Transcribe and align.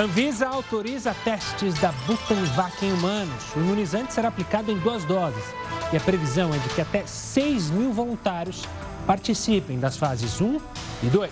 Anvisa 0.00 0.48
autoriza 0.48 1.14
testes 1.24 1.74
da 1.74 1.92
Butanvac 2.06 2.82
em 2.82 2.90
humanos. 2.90 3.54
O 3.54 3.58
imunizante 3.60 4.14
será 4.14 4.28
aplicado 4.28 4.72
em 4.72 4.78
duas 4.78 5.04
doses. 5.04 5.44
E 5.92 5.96
a 5.98 6.00
previsão 6.00 6.54
é 6.54 6.56
de 6.58 6.70
que 6.70 6.80
até 6.80 7.04
6 7.04 7.68
mil 7.68 7.92
voluntários 7.92 8.64
participem 9.06 9.78
das 9.78 9.98
fases 9.98 10.40
1 10.40 10.58
e 11.02 11.06
2. 11.08 11.30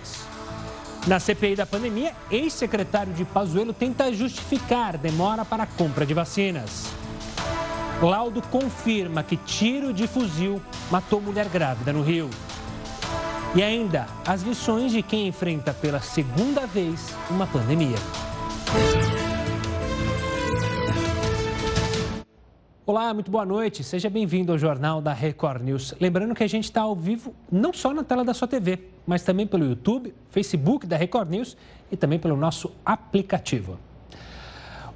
Na 1.07 1.19
CPI 1.19 1.57
da 1.57 1.65
pandemia, 1.65 2.13
ex-secretário 2.31 3.15
de 3.15 3.25
Pazuello 3.25 3.73
tenta 3.73 4.13
justificar 4.13 4.99
demora 4.99 5.47
para 5.47 5.63
a 5.63 5.67
compra 5.67 6.05
de 6.05 6.13
vacinas. 6.13 6.89
Laudo 8.03 8.43
confirma 8.43 9.23
que 9.23 9.39
tiro 9.39 9.95
de 9.95 10.07
fuzil 10.07 10.61
matou 10.91 11.23
mulher 11.23 11.49
grávida 11.49 11.91
no 11.91 12.03
Rio. 12.03 12.29
E 13.55 13.63
ainda, 13.63 14.07
as 14.27 14.43
lições 14.43 14.93
de 14.93 15.03
quem 15.03 15.27
enfrenta 15.27 15.73
pela 15.73 16.03
segunda 16.03 16.67
vez 16.67 17.15
uma 17.31 17.47
pandemia. 17.47 18.28
Olá, 22.89 23.13
muito 23.13 23.31
boa 23.31 23.45
noite. 23.45 23.85
Seja 23.85 24.09
bem-vindo 24.09 24.51
ao 24.51 24.57
Jornal 24.57 25.03
da 25.03 25.13
Record 25.13 25.63
News. 25.63 25.95
Lembrando 26.01 26.35
que 26.35 26.43
a 26.43 26.47
gente 26.47 26.65
está 26.65 26.81
ao 26.81 26.97
vivo 26.97 27.35
não 27.53 27.71
só 27.71 27.93
na 27.93 28.03
tela 28.03 28.25
da 28.25 28.33
sua 28.33 28.49
TV, 28.49 28.79
mas 29.07 29.23
também 29.23 29.47
pelo 29.47 29.67
YouTube, 29.67 30.15
Facebook 30.31 30.87
da 30.87 30.97
Record 30.97 31.29
News 31.29 31.55
e 31.93 31.99
também 31.99 32.19
pelo 32.19 32.35
nosso 32.35 32.73
aplicativo. 32.87 33.79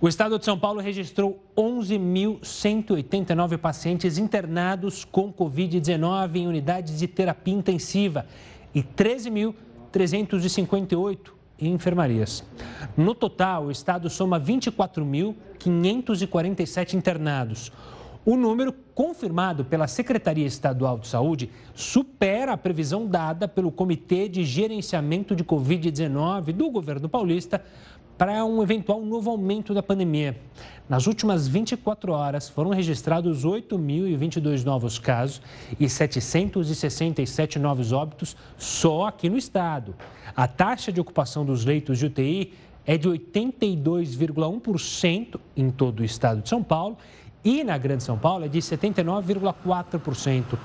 O 0.00 0.08
estado 0.08 0.38
de 0.38 0.44
São 0.46 0.58
Paulo 0.58 0.80
registrou 0.80 1.38
11.189 1.54 3.58
pacientes 3.58 4.16
internados 4.16 5.04
com 5.04 5.30
Covid-19 5.30 6.36
em 6.36 6.48
unidades 6.48 6.98
de 6.98 7.06
terapia 7.06 7.52
intensiva 7.52 8.24
e 8.74 8.82
13.358 8.82 11.41
em 11.68 11.74
enfermarias. 11.74 12.42
No 12.96 13.14
total, 13.14 13.66
o 13.66 13.70
estado 13.70 14.10
soma 14.10 14.40
24.547 14.40 16.94
internados. 16.94 17.70
O 18.24 18.36
número 18.36 18.72
confirmado 18.94 19.64
pela 19.64 19.88
Secretaria 19.88 20.46
Estadual 20.46 20.96
de 20.98 21.08
Saúde 21.08 21.50
supera 21.74 22.52
a 22.52 22.56
previsão 22.56 23.04
dada 23.04 23.48
pelo 23.48 23.72
Comitê 23.72 24.28
de 24.28 24.44
Gerenciamento 24.44 25.34
de 25.34 25.42
Covid-19 25.42 26.52
do 26.52 26.70
governo 26.70 27.08
paulista 27.08 27.64
para 28.16 28.44
um 28.44 28.62
eventual 28.62 29.00
novo 29.00 29.30
aumento 29.30 29.74
da 29.74 29.82
pandemia. 29.82 30.38
Nas 30.88 31.06
últimas 31.06 31.46
24 31.48 32.12
horas, 32.12 32.48
foram 32.48 32.70
registrados 32.70 33.44
8.022 33.44 34.64
novos 34.64 34.98
casos 34.98 35.42
e 35.80 35.88
767 35.88 37.58
novos 37.58 37.92
óbitos 37.92 38.36
só 38.58 39.06
aqui 39.06 39.30
no 39.30 39.38
estado. 39.38 39.94
A 40.36 40.46
taxa 40.46 40.92
de 40.92 41.00
ocupação 41.00 41.44
dos 41.44 41.64
leitos 41.64 41.98
de 41.98 42.06
UTI 42.06 42.52
é 42.84 42.98
de 42.98 43.08
82,1% 43.08 45.40
em 45.56 45.70
todo 45.70 46.00
o 46.00 46.04
estado 46.04 46.42
de 46.42 46.48
São 46.48 46.62
Paulo 46.62 46.98
e 47.44 47.64
na 47.64 47.76
Grande 47.78 48.02
São 48.02 48.18
Paulo 48.18 48.44
é 48.44 48.48
de 48.48 48.58
79,4%. 48.58 50.58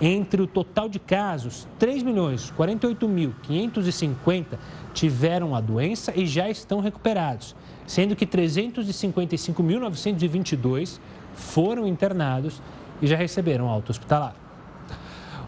Entre 0.00 0.40
o 0.40 0.46
total 0.46 0.88
de 0.88 1.00
casos, 1.00 1.66
3.048.550 1.80 4.56
tiveram 4.94 5.56
a 5.56 5.60
doença 5.60 6.12
e 6.14 6.24
já 6.24 6.48
estão 6.48 6.78
recuperados, 6.78 7.56
sendo 7.84 8.14
que 8.14 8.24
355.922 8.24 11.00
foram 11.34 11.84
internados 11.86 12.62
e 13.02 13.08
já 13.08 13.16
receberam 13.16 13.68
alta 13.68 13.90
hospitalar. 13.90 14.36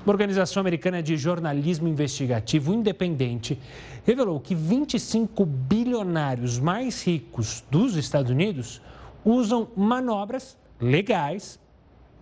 Uma 0.05 0.13
organização 0.13 0.61
americana 0.61 1.01
de 1.03 1.17
jornalismo 1.17 1.87
investigativo 1.87 2.75
independente 2.75 3.57
revelou 4.05 4.41
que 4.41 4.53
25 4.55 5.45
bilionários 5.45 6.59
mais 6.59 7.07
ricos 7.07 7.63
dos 7.71 7.95
Estados 7.97 8.33
Unidos 8.33 8.83
usam 9.25 9.69
manobras 9.77 10.59
legais 10.81 11.61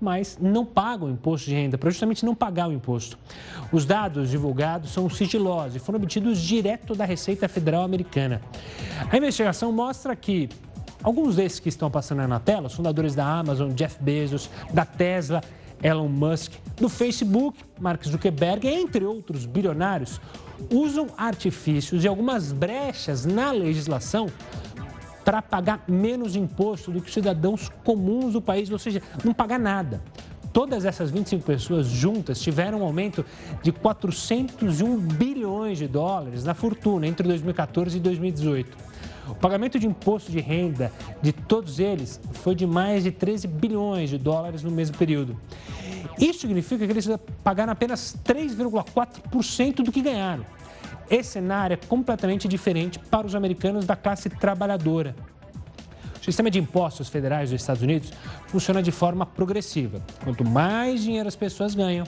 mas 0.00 0.38
não 0.40 0.64
pagam 0.64 1.10
imposto 1.10 1.48
de 1.48 1.54
renda, 1.54 1.78
para 1.78 1.90
justamente 1.90 2.24
não 2.24 2.34
pagar 2.34 2.68
o 2.68 2.72
imposto. 2.72 3.18
Os 3.72 3.84
dados 3.84 4.30
divulgados 4.30 4.90
são 4.90 5.08
sigilosos 5.08 5.76
e 5.76 5.78
foram 5.78 5.98
obtidos 5.98 6.40
direto 6.40 6.94
da 6.94 7.04
Receita 7.04 7.48
Federal 7.48 7.82
Americana. 7.82 8.40
A 9.10 9.16
investigação 9.16 9.72
mostra 9.72 10.14
que 10.14 10.48
alguns 11.02 11.36
desses 11.36 11.60
que 11.60 11.68
estão 11.68 11.90
passando 11.90 12.26
na 12.26 12.40
tela, 12.40 12.66
os 12.66 12.74
fundadores 12.74 13.14
da 13.14 13.26
Amazon, 13.26 13.70
Jeff 13.72 14.02
Bezos, 14.02 14.50
da 14.72 14.84
Tesla, 14.84 15.40
Elon 15.82 16.08
Musk, 16.08 16.52
do 16.76 16.88
Facebook, 16.88 17.58
Mark 17.78 18.04
Zuckerberg, 18.04 18.66
entre 18.66 19.04
outros 19.04 19.46
bilionários, 19.46 20.20
usam 20.72 21.08
artifícios 21.16 22.04
e 22.04 22.08
algumas 22.08 22.52
brechas 22.52 23.24
na 23.24 23.52
legislação 23.52 24.26
para 25.28 25.42
pagar 25.42 25.84
menos 25.86 26.34
imposto 26.34 26.90
do 26.90 27.02
que 27.02 27.08
os 27.08 27.12
cidadãos 27.12 27.70
comuns 27.84 28.32
do 28.32 28.40
país, 28.40 28.70
ou 28.70 28.78
seja, 28.78 29.02
não 29.22 29.34
pagar 29.34 29.58
nada. 29.58 30.02
Todas 30.54 30.86
essas 30.86 31.10
25 31.10 31.44
pessoas 31.44 31.86
juntas 31.86 32.40
tiveram 32.40 32.80
um 32.80 32.82
aumento 32.82 33.22
de 33.62 33.70
401 33.70 34.96
bilhões 34.96 35.76
de 35.76 35.86
dólares 35.86 36.44
na 36.44 36.54
fortuna 36.54 37.06
entre 37.06 37.28
2014 37.28 37.98
e 37.98 38.00
2018. 38.00 38.74
O 39.28 39.34
pagamento 39.34 39.78
de 39.78 39.86
imposto 39.86 40.32
de 40.32 40.40
renda 40.40 40.90
de 41.20 41.30
todos 41.30 41.78
eles 41.78 42.18
foi 42.32 42.54
de 42.54 42.66
mais 42.66 43.04
de 43.04 43.10
13 43.10 43.48
bilhões 43.48 44.08
de 44.08 44.16
dólares 44.16 44.62
no 44.62 44.70
mesmo 44.70 44.96
período. 44.96 45.38
Isso 46.18 46.40
significa 46.40 46.86
que 46.86 46.92
eles 46.92 47.06
pagaram 47.44 47.74
apenas 47.74 48.16
3,4% 48.24 49.82
do 49.82 49.92
que 49.92 50.00
ganharam. 50.00 50.46
Esse 51.10 51.30
cenário 51.32 51.74
é 51.74 51.76
completamente 51.76 52.46
diferente 52.46 52.98
para 52.98 53.26
os 53.26 53.34
americanos 53.34 53.86
da 53.86 53.96
classe 53.96 54.28
trabalhadora. 54.28 55.16
O 56.20 56.24
sistema 56.24 56.50
de 56.50 56.58
impostos 56.58 57.08
federais 57.08 57.50
dos 57.50 57.60
Estados 57.60 57.82
Unidos 57.82 58.12
funciona 58.48 58.82
de 58.82 58.92
forma 58.92 59.24
progressiva. 59.24 60.02
Quanto 60.22 60.44
mais 60.44 61.02
dinheiro 61.02 61.26
as 61.26 61.36
pessoas 61.36 61.74
ganham, 61.74 62.06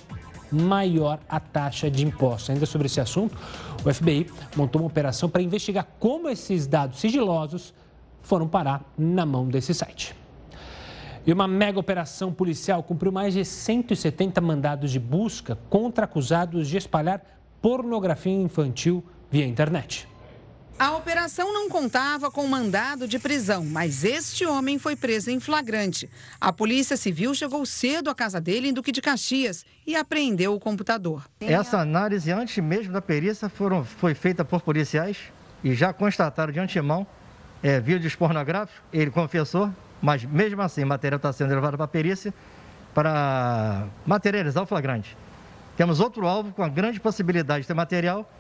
maior 0.53 1.19
a 1.27 1.41
taxa 1.41 1.91
de 1.91 2.05
impostos. 2.05 2.51
Ainda 2.51 2.67
sobre 2.67 2.87
esse 2.87 3.01
assunto, 3.01 3.37
o 3.83 3.93
FBI 3.93 4.27
montou 4.55 4.83
uma 4.83 4.89
operação 4.89 5.31
para 5.31 5.41
investigar 5.41 5.87
como 5.99 6.29
esses 6.29 6.67
dados 6.67 7.01
sigilosos 7.01 7.73
foram 8.23 8.47
parar 8.47 8.85
na 8.99 9.25
mão 9.25 9.49
desse 9.49 9.73
site. 9.73 10.15
E 11.27 11.33
uma 11.33 11.49
mega 11.49 11.79
operação 11.79 12.33
policial 12.33 12.83
cumpriu 12.83 13.13
mais 13.13 13.33
de 13.33 13.45
170 13.45 14.41
mandados 14.41 14.91
de 14.91 14.99
busca 14.99 15.59
contra 15.71 16.05
acusados 16.05 16.69
de 16.69 16.77
espalhar 16.77 17.40
pornografia 17.61 18.33
infantil 18.33 19.05
via 19.31 19.47
internet. 19.47 20.09
A 20.81 20.97
operação 20.97 21.53
não 21.53 21.69
contava 21.69 22.31
com 22.31 22.47
mandado 22.47 23.07
de 23.07 23.19
prisão, 23.19 23.67
mas 23.67 24.03
este 24.03 24.47
homem 24.47 24.79
foi 24.79 24.97
preso 24.97 25.31
em 25.31 25.39
flagrante. 25.39 26.09
A 26.41 26.51
Polícia 26.55 26.97
Civil 26.97 27.35
chegou 27.35 27.67
cedo 27.67 28.09
à 28.09 28.15
casa 28.15 28.41
dele 28.41 28.69
em 28.69 28.73
Duque 28.73 28.91
de 28.91 29.03
Caxias 29.03 29.63
e 29.87 29.95
apreendeu 29.95 30.55
o 30.55 30.59
computador. 30.59 31.25
Essa 31.39 31.81
análise, 31.81 32.33
antes 32.33 32.57
mesmo 32.65 32.95
da 32.95 33.03
perícia, 33.03 33.51
foram, 33.51 33.85
foi 33.85 34.15
feita 34.15 34.43
por 34.43 34.63
policiais 34.63 35.19
e 35.63 35.75
já 35.75 35.93
constataram 35.93 36.51
de 36.51 36.59
antemão 36.59 37.07
é, 37.63 37.79
vídeos 37.79 38.17
pornográficos. 38.17 38.81
Ele 38.91 39.11
confessou, 39.11 39.71
mas 40.01 40.25
mesmo 40.25 40.63
assim, 40.63 40.83
o 40.83 40.87
material 40.87 41.19
está 41.19 41.31
sendo 41.31 41.55
levado 41.55 41.77
para 41.77 41.85
a 41.85 41.89
perícia 41.89 42.33
para 42.95 43.87
materializar 44.07 44.63
o 44.63 44.67
flagrante. 44.67 45.15
Temos 45.81 45.99
outro 45.99 46.27
alvo 46.27 46.53
com 46.53 46.63
a 46.63 46.69
grande 46.69 47.01
possibilidade 47.01 47.63
de 47.63 47.67
ter 47.67 47.73
material 47.73 48.31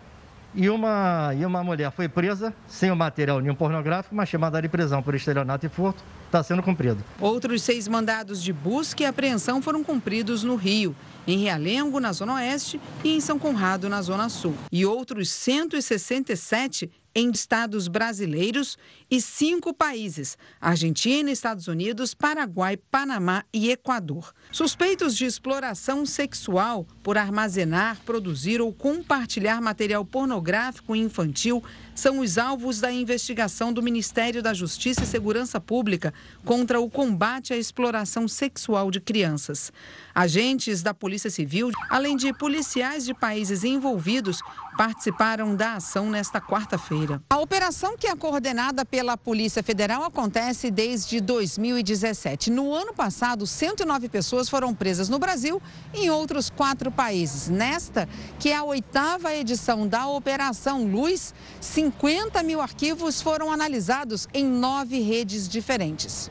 e 0.54 0.68
uma, 0.68 1.32
e 1.34 1.46
uma 1.46 1.64
mulher 1.64 1.90
foi 1.90 2.06
presa 2.06 2.52
sem 2.68 2.90
o 2.90 2.96
material 2.96 3.40
nenhum 3.40 3.54
pornográfico, 3.54 4.14
mas 4.14 4.28
chamada 4.28 4.60
de 4.60 4.68
prisão 4.68 5.02
por 5.02 5.14
estelionato 5.14 5.64
e 5.64 5.68
furto 5.70 6.04
está 6.26 6.42
sendo 6.42 6.62
cumprido. 6.62 7.02
Outros 7.18 7.62
seis 7.62 7.88
mandados 7.88 8.42
de 8.42 8.52
busca 8.52 9.04
e 9.04 9.06
apreensão 9.06 9.62
foram 9.62 9.82
cumpridos 9.82 10.44
no 10.44 10.54
Rio, 10.54 10.94
em 11.30 11.38
Realengo, 11.38 12.00
na 12.00 12.12
Zona 12.12 12.34
Oeste, 12.34 12.80
e 13.04 13.10
em 13.10 13.20
São 13.20 13.38
Conrado, 13.38 13.88
na 13.88 14.02
Zona 14.02 14.28
Sul. 14.28 14.54
E 14.70 14.84
outros 14.84 15.30
167 15.30 16.91
em 17.14 17.30
estados 17.30 17.88
brasileiros 17.88 18.78
e 19.10 19.20
cinco 19.20 19.74
países: 19.74 20.38
Argentina, 20.60 21.30
Estados 21.30 21.66
Unidos, 21.66 22.15
Paraguai, 22.15 22.77
Panamá 22.77 23.44
e 23.53 23.71
Equador. 23.71 24.32
Suspeitos 24.53 25.16
de 25.16 25.24
exploração 25.24 26.06
sexual 26.06 26.86
por 27.03 27.18
armazenar, 27.18 27.98
produzir 28.04 28.60
ou 28.60 28.72
compartilhar 28.72 29.60
material 29.60 30.04
pornográfico 30.04 30.94
infantil 30.94 31.62
são 32.00 32.20
os 32.20 32.38
alvos 32.38 32.80
da 32.80 32.91
investigação 32.91 33.74
do 33.74 33.82
Ministério 33.82 34.42
da 34.42 34.54
Justiça 34.54 35.02
e 35.02 35.06
Segurança 35.06 35.60
Pública 35.60 36.14
contra 36.47 36.80
o 36.80 36.88
combate 36.88 37.52
à 37.52 37.58
exploração 37.58 38.26
sexual 38.26 38.91
de 38.91 38.98
crianças. 38.98 39.70
Agentes 40.14 40.82
da 40.82 40.94
Polícia 40.94 41.28
Civil, 41.28 41.70
além 41.91 42.16
de 42.16 42.32
policiais 42.32 43.04
de 43.04 43.12
países 43.12 43.64
envolvidos, 43.64 44.41
participaram 44.80 45.54
da 45.54 45.74
ação 45.74 46.09
nesta 46.09 46.41
quarta-feira. 46.41 47.22
A 47.28 47.38
operação, 47.38 47.98
que 47.98 48.06
é 48.06 48.16
coordenada 48.16 48.82
pela 48.82 49.15
Polícia 49.15 49.62
Federal, 49.62 50.03
acontece 50.04 50.71
desde 50.71 51.21
2017. 51.21 52.50
No 52.50 52.72
ano 52.74 52.94
passado, 52.94 53.47
109 53.47 54.09
pessoas 54.09 54.48
foram 54.48 54.74
presas 54.74 55.10
no 55.10 55.18
Brasil 55.18 55.60
e 55.92 56.06
em 56.06 56.10
outros 56.10 56.48
quatro 56.48 56.91
países. 56.91 57.48
Nesta, 57.48 58.09
que 58.38 58.48
é 58.48 58.56
a 58.56 58.65
oitava 58.65 59.34
edição 59.34 59.86
da 59.86 60.06
Operação 60.09 60.84
Luz, 60.84 61.34
50 61.60 62.00
50 62.30 62.42
mil 62.42 62.60
arquivos 62.60 63.21
foram 63.21 63.53
analisados 63.53 64.27
em 64.32 64.44
nove 64.44 65.00
redes 65.00 65.48
diferentes. 65.48 66.30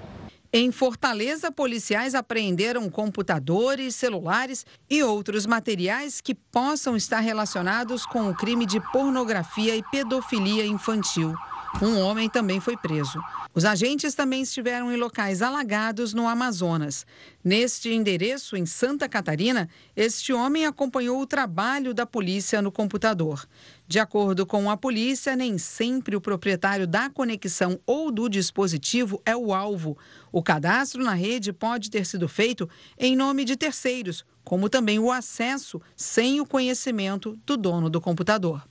Em 0.52 0.72
Fortaleza, 0.72 1.52
policiais 1.52 2.16
apreenderam 2.16 2.90
computadores, 2.90 3.94
celulares 3.94 4.66
e 4.90 5.04
outros 5.04 5.46
materiais 5.46 6.22
que 6.22 6.34
possam 6.34 6.96
estar 6.96 7.20
relacionados 7.20 8.04
com 8.04 8.28
o 8.28 8.36
crime 8.36 8.66
de 8.66 8.80
pornografia 8.92 9.76
e 9.76 9.84
pedofilia 9.92 10.66
infantil. 10.66 11.36
Um 11.84 12.00
homem 12.00 12.28
também 12.28 12.60
foi 12.60 12.76
preso. 12.76 13.22
Os 13.54 13.64
agentes 13.64 14.16
também 14.16 14.42
estiveram 14.42 14.92
em 14.92 14.96
locais 14.96 15.42
alagados 15.42 16.14
no 16.14 16.28
Amazonas. 16.28 17.06
Neste 17.44 17.94
endereço, 17.94 18.58
em 18.58 18.66
Santa 18.66 19.08
Catarina, 19.08 19.70
este 19.96 20.34
homem 20.34 20.66
acompanhou 20.66 21.22
o 21.22 21.28
trabalho 21.28 21.94
da 21.94 22.06
polícia 22.06 22.62
no 22.62 22.72
computador. 22.72 23.48
De 23.88 24.00
acordo 24.00 24.46
com 24.46 24.70
a 24.70 24.78
polícia, 24.78 25.36
nem 25.36 25.58
sempre 25.58 26.16
o 26.16 26.22
proprietário 26.22 26.88
da 26.88 27.10
conexão 27.10 27.80
ou 27.86 28.12
do 28.12 28.28
dispositivo 28.28 29.22
é 29.26 29.36
o 29.36 29.54
alvo. 29.54 29.98
O 30.32 30.44
cadastro 30.44 31.04
na 31.04 31.14
rede 31.14 31.52
pode 31.52 31.90
ter 31.90 32.06
sido 32.06 32.28
feito 32.28 32.70
em 32.98 33.16
nome 33.16 33.46
de 33.46 33.56
terceiros, 33.56 34.26
como 34.44 34.70
também 34.70 35.00
o 35.00 35.12
acesso 35.12 35.82
sem 35.96 36.40
o 36.40 36.46
conhecimento 36.46 37.38
do 37.46 37.58
dono 37.58 37.90
do 37.90 38.00
computador. 38.00 38.64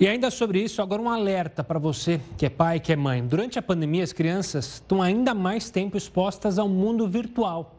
E 0.00 0.06
ainda 0.06 0.30
sobre 0.30 0.62
isso, 0.62 0.80
agora 0.80 1.02
um 1.02 1.10
alerta 1.10 1.64
para 1.64 1.78
você 1.78 2.20
que 2.36 2.46
é 2.46 2.50
pai, 2.50 2.78
que 2.78 2.92
é 2.92 2.96
mãe. 2.96 3.26
Durante 3.26 3.58
a 3.58 3.62
pandemia, 3.62 4.04
as 4.04 4.12
crianças 4.12 4.74
estão 4.74 5.02
ainda 5.02 5.34
mais 5.34 5.70
tempo 5.70 5.96
expostas 5.96 6.56
ao 6.56 6.68
mundo 6.68 7.08
virtual. 7.08 7.77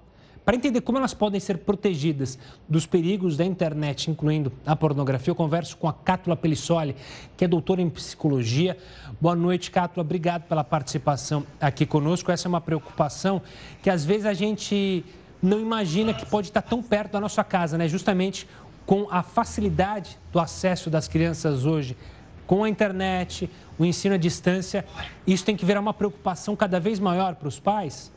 Para 0.50 0.56
entender 0.56 0.81
como 0.81 0.98
elas 0.98 1.13
podem 1.13 1.40
ser 1.40 1.60
protegidas 1.60 2.40
dos 2.68 2.88
perigos 2.88 3.38
da 3.38 3.46
internet, 3.46 4.10
incluindo 4.10 4.51
a 4.66 4.75
pornografia, 4.75 5.30
eu 5.30 5.36
converso 5.36 5.78
com 5.78 5.88
a 5.88 5.94
Cátula 5.94 6.36
Pelissoli, 6.36 6.96
que 7.38 7.46
é 7.46 7.48
doutora 7.48 7.84
em 7.84 7.88
psicologia. 7.88 8.75
Boa 9.22 9.36
noite, 9.36 9.69
Cátula. 9.69 10.04
Obrigado 10.04 10.48
pela 10.48 10.63
participação 10.63 11.46
aqui 11.62 11.86
conosco. 11.86 12.31
Essa 12.31 12.48
é 12.48 12.50
uma 12.50 12.60
preocupação 12.60 13.44
que 13.84 13.92
às 13.92 14.04
vezes 14.04 14.25
a 14.25 14.34
gente 14.34 15.06
não 15.40 15.60
imagina 15.60 16.16
que 16.16 16.25
pode 16.25 16.48
estar 16.48 16.63
tão 16.63 16.81
perto 16.81 17.12
da 17.12 17.19
nossa 17.19 17.44
casa, 17.44 17.78
né? 17.78 17.88
Justamente 17.88 18.48
com 18.88 19.07
a 19.12 19.22
facilidade 19.22 20.18
do 20.31 20.40
acesso 20.40 20.90
das 20.90 21.07
crianças 21.07 21.63
hoje, 21.63 21.96
com 22.48 22.63
a 22.63 22.69
internet, 22.69 23.48
o 23.78 23.86
ensino 23.86 24.16
à 24.16 24.18
distância, 24.18 24.84
isso 25.28 25.46
tem 25.46 25.56
que 25.56 25.63
virar 25.63 25.80
uma 25.80 25.94
preocupação 25.94 26.56
cada 26.56 26.80
vez 26.80 27.00
maior 27.00 27.36
para 27.36 27.48
os 27.48 27.60
pais? 27.60 28.12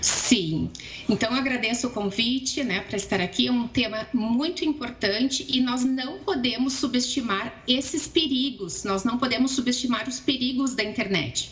Sim, 0.00 0.70
então 1.08 1.32
agradeço 1.34 1.86
o 1.86 1.90
convite 1.90 2.62
né, 2.62 2.80
para 2.80 2.96
estar 2.96 3.20
aqui. 3.20 3.46
É 3.46 3.52
um 3.52 3.66
tema 3.66 4.06
muito 4.12 4.64
importante 4.64 5.46
e 5.48 5.60
nós 5.60 5.84
não 5.84 6.18
podemos 6.18 6.74
subestimar 6.74 7.62
esses 7.66 8.06
perigos, 8.06 8.84
nós 8.84 9.04
não 9.04 9.18
podemos 9.18 9.52
subestimar 9.52 10.08
os 10.08 10.20
perigos 10.20 10.74
da 10.74 10.84
internet. 10.84 11.50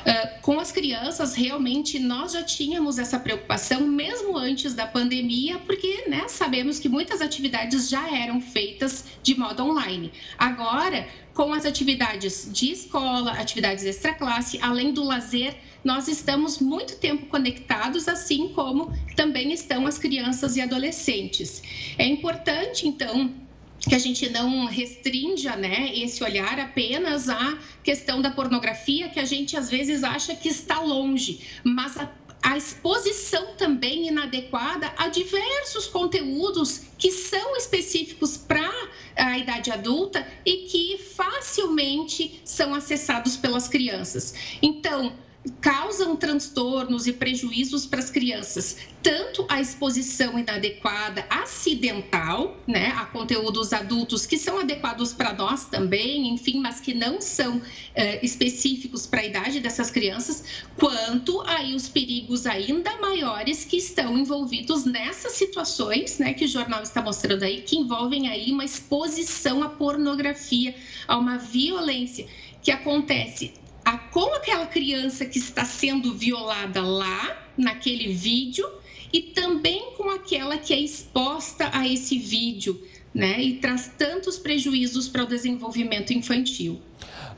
Uh, 0.00 0.40
com 0.42 0.60
as 0.60 0.70
crianças, 0.70 1.34
realmente 1.34 1.98
nós 1.98 2.32
já 2.32 2.42
tínhamos 2.42 2.98
essa 2.98 3.18
preocupação 3.18 3.80
mesmo 3.80 4.38
antes 4.38 4.74
da 4.74 4.86
pandemia, 4.86 5.58
porque 5.58 6.04
né, 6.08 6.26
sabemos 6.28 6.78
que 6.78 6.88
muitas 6.88 7.20
atividades 7.20 7.88
já 7.88 8.16
eram 8.16 8.40
feitas 8.40 9.04
de 9.22 9.36
modo 9.36 9.64
online. 9.64 10.12
Agora, 10.38 11.06
com 11.34 11.52
as 11.52 11.64
atividades 11.64 12.48
de 12.52 12.72
escola, 12.72 13.32
atividades 13.32 13.84
extra-classe, 13.84 14.58
além 14.60 14.92
do 14.92 15.04
lazer, 15.04 15.56
nós 15.88 16.06
estamos 16.06 16.58
muito 16.58 16.96
tempo 16.96 17.24
conectados, 17.28 18.08
assim 18.08 18.48
como 18.48 18.92
também 19.16 19.54
estão 19.54 19.86
as 19.86 19.96
crianças 19.96 20.54
e 20.54 20.60
adolescentes. 20.60 21.62
É 21.96 22.06
importante, 22.06 22.86
então, 22.86 23.34
que 23.80 23.94
a 23.94 23.98
gente 23.98 24.28
não 24.28 24.66
restrinja 24.66 25.56
né, 25.56 25.90
esse 25.94 26.22
olhar 26.22 26.60
apenas 26.60 27.30
à 27.30 27.58
questão 27.82 28.20
da 28.20 28.30
pornografia, 28.30 29.08
que 29.08 29.18
a 29.18 29.24
gente 29.24 29.56
às 29.56 29.70
vezes 29.70 30.04
acha 30.04 30.34
que 30.34 30.50
está 30.50 30.78
longe, 30.78 31.40
mas 31.64 31.96
a 31.96 32.06
a 32.40 32.56
exposição 32.56 33.54
também 33.56 34.06
inadequada 34.06 34.92
a 34.96 35.08
diversos 35.08 35.88
conteúdos 35.88 36.82
que 36.96 37.10
são 37.10 37.56
específicos 37.56 38.36
para 38.36 38.70
a 39.16 39.36
idade 39.36 39.72
adulta 39.72 40.24
e 40.46 40.68
que 40.68 40.98
facilmente 40.98 42.40
são 42.44 42.74
acessados 42.76 43.36
pelas 43.36 43.66
crianças. 43.66 44.34
Então, 44.62 45.12
causam 45.60 46.16
transtornos 46.16 47.06
e 47.06 47.12
prejuízos 47.12 47.86
para 47.86 48.00
as 48.00 48.10
crianças, 48.10 48.78
tanto 49.02 49.46
a 49.48 49.60
exposição 49.60 50.38
inadequada, 50.38 51.24
acidental, 51.30 52.56
né, 52.66 52.88
a 52.96 53.06
conteúdos 53.06 53.72
adultos 53.72 54.26
que 54.26 54.36
são 54.36 54.58
adequados 54.58 55.12
para 55.12 55.32
nós 55.32 55.66
também, 55.66 56.28
enfim, 56.28 56.60
mas 56.60 56.80
que 56.80 56.94
não 56.94 57.20
são 57.20 57.60
é, 57.94 58.24
específicos 58.24 59.06
para 59.06 59.20
a 59.20 59.24
idade 59.24 59.60
dessas 59.60 59.90
crianças, 59.90 60.44
quanto 60.76 61.40
aí 61.42 61.74
os 61.74 61.88
perigos 61.88 62.46
ainda 62.46 62.96
maiores 63.00 63.64
que 63.64 63.76
estão 63.76 64.18
envolvidos 64.18 64.84
nessas 64.84 65.32
situações, 65.32 66.18
né, 66.18 66.34
que 66.34 66.44
o 66.44 66.48
jornal 66.48 66.82
está 66.82 67.00
mostrando 67.00 67.42
aí, 67.42 67.62
que 67.62 67.76
envolvem 67.76 68.28
aí 68.28 68.50
uma 68.50 68.64
exposição 68.64 69.62
à 69.62 69.68
pornografia, 69.68 70.74
a 71.06 71.16
uma 71.16 71.38
violência 71.38 72.26
que 72.62 72.70
acontece 72.70 73.54
a, 73.88 73.96
com 73.96 74.34
aquela 74.34 74.66
criança 74.66 75.24
que 75.24 75.38
está 75.38 75.64
sendo 75.64 76.14
violada 76.14 76.82
lá, 76.82 77.38
naquele 77.56 78.12
vídeo, 78.12 78.68
e 79.10 79.22
também 79.22 79.94
com 79.96 80.10
aquela 80.10 80.58
que 80.58 80.74
é 80.74 80.78
exposta 80.78 81.70
a 81.72 81.88
esse 81.88 82.18
vídeo, 82.18 82.78
né? 83.14 83.40
E 83.42 83.54
traz 83.54 83.90
tantos 83.96 84.36
prejuízos 84.36 85.08
para 85.08 85.22
o 85.22 85.26
desenvolvimento 85.26 86.12
infantil. 86.12 86.82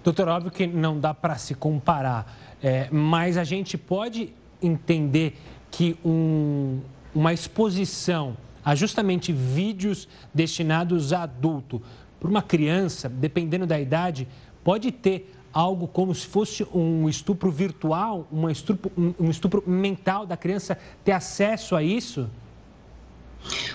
Doutor, 0.02 0.26
óbvio 0.26 0.50
que 0.50 0.67
não 0.67 0.99
dá 0.99 1.14
para 1.14 1.37
se 1.38 1.55
comparar, 1.55 2.58
é, 2.61 2.88
mas 2.91 3.37
a 3.37 3.44
gente 3.44 3.79
pode 3.79 4.32
entender 4.61 5.37
que 5.70 5.97
um, 6.05 6.81
uma 7.14 7.32
exposição 7.32 8.37
a 8.64 8.75
justamente 8.75 9.32
vídeos 9.32 10.08
destinados 10.35 11.12
a 11.12 11.23
adulto 11.23 11.81
para 12.19 12.29
uma 12.29 12.43
criança, 12.43 13.08
dependendo 13.08 13.69
da 13.69 13.81
idade, 13.81 14.26
pode 14.64 14.91
ter 14.91 15.32
algo 15.52 15.87
como 15.88 16.14
se 16.14 16.26
fosse 16.26 16.67
um 16.75 17.08
estupro 17.08 17.50
virtual, 17.50 18.26
uma 18.31 18.52
estupro, 18.52 18.93
um 19.19 19.31
estupro 19.31 19.62
mental 19.67 20.26
da 20.26 20.37
criança 20.37 20.79
ter 21.05 21.12
acesso 21.12 21.75
a 21.75 21.82
isso? 21.82 22.29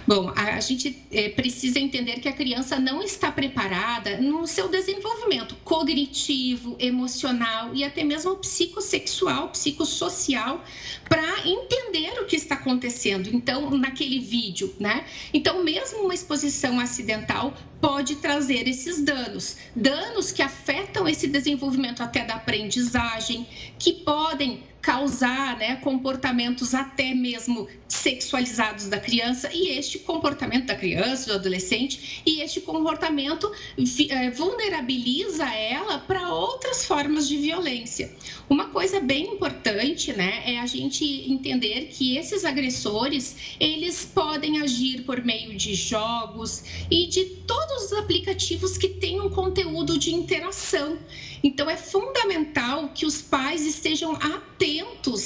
Bom, 0.07 0.31
a, 0.35 0.59
gente 0.59 1.03
é, 1.11 1.29
precisa 1.29 1.79
entender 1.79 2.19
que 2.19 2.27
a 2.27 2.33
criança 2.33 2.77
não 2.77 3.01
está 3.01 3.31
preparada 3.31 4.17
no 4.17 4.45
seu 4.45 4.67
desenvolvimento 4.67 5.55
cognitivo, 5.63 6.75
emocional 6.79 7.73
e 7.73 7.83
até 7.83 8.03
mesmo 8.03 8.35
psicossexual, 8.35 9.49
psicossocial, 9.49 10.63
para 11.09 11.47
entender 11.47 12.21
o 12.21 12.25
que 12.25 12.35
está 12.35 12.55
acontecendo. 12.55 13.29
Então, 13.33 13.71
naquele 13.71 14.19
vídeo, 14.19 14.73
né? 14.79 15.05
Então, 15.33 15.63
mesmo 15.63 16.03
uma 16.03 16.13
exposição 16.13 16.79
acidental 16.79 17.53
pode 17.81 18.15
trazer 18.15 18.67
esses 18.67 19.03
danos, 19.03 19.57
danos 19.75 20.31
que 20.31 20.41
afetam 20.41 21.07
esse 21.07 21.27
desenvolvimento 21.27 22.01
até 22.01 22.23
da 22.23 22.35
aprendizagem, 22.35 23.47
que 23.77 23.93
podem 23.93 24.63
causar 24.85 25.57
né, 25.57 25.77
comportamentos 25.77 26.75
até 26.75 27.11
mesmo 27.15 27.67
sexualizados 27.87 28.87
da 28.87 28.99
criança 28.99 29.49
e 29.51 29.69
este 29.69 29.97
comportamento 29.97 30.67
da 30.67 30.75
criança, 30.75 31.31
do 31.31 31.39
adolescente, 31.39 32.21
e 32.23 32.39
este 32.41 32.61
comportamento 32.61 33.51
eh, 33.79 34.29
vulnerabiliza 34.29 35.43
ela 35.45 35.97
para 35.97 36.31
outras 36.31 36.85
formas 36.85 37.27
de 37.27 37.35
violência. 37.37 38.13
Uma 38.47 38.65
coisa 38.65 38.99
bem 38.99 39.33
importante, 39.33 40.13
né, 40.13 40.43
é 40.45 40.59
a 40.59 40.67
gente 40.67 41.03
entender 41.31 41.87
que 41.87 42.15
esses 42.15 42.45
agressores, 42.45 43.55
eles 43.59 44.05
podem 44.05 44.61
agir 44.61 45.01
por 45.01 45.25
meio 45.25 45.57
de 45.57 45.73
jogos 45.73 46.63
e 46.91 47.07
de 47.07 47.25
todos 47.47 47.85
os 47.85 47.93
aplicativos 47.93 48.77
que 48.77 48.89
tenham 48.89 49.31
conteúdo 49.31 49.97
de 49.97 50.13
interação. 50.13 50.99
Então, 51.43 51.67
é 51.67 51.75
fundamental 51.75 52.89
que 52.93 53.05
os 53.05 53.21
pais 53.21 53.65
estejam 53.65 54.13
atentos 54.13 54.54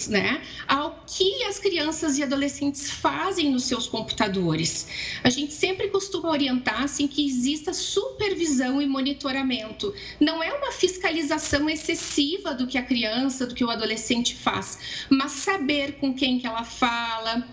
né, 0.09 0.41
ao 0.67 1.03
que 1.05 1.43
as 1.43 1.59
crianças 1.59 2.17
e 2.17 2.23
adolescentes 2.23 2.89
fazem 2.89 3.51
nos 3.51 3.63
seus 3.63 3.87
computadores. 3.87 4.87
A 5.23 5.29
gente 5.29 5.53
sempre 5.53 5.87
costuma 5.89 6.29
orientar 6.29 6.83
assim, 6.83 7.07
que 7.07 7.25
exista 7.25 7.73
supervisão 7.73 8.81
e 8.81 8.87
monitoramento. 8.87 9.93
Não 10.19 10.41
é 10.41 10.51
uma 10.51 10.71
fiscalização 10.71 11.69
excessiva 11.69 12.53
do 12.53 12.67
que 12.67 12.77
a 12.77 12.83
criança, 12.83 13.45
do 13.45 13.53
que 13.53 13.63
o 13.63 13.69
adolescente 13.69 14.35
faz, 14.35 15.05
mas 15.09 15.31
saber 15.31 15.93
com 15.99 16.13
quem 16.13 16.39
que 16.39 16.47
ela 16.47 16.63
fala, 16.63 17.47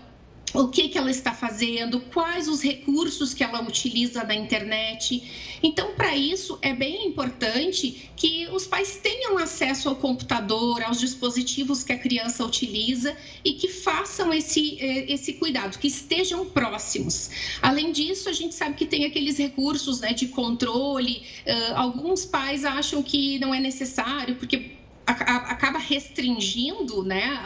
o 0.53 0.69
que, 0.69 0.87
que 0.87 0.97
ela 0.97 1.11
está 1.11 1.33
fazendo, 1.33 1.99
quais 1.99 2.47
os 2.47 2.61
recursos 2.61 3.33
que 3.33 3.43
ela 3.43 3.61
utiliza 3.61 4.23
na 4.23 4.33
internet. 4.33 5.21
Então, 5.61 5.93
para 5.95 6.15
isso, 6.15 6.57
é 6.61 6.73
bem 6.73 7.05
importante 7.05 8.09
que 8.15 8.47
os 8.47 8.65
pais 8.65 8.97
tenham 8.97 9.37
acesso 9.37 9.89
ao 9.89 9.95
computador, 9.95 10.81
aos 10.83 10.99
dispositivos 10.99 11.83
que 11.83 11.91
a 11.91 11.97
criança 11.97 12.45
utiliza 12.45 13.15
e 13.43 13.53
que 13.53 13.67
façam 13.67 14.33
esse, 14.33 14.77
eh, 14.79 15.11
esse 15.11 15.33
cuidado, 15.33 15.77
que 15.77 15.87
estejam 15.87 16.45
próximos. 16.45 17.29
Além 17.61 17.91
disso, 17.91 18.29
a 18.29 18.33
gente 18.33 18.55
sabe 18.55 18.75
que 18.75 18.85
tem 18.85 19.05
aqueles 19.05 19.37
recursos 19.37 19.99
né, 19.99 20.13
de 20.13 20.27
controle. 20.27 21.23
Uh, 21.45 21.75
alguns 21.75 22.25
pais 22.25 22.63
acham 22.63 23.03
que 23.03 23.37
não 23.39 23.53
é 23.53 23.59
necessário, 23.59 24.35
porque 24.35 24.76
acaba 25.07 25.79
restringindo 25.79 27.01
né, 27.03 27.39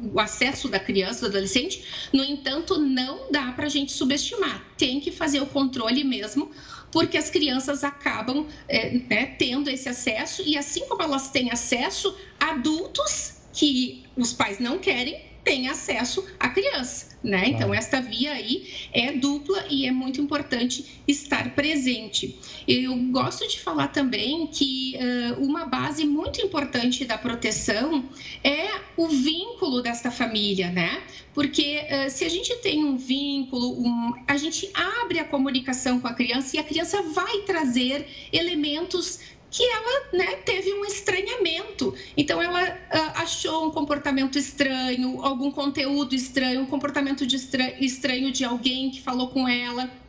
o 0.00 0.18
acesso 0.18 0.68
da 0.68 0.80
criança, 0.80 1.20
do 1.20 1.26
adolescente. 1.26 2.08
No 2.12 2.24
entanto, 2.24 2.78
não 2.78 3.30
dá 3.30 3.52
para 3.52 3.66
a 3.66 3.68
gente 3.68 3.92
subestimar. 3.92 4.64
Tem 4.78 4.98
que 4.98 5.12
fazer 5.12 5.40
o 5.40 5.46
controle 5.46 6.04
mesmo, 6.04 6.50
porque 6.90 7.18
as 7.18 7.28
crianças 7.28 7.84
acabam 7.84 8.46
é, 8.66 8.98
né, 9.10 9.26
tendo 9.38 9.68
esse 9.68 9.88
acesso 9.88 10.42
e 10.44 10.56
assim 10.56 10.86
como 10.88 11.02
elas 11.02 11.30
têm 11.30 11.50
acesso, 11.50 12.16
adultos 12.40 13.42
que 13.52 14.02
os 14.16 14.32
pais 14.32 14.58
não 14.58 14.78
querem 14.78 15.31
têm 15.44 15.68
acesso 15.68 16.24
à 16.38 16.48
criança. 16.48 17.12
Né? 17.22 17.50
Então, 17.50 17.72
esta 17.72 18.00
via 18.00 18.32
aí 18.32 18.88
é 18.92 19.12
dupla 19.12 19.64
e 19.70 19.86
é 19.86 19.92
muito 19.92 20.20
importante 20.20 21.00
estar 21.06 21.54
presente. 21.54 22.36
Eu 22.66 22.96
gosto 23.12 23.46
de 23.46 23.60
falar 23.60 23.88
também 23.88 24.48
que 24.48 24.96
uh, 24.96 25.40
uma 25.40 25.64
base 25.64 26.04
muito 26.04 26.40
importante 26.40 27.04
da 27.04 27.16
proteção 27.16 28.04
é 28.42 28.70
o 28.96 29.06
vínculo 29.06 29.80
desta 29.80 30.10
família, 30.10 30.70
né? 30.70 31.00
Porque 31.32 31.80
uh, 31.82 32.10
se 32.10 32.24
a 32.24 32.28
gente 32.28 32.56
tem 32.56 32.84
um 32.84 32.96
vínculo, 32.96 33.80
um, 33.80 34.14
a 34.26 34.36
gente 34.36 34.68
abre 34.74 35.20
a 35.20 35.24
comunicação 35.24 36.00
com 36.00 36.08
a 36.08 36.14
criança 36.14 36.56
e 36.56 36.58
a 36.58 36.64
criança 36.64 37.02
vai 37.02 37.42
trazer 37.42 38.04
elementos 38.32 39.20
que 39.52 39.62
ela 39.62 40.08
né, 40.14 40.36
teve 40.36 40.72
um 40.72 40.84
estranhamento. 40.84 41.94
Então, 42.16 42.40
ela 42.40 42.70
uh, 42.70 43.20
achou 43.20 43.68
um 43.68 43.70
comportamento 43.70 44.38
estranho, 44.38 45.22
algum 45.22 45.50
conteúdo 45.50 46.14
estranho, 46.14 46.62
um 46.62 46.66
comportamento 46.66 47.26
de 47.26 47.36
estranho 47.36 48.32
de 48.32 48.44
alguém 48.44 48.90
que 48.90 49.02
falou 49.02 49.28
com 49.28 49.46
ela. 49.46 50.01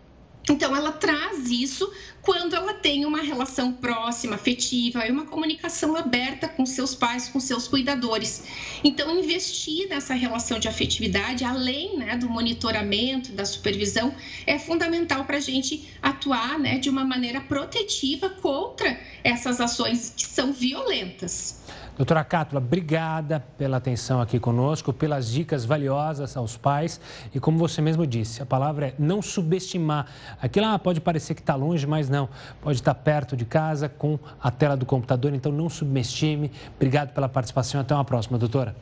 Então, 0.50 0.76
ela 0.76 0.92
traz 0.92 1.50
isso 1.50 1.90
quando 2.22 2.56
ela 2.56 2.74
tem 2.74 3.06
uma 3.06 3.22
relação 3.22 3.74
próxima, 3.74 4.36
afetiva 4.36 5.06
e 5.06 5.12
uma 5.12 5.26
comunicação 5.26 5.96
aberta 5.96 6.48
com 6.48 6.66
seus 6.66 6.94
pais, 6.96 7.28
com 7.30 7.40
seus 7.40 7.68
cuidadores. 7.68 8.44
Então, 8.84 9.18
investir 9.18 9.88
nessa 9.90 10.14
relação 10.14 10.60
de 10.60 10.68
afetividade, 10.68 11.44
além 11.44 11.98
né, 11.98 12.18
do 12.18 12.30
monitoramento, 12.30 13.32
da 13.32 13.46
supervisão, 13.46 14.16
é 14.46 14.58
fundamental 14.60 15.26
para 15.26 15.38
a 15.38 15.42
gente 15.42 15.90
atuar 16.02 16.60
né, 16.60 16.78
de 16.78 16.90
uma 16.90 17.06
maneira 17.06 17.42
protetiva 17.42 18.30
contra 18.30 19.00
essas 19.24 19.62
ações 19.62 20.14
que 20.16 20.26
são 20.26 20.52
violentas. 20.52 21.62
Doutora 21.96 22.24
Cátula, 22.24 22.60
obrigada 22.60 23.40
pela 23.56 23.78
atenção 23.78 24.20
aqui 24.20 24.40
conosco, 24.40 24.92
pelas 24.92 25.30
dicas 25.30 25.64
valiosas 25.64 26.36
aos 26.36 26.58
pais. 26.58 27.00
E 27.36 27.40
como 27.40 27.60
você 27.60 27.82
mesmo 27.82 28.08
disse, 28.08 28.42
a 28.42 28.46
palavra 28.46 28.88
é 28.88 28.94
não 28.98 29.22
subestimar. 29.22 30.08
Aquilo 30.42 30.66
ah, 30.66 30.80
pode 30.80 31.00
parecer 31.00 31.36
que 31.36 31.42
está 31.42 31.54
longe, 31.54 31.86
mas 31.86 32.10
não. 32.10 32.28
Pode 32.62 32.78
estar 32.78 32.96
perto 32.96 33.38
de 33.38 33.46
casa, 33.46 33.88
com 33.88 34.18
a 34.42 34.50
tela 34.50 34.76
do 34.76 34.88
computador. 34.88 35.36
Então, 35.36 35.52
não 35.52 35.70
subestime. 35.70 36.52
Obrigado 36.76 37.14
pela 37.14 37.30
participação. 37.30 37.82
Até 37.82 37.94
uma 37.94 38.04
próxima, 38.04 38.40
doutora. 38.40 38.76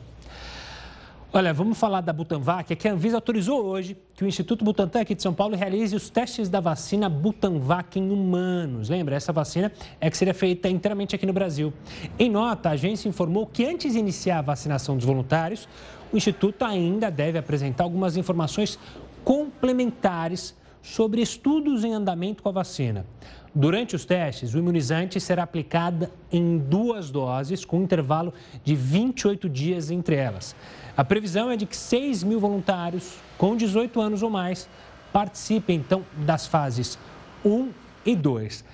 Olha, 1.34 1.54
vamos 1.54 1.78
falar 1.78 2.02
da 2.02 2.12
Butanvac, 2.12 2.76
que 2.76 2.86
a 2.86 2.92
Anvisa 2.92 3.16
autorizou 3.16 3.64
hoje 3.64 3.96
que 4.14 4.22
o 4.22 4.26
Instituto 4.26 4.62
Butantan 4.62 5.00
aqui 5.00 5.14
de 5.14 5.22
São 5.22 5.32
Paulo 5.32 5.56
realize 5.56 5.96
os 5.96 6.10
testes 6.10 6.50
da 6.50 6.60
vacina 6.60 7.08
Butanvac 7.08 7.98
em 7.98 8.10
humanos. 8.10 8.90
Lembra, 8.90 9.16
essa 9.16 9.32
vacina 9.32 9.72
é 9.98 10.10
que 10.10 10.16
seria 10.18 10.34
feita 10.34 10.68
inteiramente 10.68 11.16
aqui 11.16 11.24
no 11.24 11.32
Brasil. 11.32 11.72
Em 12.18 12.28
nota, 12.28 12.68
a 12.68 12.72
agência 12.72 13.08
informou 13.08 13.46
que 13.46 13.64
antes 13.64 13.94
de 13.94 13.98
iniciar 13.98 14.40
a 14.40 14.42
vacinação 14.42 14.94
dos 14.94 15.06
voluntários, 15.06 15.66
o 16.12 16.18
Instituto 16.18 16.66
ainda 16.66 17.10
deve 17.10 17.38
apresentar 17.38 17.84
algumas 17.84 18.18
informações 18.18 18.78
complementares 19.24 20.54
sobre 20.82 21.22
estudos 21.22 21.82
em 21.82 21.94
andamento 21.94 22.42
com 22.42 22.50
a 22.50 22.52
vacina. 22.52 23.06
Durante 23.54 23.94
os 23.94 24.06
testes, 24.06 24.54
o 24.54 24.58
imunizante 24.58 25.20
será 25.20 25.42
aplicado 25.42 26.08
em 26.32 26.56
duas 26.56 27.10
doses, 27.10 27.66
com 27.66 27.80
um 27.80 27.82
intervalo 27.82 28.32
de 28.64 28.74
28 28.74 29.46
dias 29.46 29.90
entre 29.90 30.16
elas. 30.16 30.56
A 30.96 31.04
previsão 31.04 31.50
é 31.50 31.56
de 31.56 31.66
que 31.66 31.76
6 31.76 32.24
mil 32.24 32.40
voluntários 32.40 33.16
com 33.36 33.54
18 33.54 34.00
anos 34.00 34.22
ou 34.22 34.30
mais 34.30 34.68
participem, 35.12 35.76
então, 35.76 36.02
das 36.16 36.46
fases 36.46 36.98
1 37.44 37.68
e 38.06 38.16
2. 38.16 38.64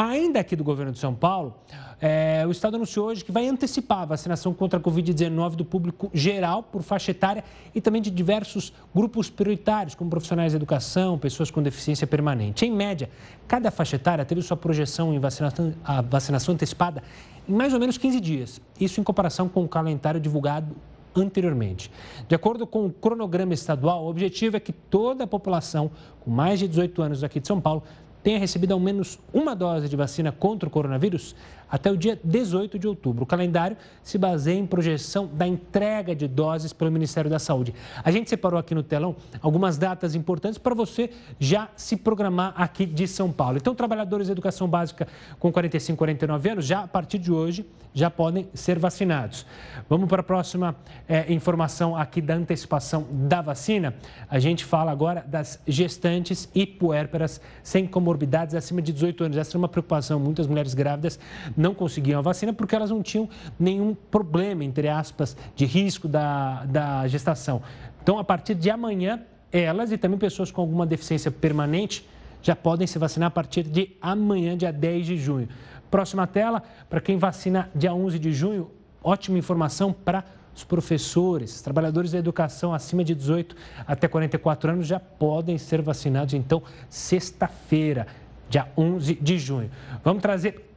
Ainda 0.00 0.38
aqui 0.38 0.54
do 0.54 0.62
governo 0.62 0.92
de 0.92 0.98
São 1.00 1.12
Paulo, 1.12 1.56
é, 2.00 2.44
o 2.46 2.52
Estado 2.52 2.76
anunciou 2.76 3.08
hoje 3.08 3.24
que 3.24 3.32
vai 3.32 3.48
antecipar 3.48 4.02
a 4.02 4.04
vacinação 4.04 4.54
contra 4.54 4.78
a 4.78 4.80
Covid-19 4.80 5.56
do 5.56 5.64
público 5.64 6.08
geral 6.14 6.62
por 6.62 6.84
faixa 6.84 7.10
etária 7.10 7.42
e 7.74 7.80
também 7.80 8.00
de 8.00 8.08
diversos 8.08 8.72
grupos 8.94 9.28
prioritários, 9.28 9.96
como 9.96 10.08
profissionais 10.08 10.52
de 10.52 10.56
educação, 10.56 11.18
pessoas 11.18 11.50
com 11.50 11.60
deficiência 11.60 12.06
permanente. 12.06 12.64
Em 12.64 12.70
média, 12.70 13.10
cada 13.48 13.72
faixa 13.72 13.96
etária 13.96 14.24
teve 14.24 14.40
sua 14.40 14.56
projeção 14.56 15.12
em 15.12 15.18
vacinação, 15.18 15.74
a 15.82 16.00
vacinação 16.00 16.54
antecipada 16.54 17.02
em 17.48 17.52
mais 17.52 17.74
ou 17.74 17.80
menos 17.80 17.98
15 17.98 18.20
dias. 18.20 18.60
Isso 18.78 19.00
em 19.00 19.02
comparação 19.02 19.48
com 19.48 19.64
o 19.64 19.68
calendário 19.68 20.20
divulgado 20.20 20.76
anteriormente. 21.16 21.90
De 22.28 22.36
acordo 22.36 22.68
com 22.68 22.86
o 22.86 22.92
cronograma 22.92 23.52
estadual, 23.52 24.04
o 24.04 24.08
objetivo 24.08 24.56
é 24.56 24.60
que 24.60 24.72
toda 24.72 25.24
a 25.24 25.26
população 25.26 25.90
com 26.20 26.30
mais 26.30 26.60
de 26.60 26.68
18 26.68 27.02
anos 27.02 27.24
aqui 27.24 27.40
de 27.40 27.48
São 27.48 27.60
Paulo 27.60 27.82
tenha 28.22 28.38
recebido 28.38 28.72
ao 28.72 28.80
menos 28.80 29.18
uma 29.32 29.54
dose 29.54 29.88
de 29.88 29.96
vacina 29.96 30.32
contra 30.32 30.68
o 30.68 30.72
coronavírus 30.72 31.34
até 31.70 31.90
o 31.90 31.96
dia 31.96 32.18
18 32.24 32.78
de 32.78 32.88
outubro. 32.88 33.24
O 33.24 33.26
calendário 33.26 33.76
se 34.02 34.16
baseia 34.16 34.58
em 34.58 34.66
projeção 34.66 35.28
da 35.32 35.46
entrega 35.46 36.14
de 36.14 36.26
doses 36.26 36.72
pelo 36.72 36.90
Ministério 36.90 37.30
da 37.30 37.38
Saúde. 37.38 37.74
A 38.02 38.10
gente 38.10 38.30
separou 38.30 38.58
aqui 38.58 38.74
no 38.74 38.82
telão 38.82 39.16
algumas 39.42 39.76
datas 39.76 40.14
importantes 40.14 40.58
para 40.58 40.74
você 40.74 41.10
já 41.38 41.68
se 41.76 41.96
programar 41.96 42.54
aqui 42.56 42.86
de 42.86 43.06
São 43.06 43.30
Paulo. 43.30 43.58
Então, 43.58 43.74
trabalhadores 43.74 44.26
de 44.26 44.32
educação 44.32 44.68
básica 44.68 45.06
com 45.38 45.52
45, 45.52 45.98
49 45.98 46.50
anos, 46.50 46.64
já 46.64 46.80
a 46.80 46.88
partir 46.88 47.18
de 47.18 47.30
hoje, 47.30 47.66
já 47.92 48.10
podem 48.10 48.48
ser 48.54 48.78
vacinados. 48.78 49.44
Vamos 49.88 50.08
para 50.08 50.20
a 50.20 50.24
próxima 50.24 50.76
é, 51.08 51.32
informação 51.32 51.96
aqui 51.96 52.20
da 52.20 52.34
antecipação 52.34 53.06
da 53.10 53.40
vacina. 53.40 53.94
A 54.30 54.38
gente 54.38 54.64
fala 54.64 54.92
agora 54.92 55.24
das 55.26 55.60
gestantes 55.66 56.48
e 56.54 56.66
puérperas 56.66 57.40
sem 57.62 57.86
comorbidades 58.08 58.54
acima 58.54 58.80
de 58.80 58.90
18 58.92 59.24
anos. 59.24 59.36
Essa 59.36 59.56
é 59.56 59.58
uma 59.58 59.68
preocupação. 59.68 60.18
Muitas 60.18 60.46
mulheres 60.46 60.72
grávidas 60.72 61.20
não 61.54 61.74
conseguiam 61.74 62.18
a 62.18 62.22
vacina 62.22 62.54
porque 62.54 62.74
elas 62.74 62.90
não 62.90 63.02
tinham 63.02 63.28
nenhum 63.60 63.94
problema, 63.94 64.64
entre 64.64 64.88
aspas, 64.88 65.36
de 65.54 65.66
risco 65.66 66.08
da, 66.08 66.64
da 66.64 67.06
gestação. 67.06 67.60
Então, 68.02 68.18
a 68.18 68.24
partir 68.24 68.54
de 68.54 68.70
amanhã, 68.70 69.20
elas 69.52 69.92
e 69.92 69.98
também 69.98 70.18
pessoas 70.18 70.50
com 70.50 70.62
alguma 70.62 70.86
deficiência 70.86 71.30
permanente 71.30 72.08
já 72.40 72.56
podem 72.56 72.86
se 72.86 72.98
vacinar 72.98 73.26
a 73.26 73.30
partir 73.30 73.64
de 73.64 73.90
amanhã, 74.00 74.56
dia 74.56 74.72
10 74.72 75.06
de 75.06 75.16
junho. 75.18 75.48
Próxima 75.90 76.26
tela, 76.26 76.62
para 76.88 77.00
quem 77.00 77.18
vacina 77.18 77.68
dia 77.74 77.92
11 77.92 78.18
de 78.18 78.32
junho, 78.32 78.70
ótima 79.02 79.36
informação 79.36 79.92
para 79.92 80.24
os 80.58 80.64
professores, 80.64 81.62
trabalhadores 81.62 82.10
da 82.10 82.18
educação 82.18 82.74
acima 82.74 83.04
de 83.04 83.14
18 83.14 83.54
até 83.86 84.08
44 84.08 84.72
anos 84.72 84.88
já 84.88 84.98
podem 84.98 85.56
ser 85.56 85.80
vacinados, 85.80 86.34
então, 86.34 86.60
sexta-feira, 86.90 88.08
dia 88.50 88.66
11 88.76 89.14
de 89.14 89.38
junho. 89.38 89.70
Vamos 90.02 90.20
trazer 90.20 90.68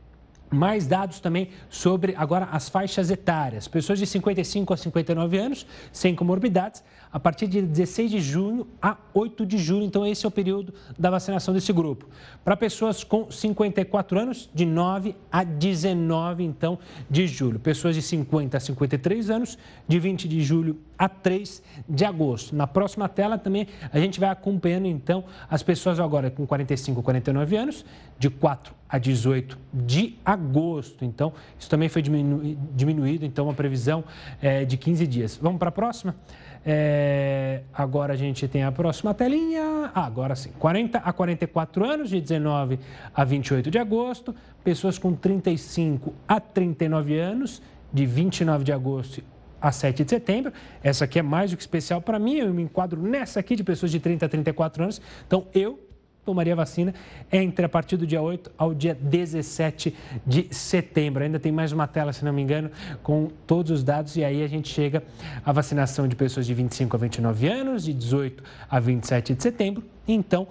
mais 0.51 0.85
dados 0.85 1.19
também 1.19 1.49
sobre 1.67 2.13
agora 2.15 2.47
as 2.51 2.69
faixas 2.69 3.09
etárias. 3.09 3.67
Pessoas 3.67 3.97
de 3.97 4.05
55 4.05 4.71
a 4.71 4.77
59 4.77 5.37
anos, 5.39 5.65
sem 5.91 6.13
comorbidades, 6.13 6.83
a 7.11 7.19
partir 7.19 7.47
de 7.47 7.61
16 7.61 8.11
de 8.11 8.21
junho 8.21 8.67
a 8.81 8.97
8 9.13 9.45
de 9.45 9.57
julho. 9.57 9.83
Então, 9.83 10.05
esse 10.05 10.25
é 10.25 10.27
o 10.27 10.31
período 10.31 10.73
da 10.97 11.09
vacinação 11.09 11.53
desse 11.53 11.73
grupo. 11.73 12.07
Para 12.43 12.55
pessoas 12.55 13.03
com 13.03 13.29
54 13.29 14.19
anos, 14.19 14.49
de 14.53 14.65
9 14.65 15.15
a 15.31 15.43
19, 15.43 16.43
então, 16.43 16.79
de 17.09 17.27
julho. 17.27 17.59
Pessoas 17.59 17.95
de 17.95 18.01
50 18.01 18.57
a 18.57 18.59
53 18.59 19.29
anos, 19.29 19.57
de 19.87 19.99
20 19.99 20.27
de 20.27 20.41
julho 20.41 20.79
a 20.97 21.09
3 21.09 21.61
de 21.89 22.05
agosto. 22.05 22.55
Na 22.55 22.67
próxima 22.67 23.09
tela 23.09 23.37
também 23.37 23.67
a 23.91 23.99
gente 23.99 24.19
vai 24.19 24.29
acompanhando, 24.29 24.87
então, 24.87 25.23
as 25.49 25.61
pessoas 25.61 25.99
agora 25.99 26.31
com 26.31 26.45
45 26.45 26.99
a 26.99 27.03
49 27.03 27.57
anos, 27.57 27.85
de 28.17 28.29
4 28.29 28.73
a 28.87 28.97
18 28.97 29.57
de 29.73 30.15
agosto. 30.23 31.03
Então, 31.03 31.33
isso 31.57 31.69
também 31.69 31.89
foi 31.89 32.01
diminu 32.01 32.57
diminuído, 32.73 33.25
então, 33.25 33.45
uma 33.45 33.53
previsão 33.53 34.03
é, 34.41 34.63
de 34.63 34.77
15 34.77 35.07
dias. 35.07 35.39
Vamos 35.41 35.59
para 35.59 35.69
a 35.69 35.71
próxima? 35.71 36.15
É, 36.63 37.61
agora 37.73 38.13
a 38.13 38.15
gente 38.15 38.47
tem 38.47 38.63
a 38.63 38.71
próxima 38.71 39.13
telinha. 39.13 39.91
Ah, 39.93 40.05
agora 40.05 40.35
sim. 40.35 40.51
40 40.59 40.99
a 40.99 41.13
44 41.13 41.85
anos, 41.85 42.09
de 42.09 42.21
19 42.21 42.79
a 43.13 43.23
28 43.23 43.71
de 43.71 43.79
agosto. 43.79 44.35
Pessoas 44.63 44.97
com 44.97 45.13
35 45.13 46.13
a 46.27 46.39
39 46.39 47.17
anos, 47.17 47.61
de 47.91 48.05
29 48.05 48.63
de 48.63 48.71
agosto 48.71 49.23
a 49.59 49.71
7 49.71 50.03
de 50.03 50.09
setembro. 50.09 50.51
Essa 50.83 51.05
aqui 51.05 51.19
é 51.19 51.21
mais 51.21 51.51
do 51.51 51.57
que 51.57 51.63
especial 51.63 52.01
para 52.01 52.17
mim, 52.17 52.35
eu 52.35 52.53
me 52.53 52.63
enquadro 52.63 53.01
nessa 53.01 53.39
aqui 53.39 53.55
de 53.55 53.63
pessoas 53.63 53.91
de 53.91 53.99
30 53.99 54.25
a 54.25 54.29
34 54.29 54.83
anos. 54.83 55.01
Então, 55.27 55.47
eu 55.53 55.79
tomaria 56.25 56.55
vacina 56.55 56.93
entre 57.31 57.65
a 57.65 57.69
partir 57.69 57.97
do 57.97 58.05
dia 58.05 58.21
8 58.21 58.51
ao 58.57 58.73
dia 58.73 58.93
17 58.93 59.95
de 60.25 60.47
setembro. 60.53 61.23
Ainda 61.23 61.39
tem 61.39 61.51
mais 61.51 61.71
uma 61.71 61.87
tela, 61.87 62.13
se 62.13 62.23
não 62.23 62.31
me 62.31 62.41
engano, 62.41 62.69
com 63.01 63.29
todos 63.47 63.71
os 63.71 63.83
dados 63.83 64.15
e 64.15 64.23
aí 64.23 64.43
a 64.43 64.47
gente 64.47 64.69
chega 64.69 65.03
à 65.43 65.51
vacinação 65.51 66.07
de 66.07 66.15
pessoas 66.15 66.45
de 66.45 66.53
25 66.53 66.95
a 66.95 66.99
29 66.99 67.47
anos, 67.47 67.83
de 67.83 67.93
18 67.93 68.43
a 68.69 68.79
27 68.79 69.35
de 69.35 69.43
setembro. 69.43 69.83
Então, 70.07 70.47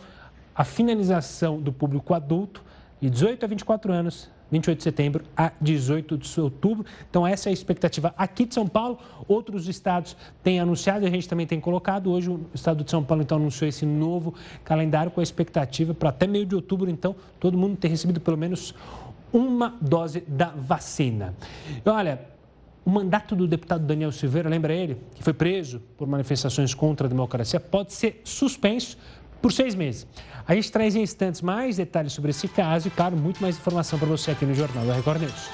a 0.54 0.64
finalização 0.64 1.60
do 1.60 1.72
público 1.72 2.14
adulto 2.14 2.62
de 3.00 3.08
18 3.08 3.44
a 3.44 3.48
24 3.48 3.92
anos 3.92 4.28
28 4.50 4.78
de 4.78 4.84
setembro 4.84 5.24
a 5.36 5.52
18 5.60 6.18
de 6.18 6.40
outubro. 6.40 6.84
Então, 7.08 7.26
essa 7.26 7.48
é 7.48 7.50
a 7.50 7.52
expectativa 7.52 8.14
aqui 8.16 8.44
de 8.44 8.54
São 8.54 8.66
Paulo. 8.66 8.98
Outros 9.28 9.68
estados 9.68 10.16
têm 10.42 10.60
anunciado, 10.60 11.06
a 11.06 11.10
gente 11.10 11.28
também 11.28 11.46
tem 11.46 11.60
colocado. 11.60 12.10
Hoje, 12.10 12.30
o 12.30 12.40
estado 12.54 12.84
de 12.84 12.90
São 12.90 13.02
Paulo, 13.02 13.22
então, 13.22 13.38
anunciou 13.38 13.68
esse 13.68 13.86
novo 13.86 14.34
calendário 14.64 15.10
com 15.10 15.20
a 15.20 15.22
expectativa 15.22 15.94
para 15.94 16.08
até 16.08 16.26
meio 16.26 16.46
de 16.46 16.54
outubro, 16.54 16.90
então, 16.90 17.14
todo 17.38 17.56
mundo 17.56 17.76
ter 17.76 17.88
recebido 17.88 18.20
pelo 18.20 18.36
menos 18.36 18.74
uma 19.32 19.76
dose 19.80 20.22
da 20.26 20.48
vacina. 20.48 21.34
E 21.84 21.88
olha, 21.88 22.20
o 22.84 22.90
mandato 22.90 23.36
do 23.36 23.46
deputado 23.46 23.84
Daniel 23.84 24.10
Silveira, 24.10 24.48
lembra 24.48 24.74
ele, 24.74 24.96
que 25.14 25.22
foi 25.22 25.32
preso 25.32 25.80
por 25.96 26.08
manifestações 26.08 26.74
contra 26.74 27.06
a 27.06 27.10
democracia, 27.10 27.60
pode 27.60 27.92
ser 27.92 28.20
suspenso 28.24 28.98
por 29.40 29.52
seis 29.52 29.74
meses. 29.74 30.06
A 30.50 30.54
gente 30.56 30.72
traz 30.72 30.96
em 30.96 31.02
instantes 31.02 31.40
mais 31.40 31.76
detalhes 31.76 32.12
sobre 32.12 32.30
esse 32.32 32.48
caso 32.48 32.88
e, 32.88 32.90
claro, 32.90 33.16
muito 33.16 33.40
mais 33.40 33.56
informação 33.56 33.96
para 33.96 34.08
você 34.08 34.32
aqui 34.32 34.44
no 34.44 34.52
Jornal 34.52 34.84
da 34.84 34.94
Record 34.94 35.20
News. 35.20 35.48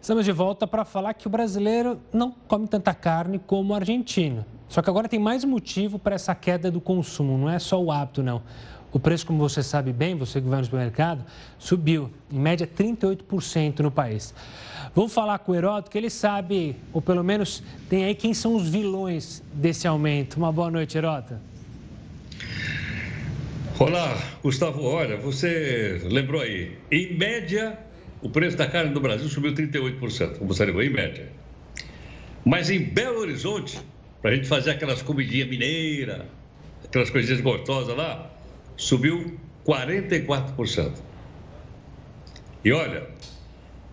Estamos 0.00 0.24
de 0.24 0.32
volta 0.32 0.66
para 0.66 0.86
falar 0.86 1.12
que 1.12 1.26
o 1.26 1.30
brasileiro 1.30 2.00
não 2.10 2.30
come 2.30 2.66
tanta 2.66 2.94
carne 2.94 3.38
como 3.38 3.74
o 3.74 3.76
argentino. 3.76 4.46
Só 4.66 4.80
que 4.80 4.88
agora 4.88 5.10
tem 5.10 5.20
mais 5.20 5.44
motivo 5.44 5.98
para 5.98 6.14
essa 6.14 6.34
queda 6.34 6.70
do 6.70 6.80
consumo, 6.80 7.36
não 7.36 7.50
é 7.50 7.58
só 7.58 7.78
o 7.78 7.92
hábito, 7.92 8.22
não. 8.22 8.40
O 8.90 8.98
preço, 8.98 9.26
como 9.26 9.38
você 9.38 9.62
sabe 9.62 9.92
bem, 9.92 10.16
você 10.16 10.40
que 10.40 10.48
vai 10.48 10.60
no 10.60 10.64
supermercado, 10.64 11.22
subiu, 11.58 12.10
em 12.32 12.38
média 12.38 12.66
38% 12.66 13.80
no 13.80 13.90
país. 13.90 14.32
Vamos 14.94 15.12
falar 15.12 15.38
com 15.40 15.52
o 15.52 15.54
Heródoto, 15.54 15.90
que 15.90 15.98
ele 15.98 16.08
sabe, 16.08 16.76
ou 16.94 17.02
pelo 17.02 17.22
menos 17.22 17.62
tem 17.90 18.06
aí 18.06 18.14
quem 18.14 18.32
são 18.32 18.56
os 18.56 18.66
vilões 18.66 19.42
desse 19.52 19.86
aumento. 19.86 20.38
Uma 20.38 20.50
boa 20.50 20.70
noite, 20.70 20.96
Heródoto. 20.96 21.55
Olá, 23.78 24.18
Gustavo. 24.42 24.82
Olha, 24.82 25.16
você 25.16 26.00
lembrou 26.04 26.40
aí, 26.40 26.78
em 26.90 27.14
média, 27.14 27.78
o 28.22 28.30
preço 28.30 28.56
da 28.56 28.66
carne 28.66 28.90
no 28.90 29.00
Brasil 29.00 29.28
subiu 29.28 29.52
38%, 29.52 30.38
como 30.38 30.54
você 30.54 30.64
lembrou, 30.64 30.82
em 30.82 30.90
média. 30.90 31.30
Mas 32.44 32.70
em 32.70 32.78
Belo 32.78 33.18
Horizonte, 33.18 33.78
para 34.22 34.30
a 34.30 34.34
gente 34.34 34.48
fazer 34.48 34.70
aquelas 34.70 35.02
comidinhas 35.02 35.48
mineiras, 35.48 36.22
aquelas 36.84 37.10
coisinhas 37.10 37.40
gostosas 37.40 37.96
lá, 37.96 38.30
subiu 38.76 39.38
44%. 39.66 40.92
E 42.64 42.72
olha, 42.72 43.06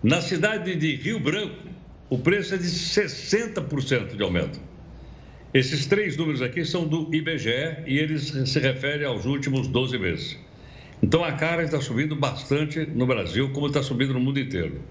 na 0.02 0.22
cidade 0.22 0.76
de 0.76 0.96
Rio 0.96 1.20
Branco, 1.20 1.68
o 2.10 2.20
preço 2.20 2.56
é 2.56 2.58
de 2.58 2.68
60% 2.68 4.16
de 4.16 4.24
aumento. 4.24 4.60
Esses 5.54 5.86
três 5.86 6.18
números 6.18 6.42
aqui 6.42 6.66
são 6.66 6.88
do 6.88 7.14
IBGE 7.14 7.84
e 7.86 8.00
eles 8.00 8.34
se 8.46 8.60
referem 8.60 9.06
aos 9.06 9.26
últimos 9.26 9.68
12 9.68 10.00
meses. 10.00 10.38
Então 11.02 11.24
a 11.24 11.34
carne 11.34 11.66
está 11.66 11.80
subindo 11.80 12.16
bastante 12.16 12.80
no 12.88 13.06
Brasil, 13.06 13.52
como 13.52 13.68
está 13.68 13.84
subindo 13.84 14.14
no 14.14 14.20
mundo 14.20 14.40
inteiro. 14.40 14.82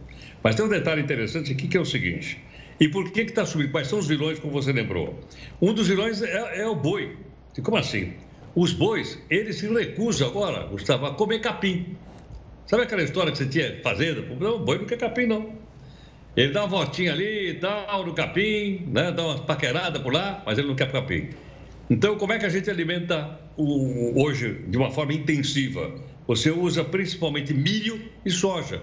Mas 0.40 0.54
tem 0.54 0.64
um 0.64 0.68
detalhe 0.68 1.02
interessante 1.02 1.50
aqui 1.50 1.66
que 1.66 1.76
é 1.76 1.80
o 1.80 1.84
seguinte: 1.84 2.40
e 2.78 2.88
por 2.88 3.10
que 3.10 3.22
está 3.22 3.44
subindo? 3.44 3.72
Quais 3.72 3.88
são 3.88 3.98
os 3.98 4.06
vilões, 4.06 4.38
como 4.38 4.52
você 4.52 4.72
lembrou? 4.72 5.18
Um 5.60 5.74
dos 5.74 5.88
vilões 5.88 6.22
é, 6.22 6.60
é 6.60 6.66
o 6.68 6.76
boi. 6.76 7.16
Como 7.60 7.76
assim? 7.76 8.12
Os 8.54 8.72
bois, 8.72 9.20
eles 9.28 9.56
se 9.56 9.66
recusam 9.66 10.28
agora, 10.28 10.64
Gustavo, 10.66 11.06
a 11.06 11.14
comer 11.14 11.40
capim. 11.40 11.96
Sabe 12.66 12.84
aquela 12.84 13.02
história 13.02 13.32
que 13.32 13.38
você 13.38 13.46
tinha 13.46 13.80
fazenda? 13.82 14.22
Não, 14.38 14.64
boi 14.64 14.78
não 14.78 14.84
quer 14.84 14.98
capim, 14.98 15.26
não. 15.26 15.56
Ele 16.36 16.50
dá 16.50 16.62
uma 16.62 16.68
voltinha 16.68 17.12
ali 17.12 17.50
e 17.50 17.54
tal, 17.54 18.06
no 18.06 18.14
capim, 18.14 18.86
né? 18.86 19.12
dá 19.12 19.22
uma 19.22 19.38
paquerada 19.38 20.00
por 20.00 20.12
lá, 20.12 20.42
mas 20.46 20.56
ele 20.56 20.68
não 20.68 20.74
quer 20.74 20.90
capim. 20.90 21.28
Então, 21.90 22.16
como 22.16 22.32
é 22.32 22.38
que 22.38 22.46
a 22.46 22.48
gente 22.48 22.70
alimenta 22.70 23.38
o, 23.54 24.22
hoje 24.22 24.64
de 24.66 24.78
uma 24.78 24.90
forma 24.90 25.12
intensiva? 25.12 25.94
Você 26.26 26.50
usa 26.50 26.82
principalmente 26.82 27.52
milho 27.52 28.00
e 28.24 28.30
soja. 28.30 28.80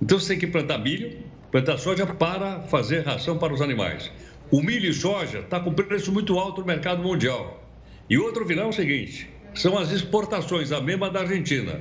Então, 0.00 0.18
você 0.18 0.30
tem 0.30 0.38
que 0.38 0.46
plantar 0.48 0.78
milho, 0.78 1.16
plantar 1.52 1.78
soja 1.78 2.04
para 2.06 2.62
fazer 2.62 3.06
ração 3.06 3.38
para 3.38 3.54
os 3.54 3.60
animais. 3.60 4.10
O 4.50 4.60
milho 4.60 4.90
e 4.90 4.92
soja 4.92 5.38
está 5.38 5.60
com 5.60 5.72
preço 5.72 6.10
muito 6.10 6.38
alto 6.40 6.60
no 6.60 6.66
mercado 6.66 7.02
mundial. 7.04 7.62
E 8.10 8.18
outro 8.18 8.44
vilão 8.44 8.66
é 8.66 8.68
o 8.68 8.72
seguinte: 8.72 9.30
são 9.54 9.78
as 9.78 9.92
exportações, 9.92 10.72
a 10.72 10.80
mesma 10.80 11.08
da 11.08 11.20
Argentina. 11.20 11.80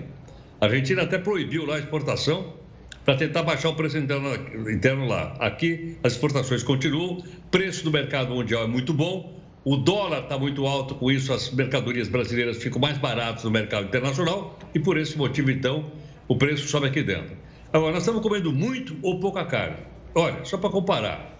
A 0.59 0.65
Argentina 0.65 1.01
até 1.01 1.17
proibiu 1.17 1.65
lá 1.65 1.77
a 1.77 1.79
exportação 1.79 2.60
para 3.05 3.15
tentar 3.15 3.43
baixar 3.43 3.69
o 3.69 3.75
preço 3.75 3.97
interno, 3.97 4.33
interno 4.69 5.07
lá. 5.07 5.35
Aqui 5.39 5.97
as 6.03 6.13
exportações 6.13 6.63
continuam, 6.63 7.23
preço 7.49 7.83
do 7.83 7.91
mercado 7.91 8.33
mundial 8.33 8.63
é 8.63 8.67
muito 8.67 8.93
bom, 8.93 9.39
o 9.63 9.77
dólar 9.77 10.23
está 10.23 10.37
muito 10.37 10.65
alto, 10.65 10.95
com 10.95 11.11
isso 11.11 11.31
as 11.31 11.51
mercadorias 11.51 12.07
brasileiras 12.07 12.57
ficam 12.57 12.79
mais 12.79 12.97
baratas 12.97 13.43
no 13.43 13.51
mercado 13.51 13.85
internacional 13.85 14.57
e 14.73 14.79
por 14.79 14.97
esse 14.97 15.17
motivo, 15.17 15.51
então, 15.51 15.91
o 16.27 16.35
preço 16.35 16.67
sobe 16.67 16.87
aqui 16.87 17.03
dentro. 17.03 17.37
Agora, 17.71 17.93
nós 17.93 18.01
estamos 18.01 18.21
comendo 18.21 18.51
muito 18.51 18.97
ou 19.01 19.19
pouca 19.19 19.45
carne. 19.45 19.77
Olha, 20.13 20.43
só 20.43 20.57
para 20.57 20.69
comparar, 20.69 21.39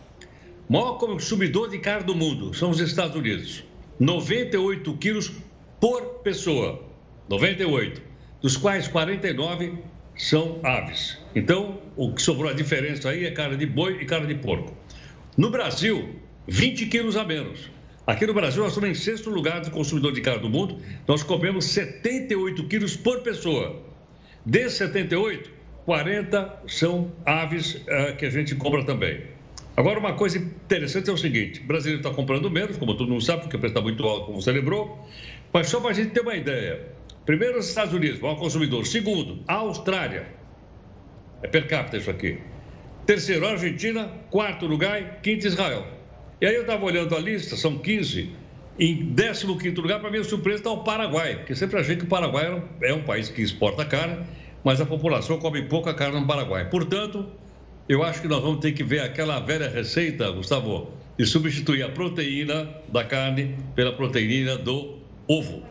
o 0.70 0.74
maior 0.74 0.94
consumidor 0.94 1.70
de 1.70 1.80
carne 1.80 2.06
do 2.06 2.16
mundo 2.16 2.54
são 2.54 2.70
os 2.70 2.80
Estados 2.80 3.16
Unidos. 3.16 3.64
98 4.00 4.98
quilos 4.98 5.32
por 5.80 6.22
pessoa. 6.24 6.82
98. 7.28 8.02
Dos 8.42 8.56
quais 8.56 8.88
49 8.88 9.78
são 10.22 10.60
aves. 10.64 11.18
Então, 11.36 11.82
o 11.96 12.14
que 12.14 12.22
sobrou 12.22 12.52
a 12.52 12.54
diferença 12.54 13.10
aí 13.10 13.26
é 13.26 13.32
carne 13.32 13.58
de 13.58 13.66
boi 13.66 13.98
e 14.02 14.06
carne 14.06 14.28
de 14.28 14.36
porco. 14.36 14.72
No 15.36 15.50
Brasil, 15.50 16.16
20 16.48 16.86
quilos 16.86 17.18
a 17.18 17.24
menos. 17.24 17.72
Aqui 18.06 18.28
no 18.28 18.34
Brasil, 18.34 18.62
nós 18.62 18.74
estamos 18.74 18.92
em 18.92 18.94
sexto 18.94 19.32
lugar 19.32 19.62
de 19.62 19.72
consumidor 19.72 20.14
de 20.14 20.22
carne 20.22 20.44
do 20.44 20.50
mundo. 20.50 20.78
Nós 21.08 21.24
comemos 21.24 21.66
78 21.66 22.68
quilos 22.68 22.96
por 22.96 23.22
pessoa. 23.22 23.82
Desses 24.46 24.78
78, 24.78 25.50
40 25.86 26.62
são 26.68 27.12
aves 27.26 27.74
uh, 27.74 28.16
que 28.16 28.28
a 28.28 28.30
gente 28.30 28.54
compra 28.54 28.84
também. 28.86 29.24
Agora, 29.76 30.00
uma 30.00 30.14
coisa 30.14 30.38
interessante 30.38 31.10
é 31.10 31.14
o 31.14 31.18
seguinte: 31.18 31.62
o 31.62 31.64
brasileiro 31.64 32.00
está 32.00 32.16
comprando 32.16 32.48
menos, 32.52 32.78
como 32.78 32.94
todo 32.96 33.10
mundo 33.10 33.24
sabe, 33.24 33.42
porque 33.42 33.56
o 33.56 33.60
preço 33.60 33.74
está 33.74 33.82
muito 33.82 34.04
alto, 34.04 34.28
como 34.28 34.40
você 34.40 34.52
lembrou. 34.52 35.04
Mas 35.52 35.68
só 35.68 35.80
para 35.80 35.90
a 35.90 35.94
gente 35.94 36.12
ter 36.12 36.22
uma 36.22 36.36
ideia: 36.36 36.92
primeiro, 37.26 37.60
os 37.60 37.70
Estados 37.70 37.94
Unidos, 37.94 38.20
maior 38.20 38.36
consumidor. 38.36 38.86
Segundo, 38.86 39.44
a 39.48 39.56
Austrália. 39.56 40.28
É 41.44 41.48
per 41.48 41.68
capita 41.68 41.98
isso 41.98 42.10
aqui. 42.10 42.40
Terceiro, 43.06 43.48
Argentina. 43.48 44.10
Quarto 44.30 44.66
lugar, 44.66 45.22
quinto, 45.22 45.48
Israel. 45.48 45.86
E 46.40 46.46
aí 46.46 46.56
eu 46.56 46.62
estava 46.62 46.84
olhando 46.86 47.16
a 47.16 47.20
lista, 47.20 47.56
são 47.56 47.78
15. 47.78 48.32
Em 48.80 49.14
15 49.14 49.46
lugar, 49.80 50.00
para 50.00 50.10
minha 50.10 50.24
surpresa, 50.24 50.60
está 50.60 50.72
o 50.72 50.84
Paraguai, 50.84 51.36
porque 51.36 51.54
sempre 51.54 51.80
achei 51.80 51.96
que 51.96 52.04
o 52.04 52.08
Paraguai 52.08 52.64
é 52.82 52.94
um 52.94 53.04
país 53.04 53.30
que 53.30 53.42
exporta 53.42 53.86
carne, 53.86 54.26
mas 54.64 54.80
a 54.82 54.86
população 54.86 55.38
come 55.38 55.64
pouca 55.64 55.94
carne 55.94 56.20
no 56.20 56.26
Paraguai. 56.26 56.70
Portanto, 56.70 57.28
eu 57.88 58.04
acho 58.04 58.22
que 58.22 58.28
nós 58.28 58.42
vamos 58.42 58.60
ter 58.60 58.72
que 58.72 58.84
ver 58.84 59.02
aquela 59.02 59.40
velha 59.40 59.70
receita, 59.70 60.32
Gustavo, 60.32 60.92
de 61.18 61.26
substituir 61.26 61.84
a 61.84 61.90
proteína 61.90 62.70
da 62.92 63.04
carne 63.04 63.56
pela 63.76 63.92
proteína 63.92 64.58
do 64.58 64.98
ovo, 65.28 65.64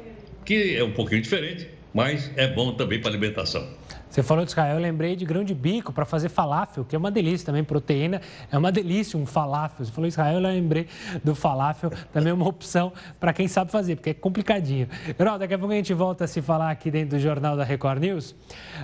que 0.44 0.76
é 0.76 0.84
um 0.84 0.92
pouquinho 0.92 1.22
diferente, 1.22 1.68
mas 1.92 2.30
é 2.36 2.46
bom 2.46 2.72
também 2.72 3.00
para 3.00 3.10
alimentação. 3.10 3.66
Você 4.10 4.24
falou 4.24 4.44
de 4.44 4.50
Israel, 4.50 4.74
eu 4.74 4.82
lembrei 4.82 5.14
de 5.14 5.24
grão 5.24 5.44
de 5.44 5.54
bico 5.54 5.92
para 5.92 6.04
fazer 6.04 6.28
falafel, 6.28 6.84
que 6.84 6.96
é 6.96 6.98
uma 6.98 7.12
delícia 7.12 7.46
também, 7.46 7.62
proteína, 7.62 8.20
é 8.50 8.58
uma 8.58 8.72
delícia 8.72 9.16
um 9.16 9.24
falafel. 9.24 9.86
Você 9.86 9.92
falou 9.92 10.08
Israel, 10.08 10.34
eu 10.34 10.40
lembrei 10.40 10.88
do 11.22 11.32
falafel, 11.32 11.92
também 12.12 12.30
é 12.30 12.34
uma 12.34 12.48
opção 12.48 12.92
para 13.20 13.32
quem 13.32 13.46
sabe 13.46 13.70
fazer, 13.70 13.94
porque 13.94 14.10
é 14.10 14.14
complicadinho. 14.14 14.88
Geraldo, 15.16 15.38
daqui 15.38 15.54
a 15.54 15.58
pouco 15.58 15.72
a 15.72 15.76
gente 15.76 15.94
volta 15.94 16.24
a 16.24 16.26
se 16.26 16.42
falar 16.42 16.72
aqui 16.72 16.90
dentro 16.90 17.16
do 17.16 17.20
Jornal 17.20 17.56
da 17.56 17.62
Record 17.62 18.00
News. 18.00 18.34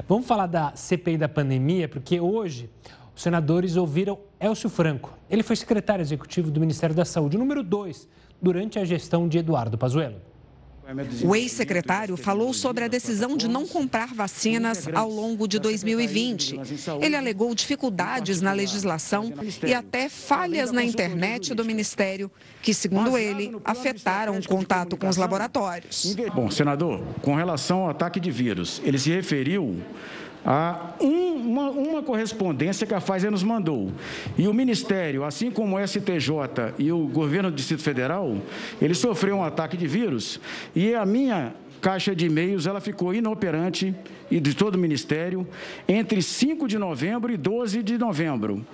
Vamos 0.09 0.29
falar 0.29 0.47
da 0.47 0.77
CPI 0.77 1.19
da 1.19 1.29
pandemia, 1.29 1.89
porque 1.89 2.21
hoje 2.21 2.71
os 3.13 3.21
senadores 3.21 3.77
ouviram 3.77 4.21
Elcio 4.39 4.71
Franco. 4.71 5.13
Ele 5.29 5.43
foi 5.43 5.57
secretário 5.57 6.03
executivo 6.03 6.53
do 6.53 6.61
Ministério 6.61 6.95
da 6.95 7.05
Saúde, 7.05 7.37
número 7.37 7.65
2, 7.65 8.09
durante 8.41 8.79
a 8.79 8.85
gestão 8.85 9.27
de 9.27 9.39
Eduardo 9.39 9.77
Pazuello. 9.77 10.21
O 11.25 11.35
ex-secretário 11.35 12.17
falou 12.17 12.53
sobre 12.55 12.85
a 12.85 12.89
decisão 12.89 13.37
de 13.37 13.49
não 13.49 13.67
comprar 13.67 14.15
vacinas 14.15 14.87
ao 14.95 15.11
longo 15.11 15.49
de 15.49 15.59
2020. 15.59 16.61
Ele 17.01 17.17
alegou 17.17 17.55
dificuldades 17.55 18.41
na 18.41 18.53
legislação 18.53 19.33
e 19.67 19.75
até 19.75 20.09
falhas 20.09 20.71
na 20.71 20.85
internet 20.85 21.55
do 21.55 21.65
Ministério, 21.65 22.31
que, 22.63 22.73
segundo 22.73 23.19
ele, 23.19 23.57
afetaram 23.65 24.39
o 24.39 24.47
contato 24.47 24.97
com 24.97 25.09
os 25.09 25.17
laboratórios. 25.17 26.17
Bom, 26.35 26.51
senador, 26.51 27.03
com 27.21 27.35
relação 27.35 27.81
ao 27.81 27.91
ataque 27.91 28.21
de 28.21 28.31
vírus, 28.31 28.81
ele 28.85 28.99
se 28.99 29.11
referiu 29.11 29.83
a 30.47 30.95
um, 31.01 31.35
uma, 31.35 31.71
uma, 31.71 32.03
correspondência 32.05 32.87
que 32.87 32.95
a 32.95 33.01
Pfizer 33.01 33.33
nos 33.33 33.43
mandou. 33.43 33.91
E 34.39 34.47
o 34.47 34.55
Ministério, 34.55 35.25
assim 35.25 35.51
como 35.51 35.77
o 35.77 35.87
STJ 35.87 36.75
e 36.79 36.93
o 36.93 37.09
governo 37.09 37.51
do 37.51 37.57
Distrito 37.57 37.83
Federal, 37.83 38.37
ele 38.81 38.95
sofreu 38.95 39.39
um 39.39 39.45
ataque 39.45 39.77
de 39.77 39.89
vírus 39.89 40.41
e 40.75 40.95
a 40.95 41.05
minha 41.05 41.53
caixa 41.81 42.15
de 42.15 42.27
e-mails 42.27 42.67
ela 42.67 42.81
ficou 42.81 43.13
inoperante 43.13 43.95
e 44.31 44.41
de 44.41 44.55
todo 44.55 44.77
o 44.77 44.79
Ministério 44.79 45.47
entre 45.89 46.23
5 46.23 46.67
de 46.69 46.79
novembro 46.79 47.33
e 47.33 47.37
12 47.37 47.83
de 47.83 47.99
novembro. 47.99 48.65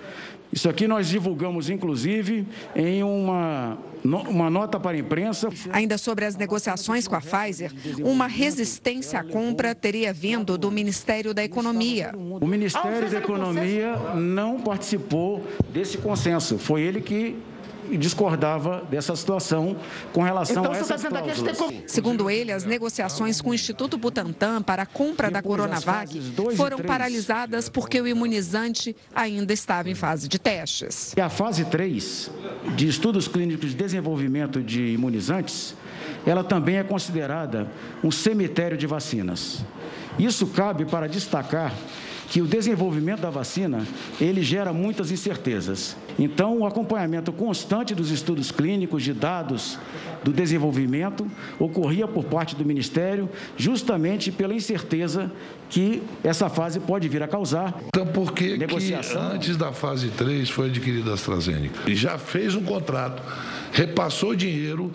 Isso 0.53 0.69
aqui 0.69 0.87
nós 0.87 1.07
divulgamos, 1.07 1.67
inclusive, 1.67 2.47
em 2.75 3.03
uma, 3.03 3.77
uma 4.03 4.49
nota 4.49 4.79
para 4.79 4.95
a 4.95 4.99
imprensa. 4.99 5.49
Ainda 5.71 5.97
sobre 5.97 6.25
as 6.25 6.35
negociações 6.35 7.07
com 7.07 7.15
a 7.15 7.21
Pfizer, 7.21 7.71
uma 8.03 8.27
resistência 8.27 9.19
à 9.19 9.23
compra 9.23 9.73
teria 9.73 10.13
vindo 10.13 10.55
do 10.55 10.69
Ministério 10.69 11.33
da 11.33 11.43
Economia. 11.43 12.13
O 12.15 12.45
Ministério 12.45 13.09
da 13.09 13.17
Economia 13.17 13.95
não 14.15 14.59
participou 14.59 15.43
desse 15.69 15.97
consenso. 15.97 16.59
Foi 16.59 16.81
ele 16.81 17.01
que 17.01 17.35
discordava 17.91 18.83
dessa 18.89 19.15
situação 19.15 19.75
com 20.11 20.21
relação 20.21 20.63
então, 20.63 20.73
a 20.73 20.77
essas 20.77 21.03
cláusulas. 21.03 21.83
Segundo 21.87 22.29
ele, 22.29 22.51
as 22.51 22.63
negociações 22.63 23.41
com 23.41 23.51
o 23.51 23.53
Instituto 23.53 23.97
Butantan 23.97 24.61
para 24.61 24.83
a 24.83 24.85
compra 24.85 25.29
da 25.29 25.41
Coronavac 25.41 26.19
foram 26.55 26.79
paralisadas 26.79 27.69
porque 27.69 27.99
o 27.99 28.07
imunizante 28.07 28.95
ainda 29.13 29.53
estava 29.53 29.89
em 29.89 29.95
fase 29.95 30.27
de 30.27 30.39
testes. 30.39 31.13
E 31.15 31.21
a 31.21 31.29
fase 31.29 31.65
3 31.65 32.31
de 32.75 32.87
estudos 32.87 33.27
clínicos 33.27 33.69
de 33.69 33.75
desenvolvimento 33.75 34.61
de 34.61 34.93
imunizantes, 34.93 35.75
ela 36.25 36.43
também 36.43 36.77
é 36.77 36.83
considerada 36.83 37.67
um 38.03 38.11
cemitério 38.11 38.77
de 38.77 38.87
vacinas. 38.87 39.63
Isso 40.17 40.47
cabe 40.47 40.85
para 40.85 41.07
destacar 41.07 41.73
que 42.33 42.41
o 42.41 42.47
desenvolvimento 42.47 43.19
da 43.19 43.29
vacina, 43.29 43.85
ele 44.19 44.41
gera 44.41 44.73
muitas 44.73 45.11
incertezas. 45.11 45.95
Então, 46.17 46.57
o 46.57 46.65
acompanhamento 46.65 47.31
constante 47.31 47.93
dos 47.93 48.09
estudos 48.09 48.49
clínicos 48.49 49.03
de 49.03 49.13
dados 49.13 49.77
do 50.23 50.33
desenvolvimento 50.33 51.29
ocorria 51.59 52.07
por 52.07 52.23
parte 52.23 52.55
do 52.55 52.65
Ministério, 52.65 53.29
justamente 53.55 54.31
pela 54.31 54.55
incerteza 54.55 55.31
que 55.69 56.01
essa 56.23 56.49
fase 56.49 56.79
pode 56.79 57.07
vir 57.07 57.21
a 57.21 57.27
causar. 57.27 57.79
Então, 57.89 58.07
por 58.07 58.33
que, 58.33 58.57
que 58.57 58.93
antes 59.15 59.55
da 59.55 59.71
fase 59.71 60.09
3 60.09 60.49
foi 60.49 60.69
adquirida 60.69 61.11
a 61.11 61.13
AstraZeneca? 61.13 61.87
E 61.87 61.93
já 61.93 62.17
fez 62.17 62.55
um 62.55 62.63
contrato, 62.63 63.21
repassou 63.71 64.35
dinheiro 64.35 64.91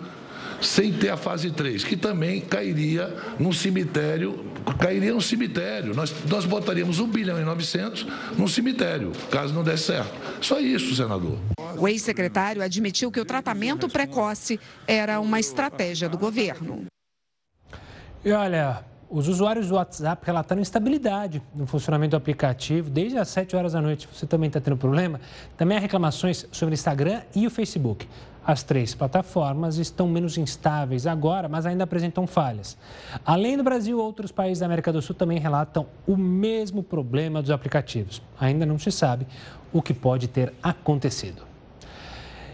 sem 0.61 0.91
ter 0.91 1.09
a 1.09 1.17
fase 1.17 1.51
3, 1.51 1.83
que 1.83 1.95
também 1.95 2.41
cairia 2.41 3.15
num 3.39 3.53
cemitério, 3.53 4.45
cairia 4.79 5.13
no 5.13 5.21
cemitério. 5.21 5.93
Nós, 5.93 6.13
nós 6.27 6.45
botaríamos 6.45 6.99
1 6.99 7.07
bilhão 7.07 7.39
e 7.39 7.43
900 7.43 8.05
no 8.37 8.47
cemitério, 8.47 9.11
caso 9.31 9.53
não 9.53 9.63
desse 9.63 9.85
certo. 9.85 10.13
Só 10.41 10.59
isso, 10.59 10.95
senador. 10.95 11.37
O 11.77 11.87
ex-secretário 11.87 12.61
admitiu 12.61 13.11
que 13.11 13.19
o 13.19 13.25
tratamento 13.25 13.87
precoce 13.87 14.59
era 14.87 15.19
uma 15.19 15.39
estratégia 15.39 16.09
do 16.09 16.17
governo. 16.17 16.85
E 18.23 18.31
olha, 18.31 18.83
os 19.09 19.27
usuários 19.27 19.67
do 19.67 19.75
WhatsApp 19.75 20.23
relataram 20.25 20.61
instabilidade 20.61 21.41
no 21.55 21.65
funcionamento 21.65 22.11
do 22.11 22.17
aplicativo 22.17 22.89
desde 22.89 23.17
as 23.17 23.27
7 23.29 23.55
horas 23.55 23.73
da 23.73 23.81
noite. 23.81 24.07
Você 24.13 24.27
também 24.27 24.47
está 24.47 24.61
tendo 24.61 24.77
problema? 24.77 25.19
Também 25.57 25.77
há 25.77 25.79
reclamações 25.81 26.45
sobre 26.51 26.73
o 26.73 26.75
Instagram 26.75 27.21
e 27.35 27.47
o 27.47 27.49
Facebook. 27.49 28.07
As 28.45 28.63
três 28.63 28.95
plataformas 28.95 29.77
estão 29.77 30.07
menos 30.07 30.37
instáveis 30.37 31.05
agora, 31.05 31.49
mas 31.49 31.65
ainda 31.65 31.83
apresentam 31.83 32.25
falhas. 32.25 32.77
Além 33.25 33.57
do 33.57 33.63
Brasil, 33.63 33.99
outros 33.99 34.31
países 34.31 34.59
da 34.59 34.65
América 34.65 34.93
do 34.93 35.01
Sul 35.01 35.15
também 35.15 35.39
relatam 35.39 35.87
o 36.07 36.15
mesmo 36.15 36.81
problema 36.81 37.41
dos 37.41 37.51
aplicativos. 37.51 38.21
Ainda 38.39 38.65
não 38.65 38.79
se 38.79 38.91
sabe 38.91 39.27
o 39.73 39.81
que 39.81 39.93
pode 39.93 40.27
ter 40.27 40.53
acontecido. 40.63 41.48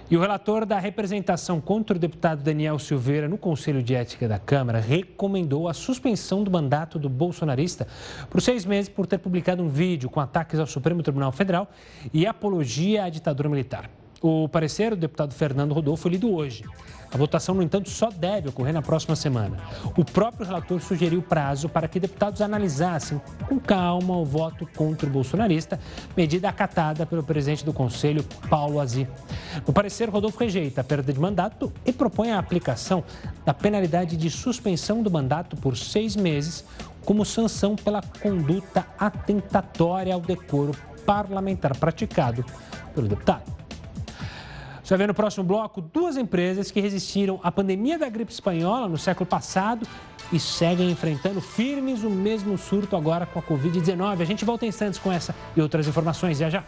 E 0.10 0.16
o 0.16 0.22
relator 0.22 0.68
da 0.68 0.78
representação 0.78 1.60
contra 1.60 1.98
o 1.98 2.00
deputado 2.00 2.44
Daniel 2.44 2.78
Silveira 2.78 3.28
no 3.28 3.40
Conselho 3.40 3.82
de 3.82 3.96
Ética 3.96 4.28
da 4.28 4.38
Câmara 4.38 4.80
recomendou 4.80 5.68
a 5.68 5.74
suspensão 5.74 6.44
do 6.44 6.52
mandato 6.52 7.00
do 7.00 7.10
bolsonarista 7.10 7.88
por 8.30 8.40
seis 8.40 8.66
meses 8.66 8.88
por 8.88 9.08
ter 9.08 9.18
publicado 9.18 9.64
um 9.64 9.68
vídeo 9.68 10.08
com 10.08 10.20
ataques 10.20 10.60
ao 10.60 10.68
Supremo 10.68 11.02
Tribunal 11.02 11.32
Federal 11.32 11.68
e 12.14 12.28
apologia 12.28 13.06
à 13.06 13.10
ditadura 13.10 13.50
militar. 13.50 13.90
O 14.28 14.50
parecer 14.50 14.90
do 14.90 14.96
deputado 14.96 15.36
Fernando 15.36 15.72
Rodolfo 15.72 16.02
foi 16.02 16.14
lido 16.14 16.34
hoje. 16.34 16.64
A 17.14 17.16
votação, 17.16 17.54
no 17.54 17.62
entanto, 17.62 17.92
só 17.92 18.10
deve 18.10 18.50
ocorrer 18.50 18.74
na 18.74 18.82
próxima 18.82 19.16
semana. 19.16 19.56
O 19.96 20.04
próprio 20.04 20.48
relator 20.48 20.82
sugeriu 20.82 21.22
prazo 21.22 21.70
para 21.70 21.88
que 21.88 22.00
deputados 22.00 22.42
analisassem 22.42 23.22
com 23.48 23.60
calma 23.60 24.18
o 24.18 24.26
voto 24.26 24.68
contra 24.76 25.08
o 25.08 25.12
bolsonarista, 25.12 25.80
medida 26.18 26.50
acatada 26.50 27.06
pelo 27.06 27.22
presidente 27.22 27.64
do 27.64 27.72
Conselho, 27.72 28.24
Paulo 28.50 28.80
Azi. 28.80 29.08
No 29.68 29.72
parecer, 29.72 30.10
Rodolfo 30.10 30.40
rejeita 30.40 30.82
a 30.82 30.84
perda 30.84 31.14
de 31.14 31.20
mandato 31.20 31.72
e 31.86 31.94
propõe 31.94 32.32
a 32.32 32.40
aplicação 32.40 33.04
da 33.46 33.54
penalidade 33.54 34.18
de 34.18 34.32
suspensão 34.32 35.04
do 35.04 35.12
mandato 35.12 35.56
por 35.56 35.78
seis 35.78 36.16
meses 36.16 36.66
como 37.06 37.24
sanção 37.24 37.76
pela 37.76 38.02
conduta 38.02 38.88
atentatória 38.98 40.16
ao 40.16 40.20
decoro 40.20 40.72
parlamentar 41.06 41.78
praticado 41.78 42.44
pelo 42.96 43.08
deputado. 43.08 43.65
Você 44.86 44.90
vai 44.90 45.00
ver 45.00 45.08
no 45.08 45.16
próximo 45.16 45.44
bloco 45.44 45.82
duas 45.82 46.16
empresas 46.16 46.70
que 46.70 46.80
resistiram 46.80 47.40
à 47.42 47.52
pandemia 47.52 47.98
da 47.98 48.08
gripe 48.08 48.32
espanhola 48.32 48.88
no 48.88 49.00
século 49.00 49.26
passado 49.26 49.88
e 50.32 50.40
seguem 50.40 50.92
enfrentando 50.92 51.42
firmes 51.42 52.04
o 52.04 52.10
mesmo 52.12 52.56
surto 52.56 52.96
agora 52.96 53.26
com 53.26 53.40
a 53.40 53.42
Covid-19. 53.42 54.22
A 54.22 54.26
gente 54.26 54.46
volta 54.46 54.64
em 54.64 54.70
instantes 54.70 55.00
com 55.00 55.12
essa 55.12 55.34
e 55.56 55.62
outras 55.62 55.88
informações 55.88 56.38
já 56.38 56.52
já. 56.52 56.64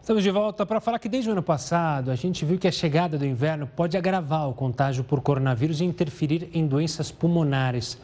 Estamos 0.00 0.22
de 0.22 0.30
volta 0.30 0.64
para 0.64 0.80
falar 0.80 0.98
que 0.98 1.10
desde 1.10 1.28
o 1.28 1.32
ano 1.32 1.42
passado 1.42 2.10
a 2.10 2.14
gente 2.14 2.42
viu 2.46 2.58
que 2.58 2.66
a 2.66 2.72
chegada 2.72 3.18
do 3.18 3.26
inverno 3.26 3.66
pode 3.66 3.98
agravar 3.98 4.48
o 4.48 4.54
contágio 4.54 5.04
por 5.04 5.20
coronavírus 5.20 5.82
e 5.82 5.84
interferir 5.84 6.48
em 6.54 6.66
doenças 6.66 7.12
pulmonares. 7.12 7.98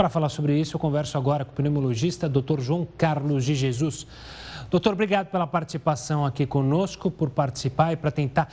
Para 0.00 0.08
falar 0.08 0.30
sobre 0.30 0.58
isso, 0.58 0.76
eu 0.76 0.80
converso 0.80 1.18
agora 1.18 1.44
com 1.44 1.52
o 1.52 1.54
pneumologista 1.54 2.26
Dr. 2.26 2.58
João 2.60 2.88
Carlos 2.96 3.44
de 3.44 3.54
Jesus. 3.54 4.06
Doutor, 4.70 4.94
obrigado 4.94 5.26
pela 5.26 5.46
participação 5.46 6.24
aqui 6.24 6.46
conosco, 6.46 7.10
por 7.10 7.28
participar 7.28 7.92
e 7.92 7.96
para 7.96 8.10
tentar 8.10 8.50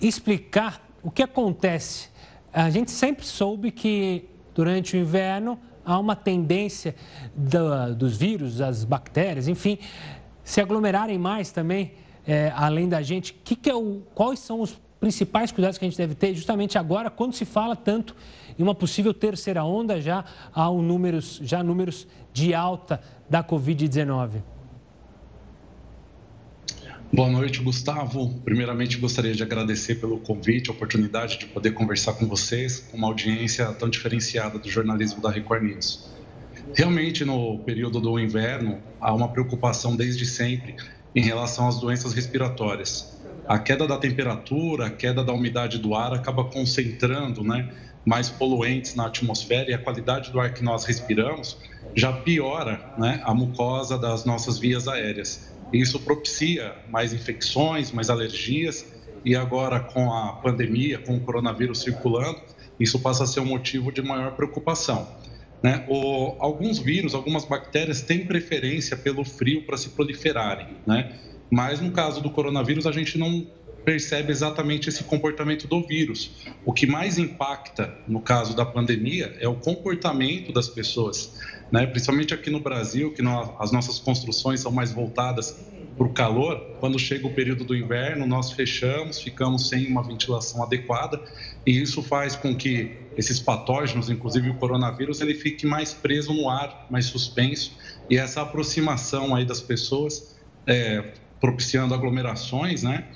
explicar 0.00 0.82
o 1.02 1.10
que 1.10 1.22
acontece. 1.22 2.08
A 2.50 2.70
gente 2.70 2.90
sempre 2.92 3.26
soube 3.26 3.70
que 3.70 4.24
durante 4.54 4.96
o 4.96 4.98
inverno 4.98 5.58
há 5.84 5.98
uma 5.98 6.16
tendência 6.16 6.96
do, 7.36 7.94
dos 7.94 8.16
vírus, 8.16 8.56
das 8.56 8.82
bactérias, 8.82 9.48
enfim, 9.48 9.78
se 10.42 10.62
aglomerarem 10.62 11.18
mais 11.18 11.52
também, 11.52 11.92
é, 12.26 12.54
além 12.56 12.88
da 12.88 13.02
gente. 13.02 13.34
Que 13.34 13.54
que 13.54 13.68
é 13.68 13.74
o, 13.74 14.00
quais 14.14 14.38
são 14.38 14.62
os 14.62 14.80
principais 14.98 15.52
cuidados 15.52 15.76
que 15.76 15.84
a 15.84 15.88
gente 15.88 15.98
deve 15.98 16.14
ter 16.14 16.34
justamente 16.34 16.78
agora, 16.78 17.10
quando 17.10 17.34
se 17.34 17.44
fala 17.44 17.76
tanto 17.76 18.16
em 18.60 18.62
uma 18.62 18.74
possível 18.74 19.14
terceira 19.14 19.64
onda, 19.64 19.98
já 20.02 20.22
há 20.54 20.70
números, 20.70 21.40
já 21.42 21.62
números 21.62 22.06
de 22.30 22.52
alta 22.52 23.00
da 23.28 23.42
Covid-19? 23.42 24.42
Boa 27.10 27.30
noite, 27.30 27.62
Gustavo. 27.62 28.28
Primeiramente, 28.44 28.98
gostaria 28.98 29.32
de 29.32 29.42
agradecer 29.42 29.94
pelo 29.94 30.18
convite, 30.20 30.68
a 30.68 30.74
oportunidade 30.74 31.38
de 31.38 31.46
poder 31.46 31.70
conversar 31.70 32.12
com 32.12 32.26
vocês, 32.28 32.80
com 32.80 32.98
uma 32.98 33.06
audiência 33.06 33.64
tão 33.72 33.88
diferenciada 33.88 34.58
do 34.58 34.68
jornalismo 34.68 35.22
da 35.22 35.30
Record 35.30 35.62
News. 35.62 36.10
Realmente, 36.74 37.24
no 37.24 37.58
período 37.60 37.98
do 37.98 38.18
inverno, 38.20 38.78
há 39.00 39.14
uma 39.14 39.28
preocupação 39.28 39.96
desde 39.96 40.26
sempre 40.26 40.76
em 41.14 41.22
relação 41.22 41.66
às 41.66 41.80
doenças 41.80 42.12
respiratórias. 42.12 43.18
A 43.48 43.58
queda 43.58 43.86
da 43.88 43.96
temperatura, 43.96 44.86
a 44.86 44.90
queda 44.90 45.24
da 45.24 45.32
umidade 45.32 45.78
do 45.78 45.94
ar 45.94 46.12
acaba 46.12 46.44
concentrando 46.44 47.42
né, 47.42 47.68
mais 48.04 48.30
poluentes 48.30 48.94
na 48.94 49.06
atmosfera 49.06 49.70
e 49.70 49.74
a 49.74 49.78
qualidade 49.78 50.30
do 50.30 50.40
ar 50.40 50.52
que 50.54 50.64
nós 50.64 50.84
respiramos 50.84 51.58
já 51.94 52.12
piora 52.12 52.94
né, 52.96 53.20
a 53.24 53.34
mucosa 53.34 53.98
das 53.98 54.24
nossas 54.24 54.58
vias 54.58 54.88
aéreas. 54.88 55.52
Isso 55.72 56.00
propicia 56.00 56.74
mais 56.88 57.12
infecções, 57.12 57.92
mais 57.92 58.10
alergias, 58.10 58.86
e 59.24 59.36
agora 59.36 59.80
com 59.80 60.12
a 60.12 60.32
pandemia, 60.34 60.98
com 60.98 61.16
o 61.16 61.20
coronavírus 61.20 61.80
circulando, 61.82 62.40
isso 62.78 62.98
passa 62.98 63.24
a 63.24 63.26
ser 63.26 63.40
um 63.40 63.44
motivo 63.44 63.92
de 63.92 64.00
maior 64.00 64.32
preocupação. 64.32 65.06
Né? 65.62 65.84
O, 65.88 66.36
alguns 66.38 66.78
vírus, 66.78 67.14
algumas 67.14 67.44
bactérias 67.44 68.00
têm 68.00 68.24
preferência 68.24 68.96
pelo 68.96 69.24
frio 69.24 69.66
para 69.66 69.76
se 69.76 69.90
proliferarem, 69.90 70.68
né? 70.86 71.14
mas 71.50 71.80
no 71.80 71.90
caso 71.90 72.22
do 72.22 72.30
coronavírus 72.30 72.86
a 72.86 72.92
gente 72.92 73.18
não 73.18 73.46
percebe 73.84 74.30
exatamente 74.30 74.88
esse 74.88 75.04
comportamento 75.04 75.66
do 75.66 75.86
vírus. 75.86 76.46
O 76.64 76.72
que 76.72 76.86
mais 76.86 77.18
impacta 77.18 77.96
no 78.06 78.20
caso 78.20 78.54
da 78.54 78.64
pandemia 78.64 79.36
é 79.40 79.48
o 79.48 79.54
comportamento 79.54 80.52
das 80.52 80.68
pessoas 80.68 81.38
né? 81.70 81.86
principalmente 81.86 82.34
aqui 82.34 82.50
no 82.50 82.60
Brasil, 82.60 83.12
que 83.12 83.22
nós, 83.22 83.50
as 83.58 83.72
nossas 83.72 83.98
construções 83.98 84.60
são 84.60 84.72
mais 84.72 84.92
voltadas 84.92 85.56
para 85.96 86.06
o 86.06 86.12
calor, 86.12 86.58
quando 86.80 86.98
chega 86.98 87.26
o 87.26 87.34
período 87.34 87.62
do 87.62 87.76
inverno, 87.76 88.26
nós 88.26 88.52
fechamos, 88.52 89.20
ficamos 89.20 89.68
sem 89.68 89.86
uma 89.86 90.02
ventilação 90.02 90.62
adequada, 90.62 91.20
e 91.66 91.78
isso 91.78 92.02
faz 92.02 92.34
com 92.34 92.54
que 92.56 92.96
esses 93.16 93.38
patógenos, 93.38 94.08
inclusive 94.08 94.48
o 94.48 94.54
coronavírus, 94.54 95.20
ele 95.20 95.34
fique 95.34 95.66
mais 95.66 95.92
preso 95.92 96.32
no 96.32 96.48
ar, 96.48 96.86
mais 96.90 97.06
suspenso, 97.06 97.72
e 98.08 98.16
essa 98.16 98.40
aproximação 98.40 99.34
aí 99.34 99.44
das 99.44 99.60
pessoas, 99.60 100.36
é, 100.66 101.12
propiciando 101.38 101.92
aglomerações, 101.92 102.82
né, 102.82 103.06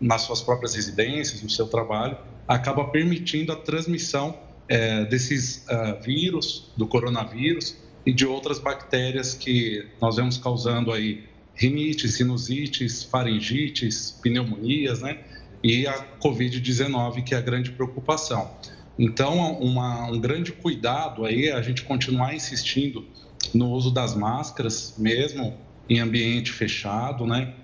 nas 0.00 0.22
suas 0.22 0.40
próprias 0.40 0.74
residências, 0.74 1.42
no 1.42 1.50
seu 1.50 1.66
trabalho, 1.66 2.16
acaba 2.46 2.84
permitindo 2.84 3.52
a 3.52 3.56
transmissão 3.56 4.38
é, 4.68 5.04
desses 5.04 5.66
uh, 5.68 6.02
vírus, 6.02 6.72
do 6.76 6.86
coronavírus 6.86 7.76
e 8.04 8.12
de 8.12 8.26
outras 8.26 8.58
bactérias 8.58 9.34
que 9.34 9.86
nós 10.00 10.16
vemos 10.16 10.38
causando 10.38 10.92
aí 10.92 11.24
rinites, 11.54 12.14
sinusites, 12.14 13.04
faringites, 13.04 14.18
pneumonias, 14.22 15.00
né? 15.00 15.18
E 15.62 15.86
a 15.86 16.04
Covid-19, 16.18 17.24
que 17.24 17.34
é 17.34 17.38
a 17.38 17.40
grande 17.40 17.70
preocupação. 17.70 18.50
Então, 18.98 19.58
uma, 19.60 20.06
um 20.06 20.20
grande 20.20 20.52
cuidado 20.52 21.24
aí 21.24 21.46
é 21.46 21.52
a 21.52 21.62
gente 21.62 21.82
continuar 21.82 22.34
insistindo 22.34 23.06
no 23.54 23.70
uso 23.70 23.90
das 23.90 24.14
máscaras, 24.14 24.94
mesmo 24.98 25.56
em 25.88 26.00
ambiente 26.00 26.52
fechado, 26.52 27.26
né? 27.26 27.54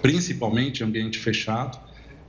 Principalmente 0.00 0.84
ambiente 0.84 1.18
fechado, 1.18 1.78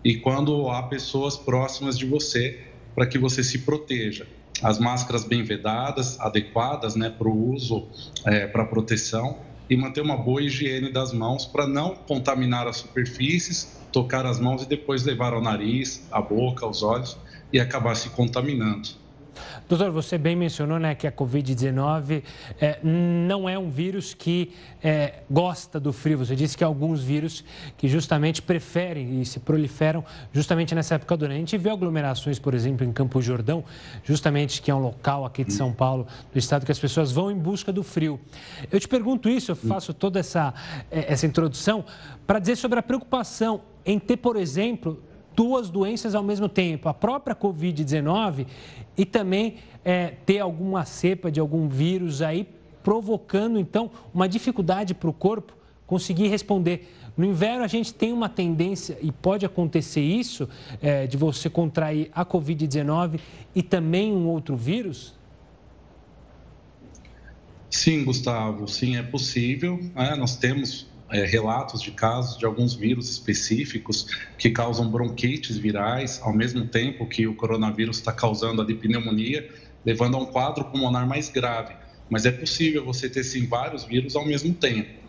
e 0.03 0.17
quando 0.17 0.69
há 0.69 0.83
pessoas 0.83 1.35
próximas 1.35 1.97
de 1.97 2.05
você, 2.05 2.65
para 2.95 3.05
que 3.05 3.17
você 3.17 3.43
se 3.43 3.59
proteja. 3.59 4.27
As 4.61 4.77
máscaras 4.77 5.23
bem 5.23 5.43
vedadas, 5.43 6.19
adequadas 6.19 6.95
né, 6.95 7.09
para 7.09 7.27
o 7.27 7.53
uso, 7.53 7.89
é, 8.25 8.45
para 8.47 8.65
proteção, 8.65 9.39
e 9.69 9.77
manter 9.77 10.01
uma 10.01 10.17
boa 10.17 10.41
higiene 10.41 10.91
das 10.91 11.13
mãos 11.13 11.45
para 11.45 11.67
não 11.67 11.95
contaminar 11.95 12.67
as 12.67 12.77
superfícies, 12.77 13.87
tocar 13.91 14.25
as 14.25 14.39
mãos 14.39 14.63
e 14.63 14.67
depois 14.67 15.03
levar 15.03 15.33
ao 15.33 15.41
nariz, 15.41 16.07
à 16.11 16.21
boca, 16.21 16.65
aos 16.65 16.81
olhos 16.81 17.17
e 17.53 17.59
acabar 17.59 17.95
se 17.95 18.09
contaminando. 18.09 18.89
Doutor, 19.67 19.91
você 19.91 20.17
bem 20.17 20.35
mencionou 20.35 20.79
né, 20.79 20.95
que 20.95 21.05
a 21.07 21.11
Covid-19 21.11 22.23
é, 22.59 22.79
não 22.83 23.47
é 23.47 23.57
um 23.57 23.69
vírus 23.69 24.13
que 24.13 24.53
é, 24.83 25.23
gosta 25.29 25.79
do 25.79 25.93
frio. 25.93 26.17
Você 26.17 26.35
disse 26.35 26.57
que 26.57 26.63
há 26.63 26.67
alguns 26.67 27.03
vírus 27.03 27.43
que 27.77 27.87
justamente 27.87 28.41
preferem 28.41 29.21
e 29.21 29.25
se 29.25 29.39
proliferam 29.39 30.03
justamente 30.33 30.73
nessa 30.73 30.95
época 30.95 31.15
do 31.15 31.25
ano. 31.25 31.33
A 31.33 31.37
gente 31.37 31.57
vê 31.57 31.69
aglomerações, 31.69 32.39
por 32.39 32.53
exemplo, 32.53 32.85
em 32.85 32.91
Campo 32.91 33.21
Jordão, 33.21 33.63
justamente 34.03 34.61
que 34.61 34.71
é 34.71 34.75
um 34.75 34.79
local 34.79 35.25
aqui 35.25 35.43
de 35.43 35.53
São 35.53 35.71
Paulo, 35.71 36.07
do 36.31 36.39
estado, 36.39 36.65
que 36.65 36.71
as 36.71 36.79
pessoas 36.79 37.11
vão 37.11 37.31
em 37.31 37.37
busca 37.37 37.71
do 37.71 37.83
frio. 37.83 38.19
Eu 38.71 38.79
te 38.79 38.87
pergunto 38.87 39.29
isso, 39.29 39.51
eu 39.51 39.55
faço 39.55 39.93
toda 39.93 40.19
essa, 40.19 40.53
é, 40.89 41.13
essa 41.13 41.25
introdução 41.25 41.85
para 42.25 42.39
dizer 42.39 42.55
sobre 42.55 42.79
a 42.79 42.83
preocupação 42.83 43.61
em 43.85 43.97
ter, 43.99 44.17
por 44.17 44.35
exemplo, 44.35 45.01
duas 45.39 45.69
doenças 45.69 46.15
ao 46.15 46.21
mesmo 46.21 46.49
tempo, 46.49 46.89
a 46.89 46.93
própria 46.93 47.33
Covid-19 47.33 48.45
e 48.97 49.05
também 49.05 49.55
é, 49.85 50.07
ter 50.25 50.39
alguma 50.39 50.83
cepa 50.83 51.31
de 51.31 51.39
algum 51.39 51.69
vírus 51.69 52.21
aí, 52.21 52.45
provocando 52.83 53.57
então 53.57 53.89
uma 54.13 54.27
dificuldade 54.27 54.93
para 54.93 55.09
o 55.09 55.13
corpo 55.13 55.53
conseguir 55.87 56.27
responder. 56.27 56.93
No 57.15 57.23
inverno, 57.23 57.63
a 57.63 57.67
gente 57.67 57.93
tem 57.93 58.11
uma 58.11 58.27
tendência, 58.27 58.97
e 59.01 59.13
pode 59.13 59.45
acontecer 59.45 60.01
isso, 60.01 60.49
é, 60.81 61.07
de 61.07 61.15
você 61.15 61.49
contrair 61.49 62.11
a 62.13 62.25
Covid-19 62.25 63.21
e 63.55 63.63
também 63.63 64.11
um 64.11 64.27
outro 64.27 64.57
vírus? 64.57 65.15
Sim, 67.69 68.03
Gustavo, 68.03 68.67
sim, 68.67 68.97
é 68.97 69.03
possível. 69.03 69.79
É, 69.95 70.17
nós 70.17 70.35
temos 70.35 70.85
é, 71.11 71.25
relatos 71.25 71.81
de 71.81 71.91
casos 71.91 72.37
de 72.37 72.45
alguns 72.45 72.73
vírus 72.73 73.09
específicos 73.09 74.07
que 74.37 74.49
causam 74.49 74.89
bronquites 74.89 75.57
virais, 75.57 76.19
ao 76.23 76.33
mesmo 76.33 76.67
tempo 76.67 77.07
que 77.07 77.27
o 77.27 77.35
coronavírus 77.35 77.97
está 77.97 78.11
causando 78.11 78.61
a 78.61 78.65
pneumonia, 78.65 79.49
levando 79.85 80.15
a 80.15 80.19
um 80.19 80.25
quadro 80.25 80.65
pulmonar 80.65 81.07
mais 81.07 81.29
grave. 81.29 81.73
Mas 82.09 82.25
é 82.25 82.31
possível 82.31 82.83
você 82.83 83.09
ter 83.09 83.23
sim 83.23 83.45
vários 83.45 83.83
vírus 83.83 84.15
ao 84.15 84.25
mesmo 84.25 84.53
tempo. 84.53 84.99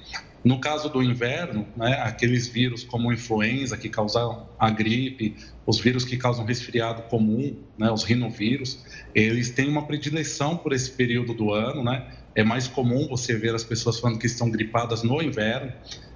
No 0.43 0.59
caso 0.59 0.89
do 0.89 1.03
inverno, 1.03 1.67
né, 1.77 2.01
aqueles 2.03 2.49
vírus 2.49 2.83
como 2.83 3.13
influenza 3.13 3.77
que 3.77 3.91
causam 3.91 4.49
a 4.59 4.71
gripe, 4.71 5.37
os 5.67 5.79
vírus 5.79 6.03
que 6.05 6.17
causam 6.17 6.47
resfriado 6.47 7.03
comum, 7.03 7.55
né, 7.77 7.91
os 7.91 8.05
rinovírus, 8.05 8.83
eles 9.15 9.51
têm 9.51 9.69
uma 9.69 9.87
predileção 9.87 10.57
por 10.57 10.73
esse 10.73 10.91
período 10.93 11.35
do 11.35 11.53
ano, 11.53 11.85
né? 11.85 12.07
É 12.35 12.45
mais 12.45 12.69
comum 12.69 13.09
você 13.09 13.37
ver 13.37 13.55
as 13.55 13.65
pessoas 13.65 13.99
falando 13.99 14.19
que 14.19 14.27
estão 14.27 14.51
gripadas 14.51 15.03
no 15.03 15.21
inverno, 15.23 15.73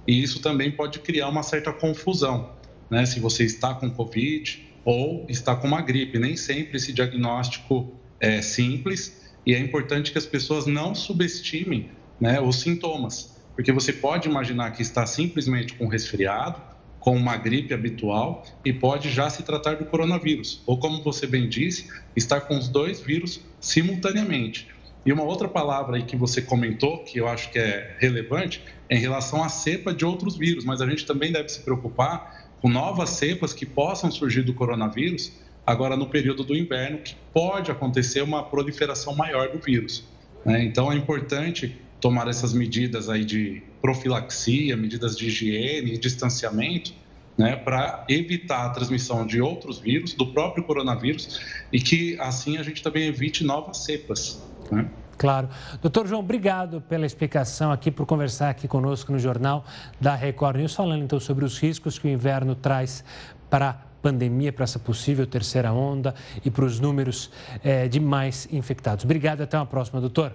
e 0.07 0.21
isso 0.21 0.41
também 0.41 0.71
pode 0.71 0.99
criar 0.99 1.29
uma 1.29 1.43
certa 1.43 1.73
confusão, 1.73 2.53
né? 2.89 3.05
Se 3.05 3.19
você 3.19 3.43
está 3.43 3.73
com 3.73 3.89
Covid 3.89 4.65
ou 4.85 5.25
está 5.27 5.55
com 5.55 5.67
uma 5.67 5.81
gripe. 5.81 6.19
Nem 6.19 6.37
sempre 6.37 6.77
esse 6.77 6.93
diagnóstico 6.93 7.91
é 8.19 8.41
simples 8.41 9.25
e 9.45 9.53
é 9.53 9.59
importante 9.59 10.11
que 10.11 10.17
as 10.17 10.25
pessoas 10.25 10.67
não 10.67 10.93
subestimem 10.93 11.89
né, 12.19 12.39
os 12.39 12.61
sintomas, 12.61 13.41
porque 13.55 13.71
você 13.71 13.91
pode 13.91 14.29
imaginar 14.29 14.71
que 14.71 14.81
está 14.81 15.05
simplesmente 15.05 15.73
com 15.73 15.87
resfriado, 15.87 16.61
com 16.99 17.15
uma 17.15 17.35
gripe 17.37 17.73
habitual 17.73 18.43
e 18.63 18.73
pode 18.73 19.11
já 19.11 19.29
se 19.29 19.43
tratar 19.43 19.75
do 19.75 19.85
coronavírus, 19.85 20.63
ou 20.65 20.79
como 20.79 21.03
você 21.03 21.27
bem 21.27 21.47
disse, 21.47 21.89
estar 22.15 22.41
com 22.41 22.57
os 22.57 22.67
dois 22.67 23.01
vírus 23.01 23.41
simultaneamente. 23.59 24.67
E 25.05 25.13
uma 25.13 25.23
outra 25.23 25.47
palavra 25.47 25.97
aí 25.97 26.03
que 26.03 26.15
você 26.15 26.41
comentou, 26.41 27.03
que 27.03 27.19
eu 27.19 27.27
acho 27.27 27.51
que 27.51 27.59
é 27.59 27.95
relevante, 27.99 28.63
é 28.89 28.95
em 28.95 28.99
relação 28.99 29.43
à 29.43 29.49
cepa 29.49 29.93
de 29.93 30.03
outros 30.03 30.35
vírus, 30.35 30.65
mas 30.65 30.81
a 30.81 30.89
gente 30.89 31.05
também 31.05 31.31
deve 31.31 31.49
se 31.49 31.61
preocupar 31.61 32.49
com 32.61 32.69
novas 32.69 33.11
cepas 33.11 33.53
que 33.53 33.65
possam 33.65 34.09
surgir 34.09 34.41
do 34.41 34.53
coronavírus 34.53 35.31
agora 35.65 35.95
no 35.95 36.07
período 36.07 36.43
do 36.43 36.55
inverno, 36.55 36.99
que 36.99 37.15
pode 37.33 37.69
acontecer 37.71 38.21
uma 38.21 38.43
proliferação 38.43 39.15
maior 39.15 39.49
do 39.49 39.59
vírus. 39.59 40.03
Né? 40.43 40.63
Então 40.63 40.91
é 40.91 40.95
importante 40.95 41.75
tomar 41.99 42.27
essas 42.27 42.53
medidas 42.53 43.09
aí 43.09 43.25
de 43.25 43.63
profilaxia, 43.81 44.75
medidas 44.75 45.15
de 45.15 45.27
higiene 45.27 45.93
e 45.93 45.97
distanciamento, 45.97 46.93
né, 47.37 47.55
para 47.55 48.05
evitar 48.07 48.65
a 48.65 48.69
transmissão 48.69 49.25
de 49.25 49.41
outros 49.41 49.79
vírus, 49.79 50.13
do 50.13 50.27
próprio 50.27 50.63
coronavírus, 50.63 51.39
e 51.71 51.79
que 51.79 52.17
assim 52.19 52.57
a 52.57 52.63
gente 52.63 52.81
também 52.81 53.07
evite 53.07 53.43
novas 53.43 53.79
cepas. 53.79 54.41
Né? 54.71 54.87
Claro. 55.17 55.47
Doutor 55.81 56.07
João, 56.07 56.19
obrigado 56.19 56.81
pela 56.81 57.05
explicação 57.05 57.71
aqui, 57.71 57.89
por 57.89 58.05
conversar 58.05 58.49
aqui 58.49 58.67
conosco 58.67 59.11
no 59.11 59.19
Jornal 59.19 59.63
da 59.99 60.13
Record 60.13 60.57
News, 60.57 60.75
falando 60.75 61.03
então 61.03 61.19
sobre 61.19 61.45
os 61.45 61.57
riscos 61.57 61.97
que 61.97 62.07
o 62.07 62.09
inverno 62.09 62.53
traz 62.53 63.03
para 63.49 63.69
a 63.69 63.73
pandemia, 64.01 64.51
para 64.51 64.63
essa 64.63 64.77
possível 64.77 65.25
terceira 65.25 65.71
onda 65.71 66.13
e 66.43 66.51
para 66.51 66.65
os 66.65 66.79
números 66.79 67.31
é, 67.63 67.87
de 67.87 67.99
mais 67.99 68.47
infectados. 68.51 69.05
Obrigado, 69.05 69.41
até 69.41 69.57
uma 69.57 69.65
próxima, 69.65 70.01
doutor. 70.01 70.33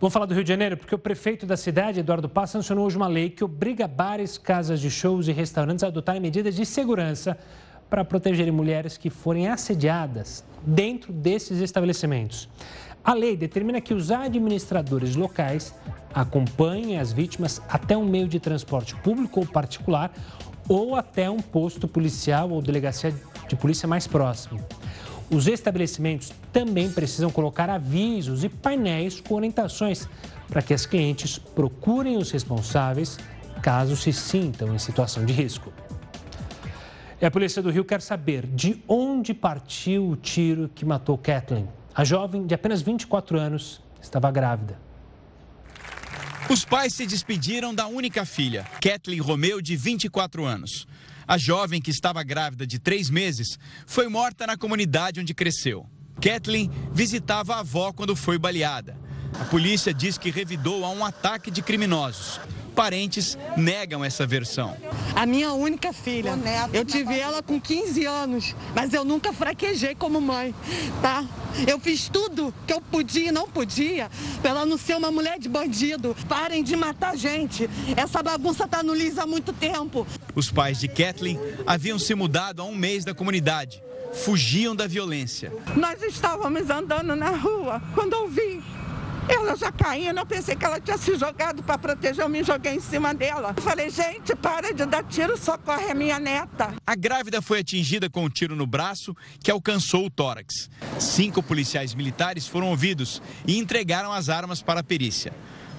Vamos 0.00 0.12
falar 0.12 0.26
do 0.26 0.34
Rio 0.34 0.44
de 0.44 0.48
Janeiro, 0.48 0.76
porque 0.76 0.94
o 0.94 0.98
prefeito 0.98 1.44
da 1.44 1.56
cidade, 1.56 1.98
Eduardo 1.98 2.28
Paz, 2.28 2.50
sancionou 2.50 2.86
hoje 2.86 2.96
uma 2.96 3.08
lei 3.08 3.30
que 3.30 3.42
obriga 3.42 3.88
bares, 3.88 4.38
casas 4.38 4.80
de 4.80 4.88
shows 4.88 5.26
e 5.26 5.32
restaurantes 5.32 5.82
a 5.82 5.88
adotarem 5.88 6.22
medidas 6.22 6.54
de 6.54 6.64
segurança 6.64 7.36
para 7.90 8.04
protegerem 8.04 8.52
mulheres 8.52 8.96
que 8.96 9.10
forem 9.10 9.48
assediadas 9.48 10.44
dentro 10.64 11.12
desses 11.12 11.60
estabelecimentos. 11.60 12.48
A 13.08 13.14
lei 13.14 13.38
determina 13.38 13.80
que 13.80 13.94
os 13.94 14.10
administradores 14.10 15.16
locais 15.16 15.74
acompanhem 16.12 16.98
as 16.98 17.10
vítimas 17.10 17.58
até 17.66 17.96
um 17.96 18.04
meio 18.04 18.28
de 18.28 18.38
transporte 18.38 18.94
público 18.96 19.40
ou 19.40 19.46
particular 19.46 20.12
ou 20.68 20.94
até 20.94 21.30
um 21.30 21.40
posto 21.40 21.88
policial 21.88 22.50
ou 22.50 22.60
delegacia 22.60 23.14
de 23.48 23.56
polícia 23.56 23.88
mais 23.88 24.06
próximo. 24.06 24.60
Os 25.30 25.46
estabelecimentos 25.46 26.34
também 26.52 26.90
precisam 26.90 27.30
colocar 27.30 27.70
avisos 27.70 28.44
e 28.44 28.50
painéis 28.50 29.22
com 29.22 29.36
orientações 29.36 30.06
para 30.46 30.60
que 30.60 30.74
as 30.74 30.84
clientes 30.84 31.38
procurem 31.38 32.18
os 32.18 32.30
responsáveis 32.30 33.16
caso 33.62 33.96
se 33.96 34.12
sintam 34.12 34.74
em 34.74 34.78
situação 34.78 35.24
de 35.24 35.32
risco. 35.32 35.72
E 37.18 37.24
a 37.24 37.30
Polícia 37.30 37.62
do 37.62 37.70
Rio 37.70 37.86
quer 37.86 38.02
saber 38.02 38.44
de 38.46 38.84
onde 38.86 39.32
partiu 39.32 40.10
o 40.10 40.14
tiro 40.14 40.68
que 40.74 40.84
matou 40.84 41.16
Kathleen. 41.16 41.77
A 41.98 42.04
jovem, 42.04 42.46
de 42.46 42.54
apenas 42.54 42.80
24 42.80 43.40
anos, 43.40 43.82
estava 44.00 44.30
grávida. 44.30 44.78
Os 46.48 46.64
pais 46.64 46.94
se 46.94 47.04
despediram 47.04 47.74
da 47.74 47.88
única 47.88 48.24
filha, 48.24 48.64
Kathleen 48.80 49.18
Romeu, 49.18 49.60
de 49.60 49.74
24 49.74 50.44
anos. 50.44 50.86
A 51.26 51.36
jovem, 51.36 51.80
que 51.80 51.90
estava 51.90 52.22
grávida 52.22 52.64
de 52.64 52.78
três 52.78 53.10
meses, 53.10 53.58
foi 53.84 54.06
morta 54.06 54.46
na 54.46 54.56
comunidade 54.56 55.18
onde 55.18 55.34
cresceu. 55.34 55.86
Kathleen 56.22 56.70
visitava 56.92 57.56
a 57.56 57.58
avó 57.58 57.92
quando 57.92 58.14
foi 58.14 58.38
baleada. 58.38 58.96
A 59.40 59.44
polícia 59.46 59.92
diz 59.92 60.16
que 60.16 60.30
revidou 60.30 60.84
a 60.84 60.90
um 60.90 61.04
ataque 61.04 61.50
de 61.50 61.62
criminosos. 61.62 62.38
Parentes 62.78 63.36
negam 63.56 64.04
essa 64.04 64.24
versão. 64.24 64.76
A 65.16 65.26
minha 65.26 65.52
única 65.52 65.92
filha. 65.92 66.38
Eu 66.72 66.84
tive 66.84 67.18
ela 67.18 67.42
com 67.42 67.60
15 67.60 68.04
anos, 68.04 68.54
mas 68.72 68.94
eu 68.94 69.04
nunca 69.04 69.32
fraquejei 69.32 69.96
como 69.96 70.20
mãe, 70.20 70.54
tá? 71.02 71.24
Eu 71.66 71.80
fiz 71.80 72.08
tudo 72.08 72.54
que 72.64 72.72
eu 72.72 72.80
podia 72.80 73.30
e 73.30 73.32
não 73.32 73.48
podia 73.48 74.08
para 74.40 74.50
ela 74.50 74.64
não 74.64 74.78
ser 74.78 74.96
uma 74.96 75.10
mulher 75.10 75.40
de 75.40 75.48
bandido. 75.48 76.14
Parem 76.28 76.62
de 76.62 76.76
matar 76.76 77.16
gente. 77.16 77.68
Essa 77.96 78.22
bagunça 78.22 78.68
tá 78.68 78.80
no 78.80 78.94
Liz 78.94 79.18
há 79.18 79.26
muito 79.26 79.52
tempo. 79.52 80.06
Os 80.36 80.48
pais 80.48 80.78
de 80.78 80.86
Kathleen 80.86 81.36
haviam 81.66 81.98
se 81.98 82.14
mudado 82.14 82.62
há 82.62 82.64
um 82.64 82.76
mês 82.76 83.04
da 83.04 83.12
comunidade. 83.12 83.82
Fugiam 84.12 84.76
da 84.76 84.86
violência. 84.86 85.52
Nós 85.74 86.00
estávamos 86.00 86.70
andando 86.70 87.16
na 87.16 87.30
rua 87.30 87.82
quando 87.92 88.12
eu 88.12 88.28
vi 88.28 88.62
ela 89.28 89.56
já 89.56 89.70
caindo, 89.70 90.18
eu 90.18 90.26
pensei 90.26 90.56
que 90.56 90.64
ela 90.64 90.80
tinha 90.80 90.98
se 90.98 91.16
jogado 91.16 91.62
para 91.62 91.78
proteger, 91.78 92.24
eu 92.24 92.28
me 92.28 92.42
joguei 92.42 92.74
em 92.74 92.80
cima 92.80 93.14
dela. 93.14 93.54
Eu 93.56 93.62
falei, 93.62 93.90
gente, 93.90 94.34
para 94.36 94.72
de 94.72 94.86
dar 94.86 95.04
tiro, 95.04 95.36
socorre 95.36 95.90
a 95.90 95.94
minha 95.94 96.18
neta. 96.18 96.74
A 96.86 96.94
grávida 96.94 97.42
foi 97.42 97.60
atingida 97.60 98.08
com 98.08 98.24
um 98.24 98.28
tiro 98.28 98.56
no 98.56 98.66
braço 98.66 99.16
que 99.42 99.50
alcançou 99.50 100.06
o 100.06 100.10
tórax. 100.10 100.70
Cinco 100.98 101.42
policiais 101.42 101.94
militares 101.94 102.46
foram 102.46 102.68
ouvidos 102.68 103.22
e 103.46 103.58
entregaram 103.58 104.12
as 104.12 104.28
armas 104.28 104.62
para 104.62 104.80
a 104.80 104.84
perícia. 104.84 105.32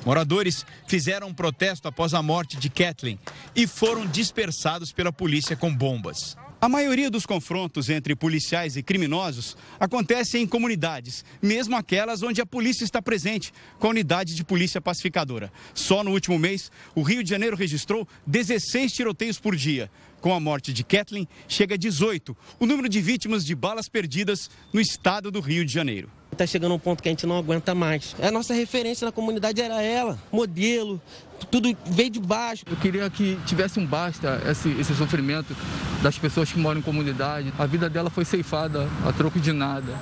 Moradores 0.06 0.66
fizeram 0.88 1.28
um 1.28 1.34
protesto 1.34 1.88
após 1.88 2.14
a 2.14 2.22
morte 2.22 2.58
de 2.58 2.70
Kathleen 2.70 3.20
e 3.56 3.68
foram 3.68 4.06
dispersados 4.06 4.92
pela 4.92 5.12
polícia 5.12 5.56
com 5.56 5.74
bombas. 5.74 6.38
A 6.62 6.67
maioria 6.67 7.10
dos 7.10 7.26
confrontos 7.26 7.89
entre 7.89 8.13
policiais 8.13 8.76
e 8.76 8.84
criminosos 8.84 9.56
acontece 9.80 10.38
em 10.38 10.45
comunidades, 10.45 11.24
mesmo 11.41 11.74
aquelas 11.74 12.22
onde 12.22 12.41
a 12.41 12.45
polícia 12.45 12.84
está 12.84 13.02
presente, 13.02 13.54
com 13.80 13.88
a 13.88 13.91
unidade 13.91 14.36
de 14.36 14.43
polícia 14.43 14.82
pacificadora. 14.82 15.54
Só 15.74 16.04
no 16.04 16.12
último 16.12 16.38
mês, 16.38 16.69
o 16.93 17.02
Rio 17.02 17.24
de 17.24 17.30
Janeiro 17.30 17.56
registrou 17.56 18.06
16 18.28 18.91
tiroteios 18.91 19.39
por 19.39 19.56
dia. 19.56 19.89
Com 20.19 20.34
a 20.34 20.39
morte 20.39 20.74
de 20.74 20.84
Kathleen, 20.84 21.30
chega 21.48 21.76
a 21.76 21.78
18 21.78 22.36
o 22.60 22.65
número 22.65 22.89
de 22.89 23.00
vítimas 23.00 23.45
de 23.45 23.56
balas 23.56 23.88
perdidas 23.88 24.50
no 24.74 24.82
estado 24.82 25.32
do 25.32 25.39
Rio 25.39 25.63
de 25.63 25.72
Janeiro. 25.72 26.12
Está 26.30 26.45
chegando 26.45 26.76
um 26.76 26.80
ponto 26.80 27.02
que 27.02 27.08
a 27.08 27.12
gente 27.12 27.26
não 27.26 27.38
aguenta 27.38 27.74
mais. 27.74 28.15
A 28.22 28.32
nossa 28.32 28.54
referência 28.54 29.06
na 29.06 29.13
comunidade 29.13 29.62
era 29.62 29.82
ela, 29.82 30.22
modelo, 30.30 31.02
tudo 31.47 31.75
veio 31.86 32.10
de 32.10 32.19
baixo. 32.19 32.63
Eu 32.69 32.75
queria 32.78 33.10
que 33.10 33.38
tivesse 33.45 33.80
um 33.80 33.86
basta 33.86 34.41
esse, 34.49 34.69
esse 34.71 34.93
sofrimento 34.95 35.56
das 36.02 36.17
pessoas 36.17 36.52
que 36.52 36.60
moram 36.60 36.80
em 36.80 36.84
comunidade. 36.84 37.54
A 37.58 37.65
vida 37.65 37.89
dela 37.89 38.10
foi 38.10 38.25
ceifada 38.25 38.88
a 39.06 39.12
troco 39.12 39.39
de 39.39 39.52
nada. 39.52 39.93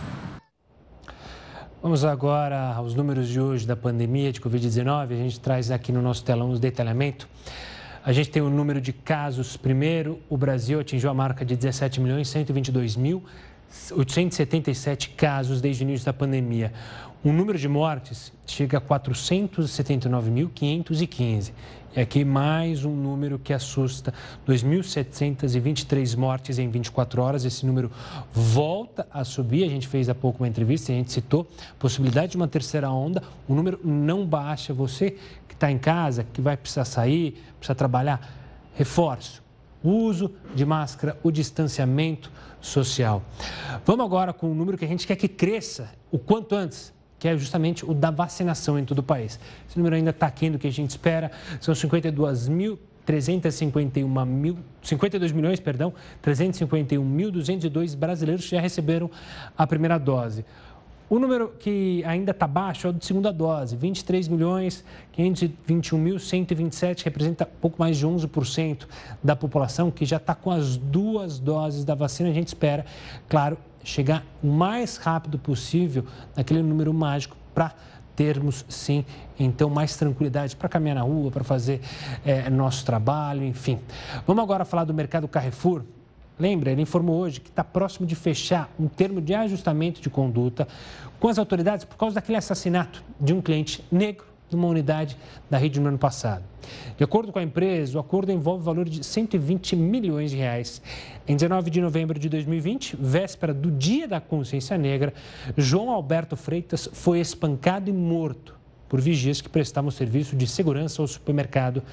Vamos 1.82 2.04
agora 2.04 2.74
aos 2.74 2.96
números 2.96 3.28
de 3.28 3.40
hoje 3.40 3.66
da 3.66 3.76
pandemia 3.76 4.32
de 4.32 4.42
Covid-19. 4.42 5.14
A 5.14 5.16
gente 5.16 5.40
traz 5.40 5.72
aqui 5.72 5.92
no 5.92 6.02
nosso 6.02 6.24
telão 6.24 6.50
os 6.50 6.60
detalhamento. 6.60 7.28
A 8.04 8.12
gente 8.12 8.30
tem 8.30 8.42
o 8.42 8.50
número 8.50 8.82
de 8.82 8.92
casos. 8.92 9.58
Primeiro, 9.58 10.20
o 10.30 10.38
Brasil 10.38 10.80
atingiu 10.80 11.10
a 11.10 11.14
marca 11.14 11.46
de 11.46 11.56
17 11.56 12.00
milhões 12.00 12.28
122 12.30 12.96
mil 12.96 13.24
877 13.92 15.10
casos 15.10 15.62
desde 15.62 15.84
o 15.84 15.86
início 15.86 16.06
da 16.06 16.14
pandemia. 16.14 16.74
O 17.28 17.34
número 17.34 17.60
de 17.60 17.68
mortes 17.68 18.32
chega 18.46 18.78
a 18.78 18.82
479.515. 18.82 21.52
E 21.94 22.00
aqui 22.00 22.24
mais 22.24 22.86
um 22.86 22.96
número 22.96 23.38
que 23.38 23.52
assusta: 23.52 24.14
2.723 24.48 26.16
mortes 26.16 26.58
em 26.58 26.70
24 26.70 27.22
horas. 27.22 27.44
Esse 27.44 27.66
número 27.66 27.92
volta 28.32 29.06
a 29.12 29.26
subir. 29.26 29.66
A 29.66 29.68
gente 29.68 29.90
fez 29.90 30.08
há 30.08 30.16
pouco 30.16 30.42
uma 30.42 30.48
entrevista 30.48 30.90
e 30.90 30.96
a 30.96 31.00
gente 31.00 31.12
citou 31.12 31.46
possibilidade 31.78 32.32
de 32.32 32.38
uma 32.38 32.48
terceira 32.48 32.90
onda. 32.90 33.22
O 33.46 33.54
número 33.54 33.78
não 33.84 34.26
baixa. 34.26 34.74
Você 34.74 35.18
que 35.50 35.54
está 35.54 35.70
em 35.70 35.78
casa, 35.78 36.26
que 36.32 36.40
vai 36.40 36.56
precisar 36.56 36.86
sair, 36.86 37.44
precisa 37.58 37.76
trabalhar, 37.76 38.22
reforço. 38.74 39.44
O 39.84 39.90
uso 39.90 40.32
de 40.56 40.66
máscara, 40.66 41.20
o 41.22 41.30
distanciamento 41.30 42.32
social. 42.62 43.22
Vamos 43.86 44.06
agora 44.06 44.32
com 44.32 44.50
o 44.50 44.56
número 44.56 44.78
que 44.78 44.86
a 44.86 44.88
gente 44.88 45.06
quer 45.06 45.18
que 45.18 45.28
cresça 45.28 45.90
o 46.10 46.18
quanto 46.18 46.56
antes 46.56 46.96
que 47.20 47.28
é 47.28 47.38
justamente 47.38 47.86
o 47.86 47.94
da 47.94 48.12
vacinação 48.12 48.78
em 48.78 48.86
todo 48.86 49.00
o 49.00 49.04
país. 49.04 49.40
Esse 49.68 49.78
número 49.78 49.96
ainda 49.96 50.12
está 50.12 50.28
aquém 50.28 50.52
do 50.52 50.60
que 50.60 50.68
a 50.68 50.72
gente 50.72 50.92
espera, 50.92 51.32
são 51.60 51.74
52 51.74 52.48
mil 52.48 52.80
351 53.08 54.26
mil, 54.26 54.58
52 54.84 55.32
milhões, 55.32 55.62
perdão, 55.62 55.94
351.202 56.22 57.96
brasileiros 57.96 58.46
já 58.46 58.60
receberam 58.60 59.10
a 59.58 59.66
primeira 59.66 59.98
dose. 59.98 60.44
O 61.10 61.18
número 61.18 61.54
que 61.58 62.04
ainda 62.04 62.32
está 62.32 62.46
baixo 62.46 62.86
é 62.86 62.90
o 62.90 62.94
de 62.94 63.06
segunda 63.06 63.32
dose, 63.32 63.78
23 63.78 64.28
milhões 64.28 64.84
521.127, 65.18 67.06
representa 67.06 67.46
pouco 67.46 67.80
mais 67.80 67.96
de 67.96 68.06
11% 68.06 68.86
da 69.24 69.34
população 69.34 69.90
que 69.90 70.04
já 70.04 70.18
está 70.18 70.36
com 70.36 70.52
as 70.52 70.76
duas 70.76 71.40
doses 71.40 71.86
da 71.86 71.96
vacina. 71.96 72.30
A 72.30 72.34
gente 72.34 72.50
espera, 72.50 72.86
claro, 73.30 73.58
chegar 73.88 74.24
o 74.44 74.48
mais 74.48 74.98
rápido 74.98 75.40
possível 75.40 76.04
naquele 76.36 76.62
número 76.62 76.94
mágico 76.94 77.38
para 77.56 77.74
termos, 78.16 78.66
sim, 78.68 79.06
então, 79.40 79.70
mais 79.70 79.96
tranquilidade 79.96 80.56
para 80.56 80.68
caminhar 80.68 80.96
na 80.96 81.04
rua, 81.04 81.32
para 81.32 81.44
fazer 81.44 81.80
é, 82.26 82.50
nosso 82.50 82.84
trabalho, 82.86 83.44
enfim. 83.46 83.80
Vamos 84.26 84.44
agora 84.44 84.66
falar 84.66 84.84
do 84.84 84.94
mercado 84.94 85.28
Carrefour. 85.28 85.84
Lembra, 86.38 86.72
ele 86.72 86.82
informou 86.82 87.18
hoje 87.20 87.40
que 87.40 87.50
está 87.50 87.64
próximo 87.64 88.06
de 88.06 88.16
fechar 88.16 88.70
um 88.80 88.88
termo 88.88 89.22
de 89.22 89.34
ajustamento 89.34 90.02
de 90.02 90.10
conduta 90.10 90.68
com 91.20 91.30
as 91.30 91.40
autoridades 91.40 91.86
por 91.86 91.96
causa 91.96 92.16
daquele 92.16 92.38
assassinato 92.38 93.04
de 93.20 93.34
um 93.34 93.42
cliente 93.42 93.84
negro 93.92 94.27
numa 94.52 94.68
unidade 94.68 95.18
da 95.50 95.58
rede 95.58 95.80
no 95.80 95.90
ano 95.90 95.98
passado. 95.98 96.44
De 96.98 97.04
acordo 97.04 97.32
com 97.32 97.40
a 97.40 97.44
empresa, 97.44 97.98
o 97.98 98.02
acordo 98.02 98.32
envolve 98.32 98.62
o 98.62 98.66
valor 98.66 98.88
de 98.88 99.04
120 99.04 99.76
milhões 99.76 100.32
de 100.32 100.38
reais. 100.38 100.82
Em 101.28 101.36
19 101.36 101.70
de 101.70 101.82
novembro 101.82 102.20
de 102.20 102.30
2020, 102.30 102.98
véspera 103.00 103.54
do 103.54 103.72
Dia 103.72 104.08
da 104.08 104.20
Consciência 104.20 104.78
Negra, 104.78 105.14
João 105.56 105.92
Alberto 105.92 106.36
Freitas 106.36 106.90
foi 106.92 107.20
espancado 107.20 107.90
e 107.90 107.94
morto 107.94 108.56
por 108.88 109.02
vigias 109.02 109.42
que 109.42 109.50
prestavam 109.50 109.92
serviço 109.92 110.36
de 110.36 110.48
segurança 110.48 111.02
ao 111.02 111.08
supermercado, 111.08 111.84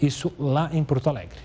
isso 0.00 0.32
lá 0.38 0.70
em 0.72 0.82
Porto 0.82 1.08
Alegre. 1.08 1.38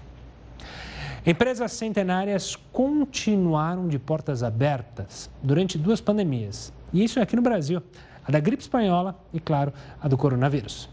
Empresas 1.25 1.71
centenárias 1.71 2.55
continuaram 2.71 3.87
de 3.87 3.97
portas 3.97 4.43
abertas 4.43 5.29
durante 5.41 5.77
duas 5.77 6.01
pandemias. 6.01 6.73
E 6.91 7.03
isso 7.03 7.17
é 7.17 7.21
aqui 7.21 7.35
no 7.35 7.41
Brasil 7.41 7.81
a 8.25 8.31
da 8.31 8.39
gripe 8.39 8.61
espanhola 8.61 9.15
e, 9.33 9.39
claro, 9.39 9.73
a 10.01 10.07
do 10.07 10.17
coronavírus. 10.17 10.89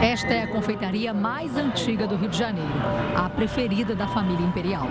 Esta 0.00 0.32
é 0.32 0.44
a 0.44 0.46
confeitaria 0.46 1.12
mais 1.12 1.56
antiga 1.56 2.06
do 2.06 2.14
Rio 2.14 2.28
de 2.28 2.38
Janeiro, 2.38 2.70
a 3.16 3.28
preferida 3.28 3.96
da 3.96 4.06
família 4.06 4.46
imperial. 4.46 4.86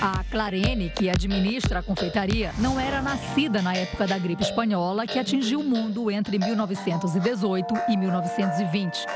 A 0.00 0.22
Clarene, 0.30 0.90
que 0.90 1.10
administra 1.10 1.80
a 1.80 1.82
confeitaria, 1.82 2.52
não 2.58 2.78
era 2.78 3.02
nascida 3.02 3.60
na 3.60 3.74
época 3.74 4.06
da 4.06 4.16
gripe 4.16 4.44
espanhola 4.44 5.06
que 5.06 5.18
atingiu 5.18 5.58
o 5.58 5.64
mundo 5.64 6.08
entre 6.08 6.38
1918 6.38 7.74
e 7.88 7.96
1920, 7.96 9.06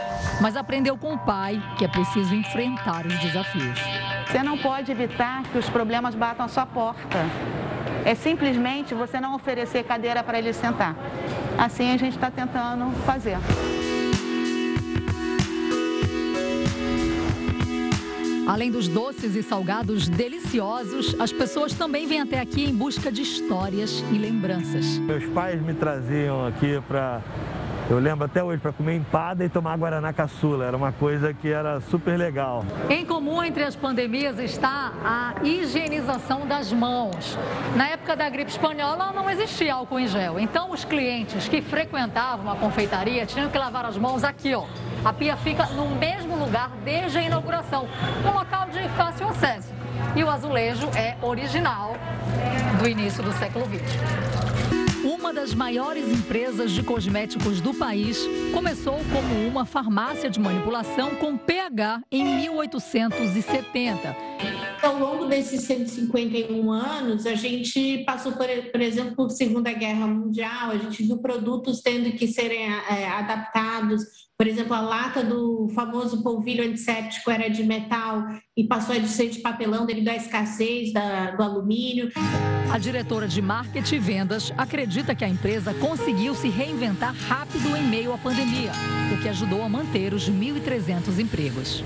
mas 0.41 0.57
aprendeu 0.57 0.97
com 0.97 1.15
o 1.15 1.19
pai 1.19 1.63
que 1.79 1.85
é 1.85 1.89
preciso 1.89 2.35
enfrentar 2.35 3.07
os 3.07 3.17
desafios. 3.21 3.79
Você 4.31 4.45
não 4.45 4.57
pode 4.57 4.93
evitar 4.93 5.43
que 5.43 5.59
os 5.59 5.69
problemas 5.69 6.15
batam 6.15 6.47
a 6.47 6.49
sua 6.49 6.65
porta. 6.65 7.19
É 8.05 8.15
simplesmente 8.15 8.95
você 8.95 9.19
não 9.21 9.35
oferecer 9.35 9.83
cadeira 9.83 10.23
para 10.23 10.39
ele 10.39 10.53
sentar. 10.53 10.95
Assim 11.59 11.93
a 11.93 11.97
gente 11.97 12.15
está 12.15 12.31
tentando 12.31 12.93
fazer. 13.05 13.37
Além 18.47 18.71
dos 18.71 18.87
doces 18.87 19.35
e 19.35 19.43
salgados 19.43 20.09
deliciosos, 20.09 21.17
as 21.19 21.33
pessoas 21.33 21.73
também 21.73 22.07
vêm 22.07 22.21
até 22.21 22.39
aqui 22.39 22.65
em 22.65 22.75
busca 22.75 23.11
de 23.11 23.23
histórias 23.23 24.05
e 24.13 24.19
lembranças. 24.19 24.99
Meus 24.99 25.25
pais 25.27 25.61
me 25.61 25.75
traziam 25.75 26.47
aqui 26.47 26.81
para 26.87 27.21
eu 27.91 27.99
lembro 27.99 28.25
até 28.25 28.43
hoje 28.43 28.63
para 28.63 28.73
comer 28.73 28.95
empada 28.95 29.45
e 29.45 29.49
tomar 29.49 29.77
guaraná 29.77 30.13
caçula, 30.13 30.65
era 30.65 30.77
uma 30.77 30.93
coisa 30.93 31.35
que 31.35 31.49
era 31.49 31.81
super 31.81 32.17
legal. 32.17 32.65
Em 32.89 33.05
comum 33.05 33.43
entre 33.43 33.65
as 33.65 33.75
pandemias 33.75 34.39
está 34.39 34.93
a 35.05 35.35
higienização 35.43 36.47
das 36.47 36.73
mãos. 36.73 37.37
Na 37.75 37.89
época 37.89 38.15
da 38.15 38.29
gripe 38.29 38.51
espanhola 38.51 39.13
não 39.13 39.29
existia 39.29 39.75
álcool 39.75 39.99
em 39.99 40.07
gel, 40.07 40.39
então 40.39 40.71
os 40.71 40.85
clientes 40.85 41.49
que 41.49 41.61
frequentavam 41.61 42.49
a 42.49 42.55
confeitaria 42.55 43.27
tinham 43.27 43.51
que 43.51 43.59
lavar 43.59 43.85
as 43.85 43.99
mãos 43.99 44.23
aqui, 44.23 44.55
ó. 44.55 44.67
A 45.05 45.13
pia 45.13 45.37
fica 45.37 45.67
no 45.67 45.89
mesmo 45.97 46.37
lugar 46.37 46.71
desde 46.85 47.19
a 47.19 47.23
inauguração, 47.23 47.89
um 48.25 48.33
local 48.33 48.69
de 48.69 48.89
fácil 48.91 49.29
acesso. 49.29 49.73
E 50.15 50.23
o 50.23 50.31
azulejo 50.31 50.89
é 50.95 51.17
original 51.21 51.97
do 52.79 52.89
início 52.89 53.23
do 53.23 53.33
século 53.33 53.67
XX. 53.67 54.50
Uma 55.03 55.33
das 55.33 55.55
maiores 55.55 56.11
empresas 56.11 56.73
de 56.73 56.83
cosméticos 56.83 57.59
do 57.63 57.73
país 57.73 58.19
começou 58.53 58.97
como 59.11 59.49
uma 59.49 59.65
farmácia 59.65 60.29
de 60.29 60.39
manipulação 60.39 61.15
com 61.15 61.39
PH 61.39 62.03
em 62.13 62.23
1870 62.23 64.15
Ao 64.83 64.99
longo 64.99 65.25
desses 65.25 65.63
151 65.63 66.71
anos, 66.71 67.27
a 67.27 67.35
gente 67.35 68.05
passou, 68.05 68.33
por, 68.33 68.47
por 68.71 68.81
exemplo, 68.83 69.17
por 69.17 69.31
Segunda 69.31 69.73
Guerra 69.73 70.07
Mundial, 70.07 70.71
a 70.71 70.77
gente 70.77 71.03
viu 71.03 71.17
produtos 71.17 71.81
tendo 71.81 72.13
que 72.13 72.29
serem 72.29 72.71
é, 72.71 73.09
adaptados. 73.09 74.03
Por 74.41 74.47
exemplo, 74.47 74.73
a 74.73 74.81
lata 74.81 75.23
do 75.23 75.69
famoso 75.75 76.23
polvilho 76.23 76.65
antisséptico 76.65 77.31
era 77.31 77.51
de 77.51 77.63
metal 77.63 78.25
e 78.57 78.65
passou 78.65 78.97
a 78.97 79.07
ser 79.07 79.29
de 79.29 79.41
papelão 79.41 79.85
devido 79.85 80.09
à 80.09 80.17
escassez 80.17 80.95
da, 80.95 81.33
do 81.33 81.43
alumínio. 81.43 82.11
A 82.73 82.79
diretora 82.79 83.29
de 83.29 83.43
marketing 83.43 83.97
e 83.97 83.99
vendas 83.99 84.51
acredita 84.57 85.15
que 85.15 85.27
a 85.27 85.29
empresa 85.29 85.75
conseguiu 85.75 86.35
se 86.35 86.49
reinventar 86.49 87.15
rápido 87.29 87.77
em 87.77 87.83
meio 87.83 88.15
à 88.15 88.17
pandemia, 88.17 88.73
o 89.13 89.21
que 89.21 89.29
ajudou 89.29 89.63
a 89.63 89.69
manter 89.69 90.15
os 90.15 90.31
1.300 90.31 91.19
empregos. 91.19 91.85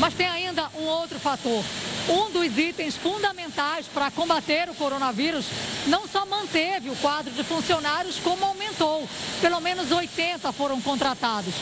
Mas 0.00 0.14
tem 0.14 0.26
ainda 0.26 0.68
um 0.76 0.82
outro 0.82 1.20
fator. 1.20 1.62
Um 2.08 2.30
dos 2.32 2.56
itens 2.56 2.96
fundamentais 2.96 3.86
para 3.86 4.10
combater 4.10 4.68
o 4.70 4.74
coronavírus 4.74 5.46
não 5.86 6.08
só 6.08 6.24
manteve 6.24 6.88
o 6.88 6.96
quadro 6.96 7.32
de 7.32 7.44
funcionários, 7.44 8.18
como 8.18 8.44
aumentou. 8.44 9.06
Pelo 9.40 9.60
menos 9.60 9.90
80 9.90 10.50
foram 10.52 10.80
contratados. 10.80 11.54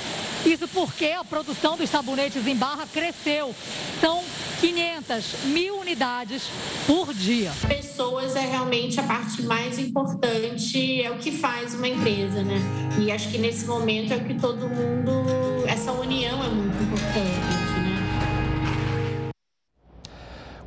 Isso 0.44 0.68
porque 0.68 1.07
a 1.07 1.24
produção 1.24 1.76
dos 1.76 1.90
sabonetes 1.90 2.46
em 2.46 2.54
barra 2.54 2.86
cresceu. 2.86 3.54
São 4.00 4.22
500 4.61 5.44
mil 5.46 5.78
unidades 5.78 6.48
por 6.86 7.12
dia. 7.12 7.52
Pessoas 7.66 8.36
é 8.36 8.40
realmente 8.40 8.98
a 9.00 9.02
parte 9.02 9.42
mais 9.42 9.78
importante, 9.78 11.02
é 11.02 11.11
o 11.11 11.18
que 11.18 11.32
faz 11.32 11.74
uma 11.74 11.88
empresa, 11.88 12.42
né? 12.42 12.57
E 12.98 13.11
acho 13.11 13.28
que 13.28 13.38
nesse 13.38 13.66
momento 13.66 14.12
é 14.12 14.16
o 14.16 14.24
que 14.24 14.34
todo 14.34 14.68
mundo, 14.68 15.66
essa 15.66 15.92
união 15.92 16.42
é 16.42 16.48
muito 16.48 16.82
importante. 16.82 17.66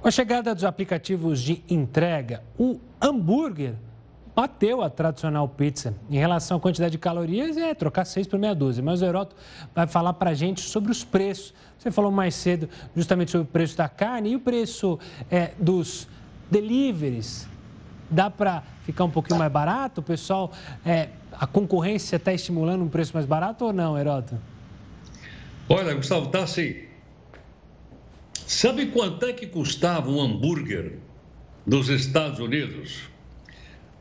Com 0.02 0.08
a 0.08 0.12
chegada 0.12 0.54
dos 0.54 0.64
aplicativos 0.64 1.42
de 1.42 1.64
entrega, 1.70 2.44
o 2.58 2.80
hambúrguer 3.02 3.76
bateu 4.40 4.82
a 4.82 4.90
tradicional 4.90 5.50
pizza. 5.50 5.94
Em 6.10 6.18
relação 6.18 6.56
à 6.56 6.60
quantidade 6.62 6.94
de 6.94 6.98
calorias, 6.98 7.58
é 7.58 7.74
trocar 7.74 8.06
seis 8.06 8.26
por 8.26 8.40
meia 8.40 8.56
dúzia. 8.56 8.82
Mas 8.82 9.02
o 9.02 9.06
Heroto 9.06 9.36
vai 9.76 9.86
falar 9.86 10.14
para 10.14 10.30
a 10.30 10.34
gente 10.34 10.62
sobre 10.62 10.90
os 10.94 11.04
preços. 11.04 11.54
Você 11.78 11.92
falou 11.92 12.10
mais 12.10 12.36
cedo 12.36 12.70
justamente 12.96 13.32
sobre 13.32 13.44
o 13.50 13.52
preço 13.52 13.76
da 13.76 13.90
carne 13.90 14.30
e 14.30 14.36
o 14.38 14.40
preço 14.40 14.98
é, 15.30 15.52
dos 15.60 16.08
deliveries. 16.50 17.50
Dá 18.10 18.30
para 18.30 18.64
ficar 18.84 19.04
um 19.04 19.10
pouquinho 19.10 19.38
mais 19.38 19.52
barato? 19.52 20.00
O 20.00 20.04
pessoal, 20.04 20.54
é, 20.86 21.10
a 21.34 21.46
concorrência 21.46 22.16
está 22.16 22.32
estimulando 22.32 22.82
um 22.82 22.88
preço 22.88 23.12
mais 23.14 23.26
barato 23.26 23.66
ou 23.66 23.74
não, 23.74 23.98
Heroto? 23.98 24.40
Olha, 25.68 25.94
Gustavo, 25.94 26.28
está 26.28 26.48
sim. 26.48 26.76
Sabe 28.48 28.86
quanto 28.86 29.26
é 29.26 29.34
que 29.34 29.48
custava 29.48 30.10
um 30.10 30.22
hambúrguer 30.22 30.94
nos 31.66 31.90
Estados 31.90 32.40
Unidos? 32.40 33.10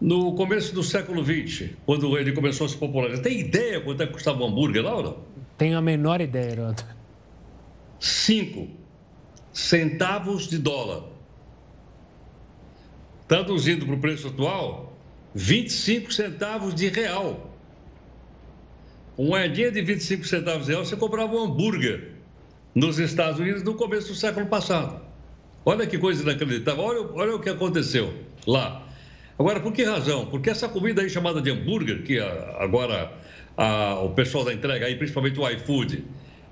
No 0.00 0.34
começo 0.34 0.72
do 0.74 0.82
século 0.82 1.24
XX, 1.24 1.70
quando 1.84 2.16
ele 2.16 2.32
começou 2.32 2.66
a 2.66 2.68
se 2.68 2.76
popularizar. 2.76 3.22
Tem 3.22 3.40
ideia 3.40 3.80
quanto 3.80 4.02
é 4.02 4.06
que 4.06 4.12
custava 4.12 4.42
um 4.42 4.46
hambúrguer, 4.46 4.84
Laura? 4.84 5.16
Tenho 5.56 5.76
a 5.76 5.80
menor 5.80 6.20
ideia, 6.20 6.52
Heroto. 6.52 6.86
Cinco 7.98 8.68
centavos 9.52 10.46
de 10.46 10.56
dólar. 10.58 11.04
Traduzindo 13.26 13.84
para 13.84 13.94
o 13.96 13.98
preço 13.98 14.28
atual, 14.28 14.96
25 15.34 16.12
centavos 16.12 16.74
de 16.74 16.88
real. 16.88 17.52
Um 19.18 19.26
moedinha 19.28 19.72
de 19.72 19.82
25 19.82 20.24
centavos 20.24 20.66
de 20.66 20.72
real, 20.72 20.84
você 20.84 20.96
comprava 20.96 21.34
um 21.34 21.42
hambúrguer 21.42 22.12
nos 22.72 23.00
Estados 23.00 23.40
Unidos 23.40 23.64
no 23.64 23.74
começo 23.74 24.08
do 24.08 24.14
século 24.14 24.46
passado. 24.46 25.00
Olha 25.64 25.86
que 25.86 25.98
coisa 25.98 26.22
inacreditável, 26.22 26.84
olha, 26.84 27.00
olha 27.12 27.34
o 27.34 27.40
que 27.40 27.50
aconteceu 27.50 28.14
lá. 28.46 28.87
Agora, 29.38 29.60
por 29.60 29.72
que 29.72 29.84
razão? 29.84 30.26
Porque 30.26 30.50
essa 30.50 30.68
comida 30.68 31.00
aí 31.00 31.08
chamada 31.08 31.40
de 31.40 31.50
hambúrguer, 31.50 32.02
que 32.02 32.18
agora 32.18 33.12
a, 33.56 34.00
o 34.00 34.10
pessoal 34.10 34.44
da 34.44 34.52
entrega 34.52 34.86
aí, 34.86 34.96
principalmente 34.96 35.38
o 35.38 35.48
iFood, 35.48 36.04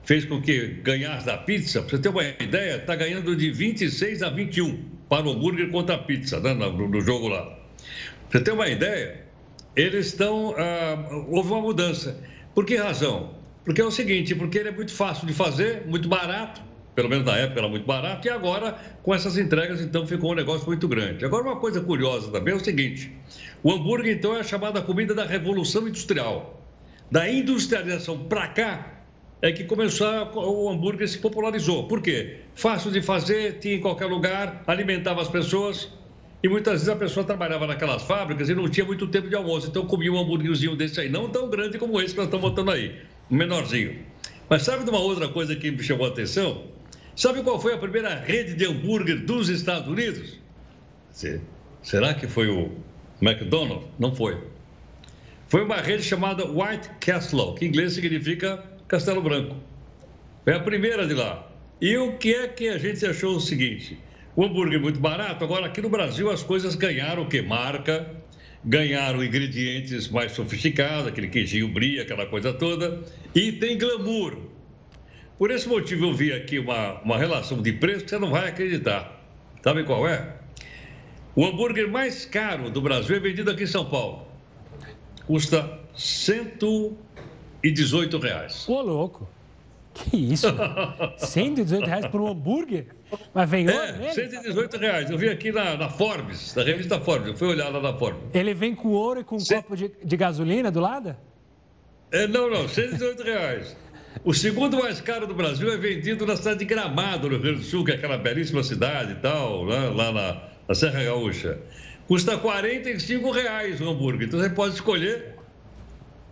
fez 0.05 0.24
com 0.24 0.41
que 0.41 0.68
ganhasse 0.84 1.26
da 1.26 1.37
pizza, 1.37 1.82
para 1.82 1.91
você 1.91 1.99
ter 1.99 2.09
uma 2.09 2.22
ideia, 2.22 2.76
está 2.76 2.95
ganhando 2.95 3.34
de 3.34 3.51
26 3.51 4.22
a 4.22 4.30
21 4.30 4.84
para 5.09 5.26
o 5.26 5.32
hambúrguer 5.32 5.68
contra 5.70 5.97
a 5.97 5.99
pizza, 5.99 6.39
né, 6.39 6.55
no, 6.55 6.89
no 6.89 7.01
jogo 7.01 7.26
lá. 7.26 7.43
Para 8.30 8.39
você 8.39 8.45
ter 8.45 8.53
uma 8.53 8.68
ideia, 8.68 9.24
eles 9.74 10.07
estão. 10.07 10.55
Ah, 10.57 11.24
houve 11.28 11.51
uma 11.51 11.61
mudança. 11.61 12.20
Por 12.55 12.64
que 12.64 12.76
razão? 12.76 13.34
Porque 13.64 13.80
é 13.80 13.84
o 13.84 13.91
seguinte, 13.91 14.32
porque 14.34 14.59
ele 14.59 14.68
é 14.68 14.72
muito 14.72 14.93
fácil 14.93 15.26
de 15.26 15.32
fazer, 15.32 15.82
muito 15.87 16.09
barato, 16.09 16.62
pelo 16.97 17.11
menos 17.11 17.27
na 17.27 17.37
época 17.37 17.61
era 17.61 17.69
muito 17.69 17.87
barato, 17.87 18.27
e 18.27 18.31
agora, 18.31 18.77
com 19.03 19.15
essas 19.15 19.37
entregas, 19.37 19.83
então 19.83 20.07
ficou 20.07 20.33
um 20.33 20.35
negócio 20.35 20.67
muito 20.67 20.89
grande. 20.89 21.25
Agora, 21.25 21.45
uma 21.45 21.57
coisa 21.57 21.81
curiosa 21.81 22.33
também 22.33 22.55
é 22.55 22.57
o 22.57 22.65
seguinte: 22.65 23.13
o 23.63 23.71
hambúrguer, 23.71 24.17
então, 24.17 24.35
é 24.35 24.41
a 24.41 24.43
chamada 24.43 24.81
comida 24.81 25.15
da 25.15 25.25
revolução 25.25 25.87
industrial. 25.87 26.65
Da 27.11 27.31
industrialização 27.31 28.25
para 28.25 28.49
cá, 28.49 28.97
é 29.43 29.53
que 29.53 29.65
começou 29.65 30.09
o 30.35 30.71
hambúrguer 30.71 31.07
se 31.07 31.19
popularizou. 31.19 31.87
Por 31.87 32.01
quê? 32.01 32.39
Fácil 32.55 32.91
de 32.91 33.03
fazer, 33.03 33.59
tinha 33.59 33.75
em 33.75 33.81
qualquer 33.81 34.07
lugar, 34.07 34.65
alimentava 34.67 35.21
as 35.21 35.29
pessoas. 35.29 35.89
E 36.43 36.49
muitas 36.49 36.75
vezes 36.75 36.89
a 36.89 36.97
pessoa 36.97 37.25
trabalhava 37.25 37.67
naquelas 37.67 38.03
fábricas 38.03 38.49
e 38.49 38.55
não 38.55 38.69
tinha 38.69 38.87
muito 38.87 39.07
tempo 39.09 39.29
de 39.29 39.35
almoço. 39.35 39.69
Então 39.69 39.87
comia 39.87 40.13
um 40.13 40.19
hambúrguerzinho 40.19 40.75
desse 40.75 41.01
aí, 41.01 41.09
não 41.09 41.29
tão 41.29 41.51
grande 41.51 41.79
como 41.79 42.01
esse 42.01 42.15
que 42.15 42.19
nós 42.19 42.27
estamos 42.27 42.49
botando 42.49 42.71
aí 42.71 42.95
menorzinho. 43.29 43.99
Mas 44.49 44.63
sabe 44.63 44.85
de 44.85 44.91
uma 44.91 45.01
outra 45.01 45.29
coisa 45.29 45.55
que 45.57 45.71
me 45.71 45.83
chamou 45.83 46.07
a 46.07 46.11
atenção? 46.11 46.65
Sabe 47.17 47.43
qual 47.43 47.59
foi 47.59 47.73
a 47.73 47.79
primeira 47.79 48.14
rede 48.14 48.53
de 48.53 48.67
hambúrguer 48.67 49.25
dos 49.25 49.49
Estados 49.49 49.89
Unidos? 49.89 50.39
Será 51.83 52.12
que 52.12 52.27
foi 52.27 52.49
o 52.49 52.71
McDonald's? 53.23 53.89
Não 53.99 54.14
foi. 54.14 54.37
Foi 55.49 55.64
uma 55.64 55.77
rede 55.77 56.03
chamada 56.03 56.45
White 56.45 56.91
Castle, 57.01 57.55
que 57.55 57.64
em 57.64 57.69
inglês 57.69 57.95
significa 57.95 58.62
Castelo 58.87 59.23
Branco. 59.23 59.57
Foi 60.45 60.53
a 60.53 60.61
primeira 60.61 61.07
de 61.07 61.14
lá. 61.14 61.51
E 61.81 61.97
o 61.97 62.19
que 62.19 62.35
é 62.35 62.49
que 62.49 62.69
a 62.69 62.77
gente 62.77 63.07
achou 63.07 63.37
o 63.37 63.41
seguinte? 63.41 63.99
O 64.35 64.45
hambúrguer 64.45 64.79
é 64.79 64.83
muito 64.83 65.01
barato, 65.01 65.43
agora 65.43 65.64
aqui 65.64 65.81
no 65.81 65.89
Brasil 65.89 66.31
as 66.31 66.43
coisas 66.43 66.75
ganharam 66.75 67.23
o 67.23 67.29
que? 67.29 67.41
Marca, 67.41 68.14
ganharam 68.62 69.25
ingredientes 69.25 70.09
mais 70.09 70.33
sofisticados, 70.33 71.07
aquele 71.07 71.29
queijinho 71.29 71.69
brie, 71.69 71.99
aquela 71.99 72.27
coisa 72.27 72.53
toda, 72.53 73.03
e 73.35 73.53
tem 73.53 73.79
glamour. 73.79 74.37
Por 75.39 75.51
esse 75.51 75.68
motivo 75.68 76.07
eu 76.07 76.14
vi 76.14 76.32
aqui 76.32 76.59
uma, 76.59 76.99
uma 77.03 77.18
relação 77.18 77.61
de 77.61 77.70
preço 77.72 78.05
que 78.05 78.11
você 78.11 78.18
não 78.18 78.30
vai 78.30 78.49
acreditar. 78.49 79.20
Sabe 79.62 79.84
qual 79.84 80.09
é? 80.09 80.34
O 81.34 81.45
hambúrguer 81.45 81.91
mais 81.91 82.24
caro 82.24 82.70
do 82.70 82.80
Brasil 82.80 83.16
é 83.16 83.20
vendido 83.20 83.51
aqui 83.51 83.64
em 83.64 83.66
São 83.66 83.84
Paulo. 83.84 84.26
Custa 85.26 85.78
118 85.95 88.18
reais. 88.18 88.66
Ô, 88.68 88.80
louco! 88.80 89.28
Que 89.93 90.32
isso? 90.32 90.47
118 91.18 91.87
reais 91.87 92.07
por 92.07 92.20
um 92.20 92.28
hambúrguer? 92.28 92.87
Mas 93.34 93.51
vem 93.51 93.68
ouro 93.68 93.80
é, 93.80 94.12
118 94.12 94.76
reais. 94.78 95.11
Eu 95.11 95.18
vi 95.18 95.28
aqui 95.28 95.53
na, 95.53 95.76
na, 95.76 95.89
Forbes, 95.89 96.55
na 96.55 96.62
revista 96.62 97.01
Forbes. 97.01 97.28
Eu 97.28 97.37
fui 97.37 97.49
olhar 97.49 97.68
lá 97.68 97.80
na 97.80 97.93
Forbes. 97.95 98.22
Ele 98.34 98.55
vem 98.55 98.74
com 98.74 98.89
ouro 98.89 99.20
e 99.20 99.24
com 99.24 99.37
um 99.37 99.41
Cê... 99.41 99.57
copo 99.57 99.76
de, 99.76 99.91
de, 100.03 100.16
gasolina 100.16 100.70
do 100.70 100.80
lado? 100.80 101.14
É, 102.11 102.26
não, 102.26 102.51
não. 102.51 102.68
118 102.68 103.22
reais. 103.22 103.76
O 104.25 104.33
segundo 104.33 104.79
mais 104.79 105.01
caro 105.01 105.27
do 105.27 105.35
Brasil 105.35 105.71
é 105.71 105.77
vendido 105.77 106.27
na 106.27 106.37
cidade 106.37 106.61
de 106.61 106.64
Gramado, 106.64 107.29
no 107.29 107.35
Rio 107.35 107.43
Grande 107.43 107.59
do 107.59 107.64
Sul, 107.64 107.85
que 107.85 107.93
é 107.93 107.95
aquela 107.95 108.17
belíssima 108.17 108.62
cidade 108.62 109.12
e 109.12 109.17
tal, 109.17 109.64
lá, 109.64 109.91
lá 109.91 110.12
na, 110.12 110.43
na 110.69 110.75
Serra 110.75 111.05
Gaúcha. 111.05 111.59
Custa 112.07 112.37
45 112.37 113.31
reais 113.31 113.81
o 113.81 113.89
hambúrguer. 113.89 114.29
Então 114.29 114.41
você 114.41 114.51
pode 114.51 114.75
escolher. 114.75 115.35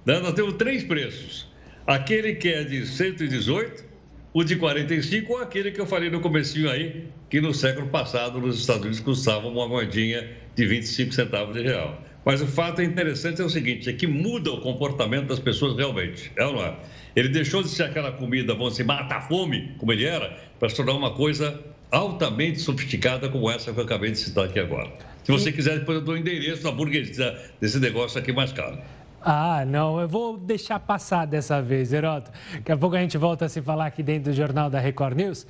Né? 0.07 0.19
Nós 0.21 0.35
temos 0.35 0.55
três 0.55 0.83
preços. 0.85 1.49
Aquele 1.87 2.35
que 2.35 2.49
é 2.49 2.65
de 2.65 2.87
118, 2.87 3.85
o 4.33 4.43
de 4.43 4.57
45 4.57 5.33
ou 5.33 5.39
aquele 5.41 5.71
que 5.71 5.81
eu 5.81 5.87
falei 5.87 6.11
no 6.11 6.21
comecinho 6.21 6.71
aí, 6.71 7.07
que 7.29 7.41
no 7.41 7.53
século 7.53 7.89
passado 7.89 8.41
nos 8.41 8.59
Estados 8.59 8.83
Unidos 8.83 9.01
custava 9.01 9.47
uma 9.47 9.69
moedinha 9.69 10.29
de 10.55 10.67
25 10.67 11.13
centavos 11.13 11.55
de 11.55 11.63
real. 11.63 12.03
Mas 12.25 12.41
o 12.41 12.47
fato 12.47 12.81
interessante 12.81 13.43
é 13.43 13.45
o 13.45 13.51
seguinte, 13.51 13.91
é 13.91 13.93
que 13.93 14.07
muda 14.07 14.51
o 14.51 14.61
comportamento 14.61 15.27
das 15.27 15.39
pessoas 15.39 15.77
realmente, 15.77 16.33
é 16.37 16.45
ou 16.45 16.55
não 16.55 16.65
é? 16.65 16.75
Ele 17.15 17.29
deixou 17.29 17.63
de 17.63 17.69
ser 17.69 17.85
aquela 17.85 18.11
comida, 18.13 18.55
vamos 18.55 18.73
dizer, 18.73 18.85
mata-fome, 18.85 19.75
como 19.79 19.93
ele 19.93 20.05
era, 20.05 20.37
para 20.59 20.69
se 20.69 20.77
tornar 20.77 20.95
uma 20.95 21.15
coisa 21.15 21.63
altamente 21.91 22.61
sofisticada 22.61 23.29
como 23.29 23.51
essa 23.51 23.73
que 23.73 23.79
eu 23.79 23.85
acabei 23.85 24.11
de 24.11 24.19
citar 24.19 24.47
aqui 24.47 24.59
agora. 24.59 24.91
Se 25.23 25.31
você 25.31 25.53
quiser, 25.53 25.79
depois 25.79 25.99
eu 25.99 26.05
dou 26.05 26.15
o 26.15 26.19
endereço 26.19 26.63
da 26.63 26.73
burguesia 26.73 27.39
desse 27.61 27.79
negócio 27.79 28.19
aqui 28.19 28.33
mais 28.33 28.53
caro. 28.53 28.79
Ah, 29.27 29.65
não, 29.65 29.99
eu 29.99 30.07
vou 30.07 30.37
deixar 30.37 30.79
passar 30.79 31.27
dessa 31.27 31.63
vez, 31.63 31.95
Heroto. 31.95 32.31
Daqui 32.53 32.71
a 32.71 32.77
pouco 32.77 32.95
a 32.95 32.99
gente 32.99 33.17
volta 33.17 33.47
a 33.47 33.49
se 33.49 33.63
falar 33.63 33.87
aqui 33.87 34.03
dentro 34.03 34.31
do 34.31 34.37
Jornal 34.37 34.69
da 34.69 34.79
Record 34.79 35.17
News. 35.17 35.47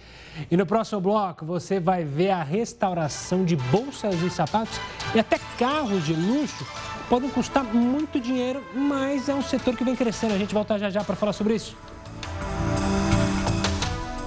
E 0.49 0.57
no 0.57 0.65
próximo 0.65 1.01
bloco 1.01 1.45
você 1.45 1.81
vai 1.81 2.05
ver 2.05 2.31
a 2.31 2.45
restauração 2.45 3.45
de 3.45 3.57
bolsas 3.57 4.23
e 4.23 4.31
sapatos 4.31 4.79
e 5.13 5.19
até 5.19 5.41
carros 5.59 6.05
de 6.05 6.13
luxo. 6.15 6.65
Podem 7.09 7.29
custar 7.29 7.65
muito 7.65 8.21
dinheiro, 8.21 8.63
mas 8.73 9.29
é 9.29 9.35
um 9.35 9.43
setor 9.43 9.77
que 9.77 9.83
vem 9.83 9.97
crescendo. 9.97 10.35
A 10.35 10.39
gente 10.39 10.55
volta 10.55 10.79
já 10.79 10.89
já 10.89 11.03
para 11.03 11.17
falar 11.17 11.33
sobre 11.33 11.57
isso. 11.57 11.77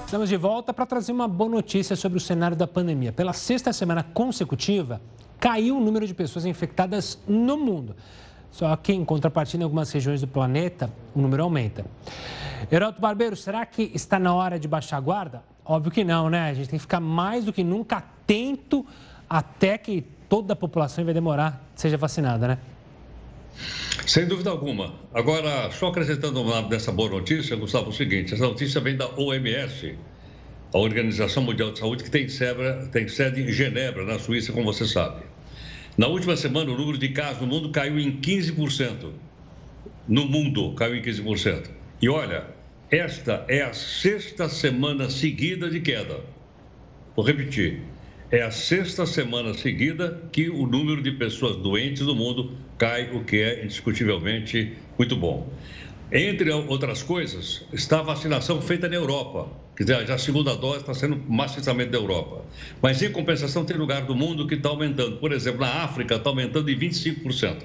Estamos 0.06 0.28
de 0.28 0.36
volta 0.36 0.74
para 0.74 0.86
trazer 0.86 1.14
uma 1.14 1.28
boa 1.28 1.50
notícia 1.50 1.96
sobre 1.96 2.18
o 2.18 2.22
cenário 2.22 2.56
da 2.56 2.68
pandemia. 2.68 3.14
Pela 3.14 3.32
sexta 3.32 3.72
semana 3.72 4.04
consecutiva, 4.04 5.02
caiu 5.40 5.78
o 5.78 5.80
número 5.80 6.06
de 6.06 6.14
pessoas 6.14 6.46
infectadas 6.46 7.18
no 7.28 7.58
mundo. 7.58 7.96
Só 8.52 8.76
que, 8.76 8.94
em 8.94 9.06
contrapartida, 9.06 9.62
em 9.62 9.66
algumas 9.66 9.92
regiões 9.92 10.22
do 10.22 10.28
planeta, 10.28 10.92
o 11.14 11.22
número 11.22 11.44
aumenta. 11.44 11.86
Heroto 12.72 13.00
Barbeiro, 13.00 13.36
será 13.36 13.66
que 13.66 13.92
está 13.94 14.18
na 14.18 14.34
hora 14.34 14.60
de 14.60 14.68
baixar 14.68 14.98
a 14.98 15.00
guarda? 15.00 15.44
Óbvio 15.64 15.92
que 15.92 16.04
não, 16.04 16.30
né? 16.30 16.50
A 16.50 16.54
gente 16.54 16.70
tem 16.70 16.80
que 16.80 16.84
ficar 16.84 17.00
mais 17.00 17.46
do 17.46 17.54
que 17.54 17.64
nunca 17.64 17.98
atento 17.98 18.86
até 19.30 19.78
que 19.78 20.04
toda 20.28 20.54
a 20.54 20.56
população 20.56 21.04
vai 21.06 21.14
demorar 21.14 21.62
seja 21.76 21.98
vacinada, 21.98 22.48
né? 22.48 22.58
Sem 24.06 24.26
dúvida 24.26 24.50
alguma. 24.50 24.94
Agora, 25.14 25.70
só 25.72 25.88
acrescentando 25.88 26.44
nessa 26.70 26.92
boa 26.92 27.10
notícia, 27.10 27.56
Gustavo, 27.56 27.88
é 27.88 27.90
o 27.90 27.94
seguinte: 27.94 28.34
essa 28.34 28.46
notícia 28.46 28.80
vem 28.80 28.96
da 28.96 29.08
OMS, 29.18 29.96
a 30.74 30.78
Organização 30.78 31.44
Mundial 31.44 31.72
de 31.72 31.80
Saúde, 31.80 32.04
que 32.04 32.12
tem 32.12 32.28
sede 32.30 33.42
em 33.42 33.52
Genebra, 33.52 34.06
na 34.06 34.20
Suíça, 34.20 34.54
como 34.54 34.66
você 34.66 34.86
sabe. 34.86 35.22
Na 35.98 36.06
última 36.06 36.36
semana, 36.36 36.72
o 36.72 36.78
número 36.78 36.96
de 36.96 37.10
casos 37.10 37.42
no 37.42 37.48
mundo 37.48 37.70
caiu 37.70 38.00
em 38.00 38.22
15%. 38.22 39.14
No 40.08 40.28
mundo, 40.28 40.74
caiu 40.74 40.96
em 40.96 41.02
15%. 41.02 41.72
E 42.00 42.08
olha, 42.08 42.46
esta 42.92 43.44
é 43.48 43.64
a 43.64 43.74
sexta 43.74 44.48
semana 44.48 45.10
seguida 45.10 45.68
de 45.68 45.80
queda. 45.80 46.22
Vou 47.16 47.26
repetir: 47.26 47.82
é 48.30 48.44
a 48.44 48.52
sexta 48.52 49.08
semana 49.08 49.56
seguida 49.56 50.22
que 50.32 50.52
o 50.52 50.68
número 50.68 51.02
de 51.02 51.14
pessoas 51.14 51.56
doentes 51.56 52.04
no 52.04 52.14
mundo 52.14 52.56
cai, 52.78 53.10
o 53.12 53.24
que 53.24 53.38
é 53.38 53.64
indiscutivelmente 53.64 54.74
muito 55.00 55.16
bom. 55.16 55.52
Entre 56.12 56.52
outras 56.52 57.02
coisas, 57.02 57.66
está 57.74 58.02
a 58.02 58.04
vacinação 58.04 58.62
feita 58.62 58.88
na 58.88 58.96
Europa, 58.96 59.50
que 59.78 59.86
já 59.86 60.02
a 60.02 60.18
segunda 60.18 60.56
dose 60.56 60.80
está 60.80 60.94
sendo 60.96 61.24
maciçamente 61.30 61.92
da 61.92 62.00
Europa. 62.00 62.44
Mas, 62.82 63.00
em 63.04 63.12
compensação, 63.12 63.64
tem 63.64 63.78
lugar 63.78 64.02
do 64.02 64.16
mundo 64.16 64.48
que 64.48 64.56
está 64.56 64.70
aumentando. 64.70 65.18
Por 65.18 65.32
exemplo, 65.32 65.62
na 65.62 65.84
África 65.84 66.16
está 66.16 66.32
aumentando 66.32 66.68
em 66.72 66.76
25%. 66.76 67.58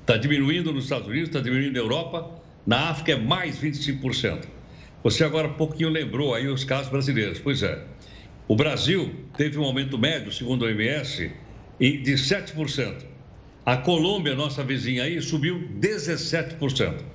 Está 0.00 0.16
diminuindo 0.16 0.72
nos 0.72 0.84
Estados 0.84 1.06
Unidos, 1.06 1.28
está 1.28 1.38
diminuindo 1.38 1.74
na 1.74 1.78
Europa. 1.78 2.28
Na 2.66 2.90
África 2.90 3.12
é 3.12 3.16
mais 3.16 3.60
25%. 3.60 4.48
Você 5.04 5.22
agora 5.22 5.46
há 5.46 5.52
pouquinho 5.52 5.90
lembrou 5.90 6.34
aí 6.34 6.48
os 6.48 6.64
casos 6.64 6.90
brasileiros. 6.90 7.38
Pois 7.38 7.62
é, 7.62 7.84
o 8.48 8.56
Brasil 8.56 9.14
teve 9.36 9.56
um 9.56 9.62
aumento 9.62 9.96
médio, 9.96 10.32
segundo 10.32 10.64
a 10.64 10.68
OMS, 10.68 11.30
de 11.78 12.12
7%. 12.14 12.96
A 13.64 13.76
Colômbia, 13.76 14.34
nossa 14.34 14.64
vizinha 14.64 15.04
aí, 15.04 15.20
subiu 15.22 15.68
17%. 15.80 17.13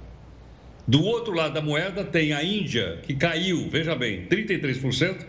Do 0.90 1.06
outro 1.06 1.36
lado 1.36 1.54
da 1.54 1.62
moeda 1.62 2.04
tem 2.04 2.34
a 2.34 2.44
Índia, 2.44 2.98
que 3.04 3.14
caiu, 3.14 3.70
veja 3.70 3.94
bem, 3.94 4.26
33%, 4.26 5.24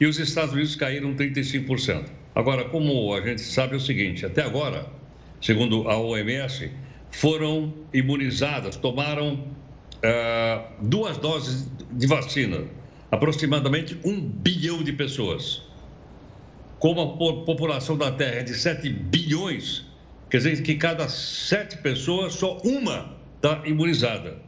e 0.00 0.04
os 0.04 0.18
Estados 0.18 0.52
Unidos 0.52 0.74
caíram 0.74 1.14
35%. 1.14 2.06
Agora, 2.34 2.64
como 2.64 3.14
a 3.14 3.20
gente 3.20 3.40
sabe 3.40 3.74
é 3.74 3.76
o 3.76 3.80
seguinte, 3.80 4.26
até 4.26 4.42
agora, 4.42 4.84
segundo 5.40 5.88
a 5.88 5.96
OMS, 5.96 6.72
foram 7.08 7.72
imunizadas, 7.94 8.74
tomaram 8.74 9.34
uh, 9.34 10.84
duas 10.84 11.18
doses 11.18 11.70
de 11.92 12.06
vacina 12.08 12.64
aproximadamente 13.08 13.96
um 14.04 14.20
bilhão 14.20 14.82
de 14.82 14.92
pessoas. 14.92 15.62
Como 16.80 17.00
a 17.00 17.44
população 17.44 17.96
da 17.96 18.10
Terra 18.10 18.40
é 18.40 18.42
de 18.42 18.54
7 18.54 18.88
bilhões, 18.88 19.84
quer 20.28 20.38
dizer 20.38 20.62
que 20.64 20.74
cada 20.74 21.08
sete 21.08 21.76
pessoas, 21.76 22.34
só 22.34 22.58
uma 22.64 23.14
está 23.36 23.62
imunizada. 23.64 24.45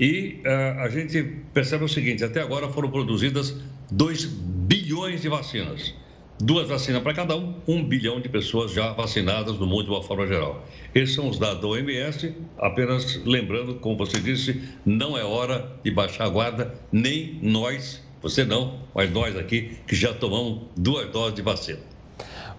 E 0.00 0.40
uh, 0.44 0.80
a 0.80 0.88
gente 0.88 1.22
percebe 1.52 1.84
o 1.84 1.88
seguinte: 1.88 2.24
até 2.24 2.40
agora 2.40 2.68
foram 2.68 2.90
produzidas 2.90 3.54
2 3.90 4.24
bilhões 4.24 5.20
de 5.20 5.28
vacinas 5.28 5.94
duas 6.40 6.66
vacinas 6.66 7.02
para 7.02 7.12
cada 7.12 7.36
um, 7.36 7.54
um 7.68 7.84
bilhão 7.84 8.20
de 8.20 8.28
pessoas 8.28 8.72
já 8.72 8.92
vacinadas 8.92 9.58
no 9.58 9.66
mundo 9.66 9.84
de 9.84 9.90
uma 9.90 10.02
forma 10.02 10.26
geral. 10.26 10.64
Esses 10.94 11.14
são 11.14 11.28
os 11.28 11.38
dados 11.38 11.60
da 11.60 11.68
OMS, 11.68 12.34
apenas 12.58 13.20
lembrando, 13.24 13.74
como 13.74 13.96
você 13.96 14.18
disse, 14.18 14.62
não 14.84 15.16
é 15.16 15.22
hora 15.22 15.70
de 15.84 15.90
baixar 15.90 16.24
a 16.24 16.28
guarda, 16.28 16.74
nem 16.90 17.38
nós, 17.42 18.02
você 18.22 18.44
não, 18.44 18.80
mas 18.94 19.10
nós 19.10 19.36
aqui, 19.36 19.78
que 19.86 19.94
já 19.94 20.14
tomamos 20.14 20.62
duas 20.76 21.10
doses 21.10 21.34
de 21.34 21.42
vacina. 21.42 21.80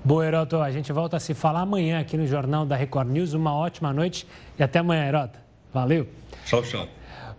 Boa, 0.04 0.26
Heroto, 0.26 0.58
a 0.58 0.72
gente 0.72 0.92
volta 0.92 1.18
a 1.18 1.20
se 1.20 1.34
falar 1.34 1.62
amanhã 1.62 2.00
aqui 2.00 2.18
no 2.18 2.26
Jornal 2.26 2.66
da 2.66 2.76
Record 2.76 3.10
News. 3.10 3.34
Uma 3.34 3.54
ótima 3.54 3.94
noite 3.94 4.26
e 4.58 4.64
até 4.64 4.80
amanhã, 4.80 5.06
Heroto. 5.08 5.40
Valeu. 5.72 6.08
Tchau, 6.46 6.64
tchau. 6.64 6.88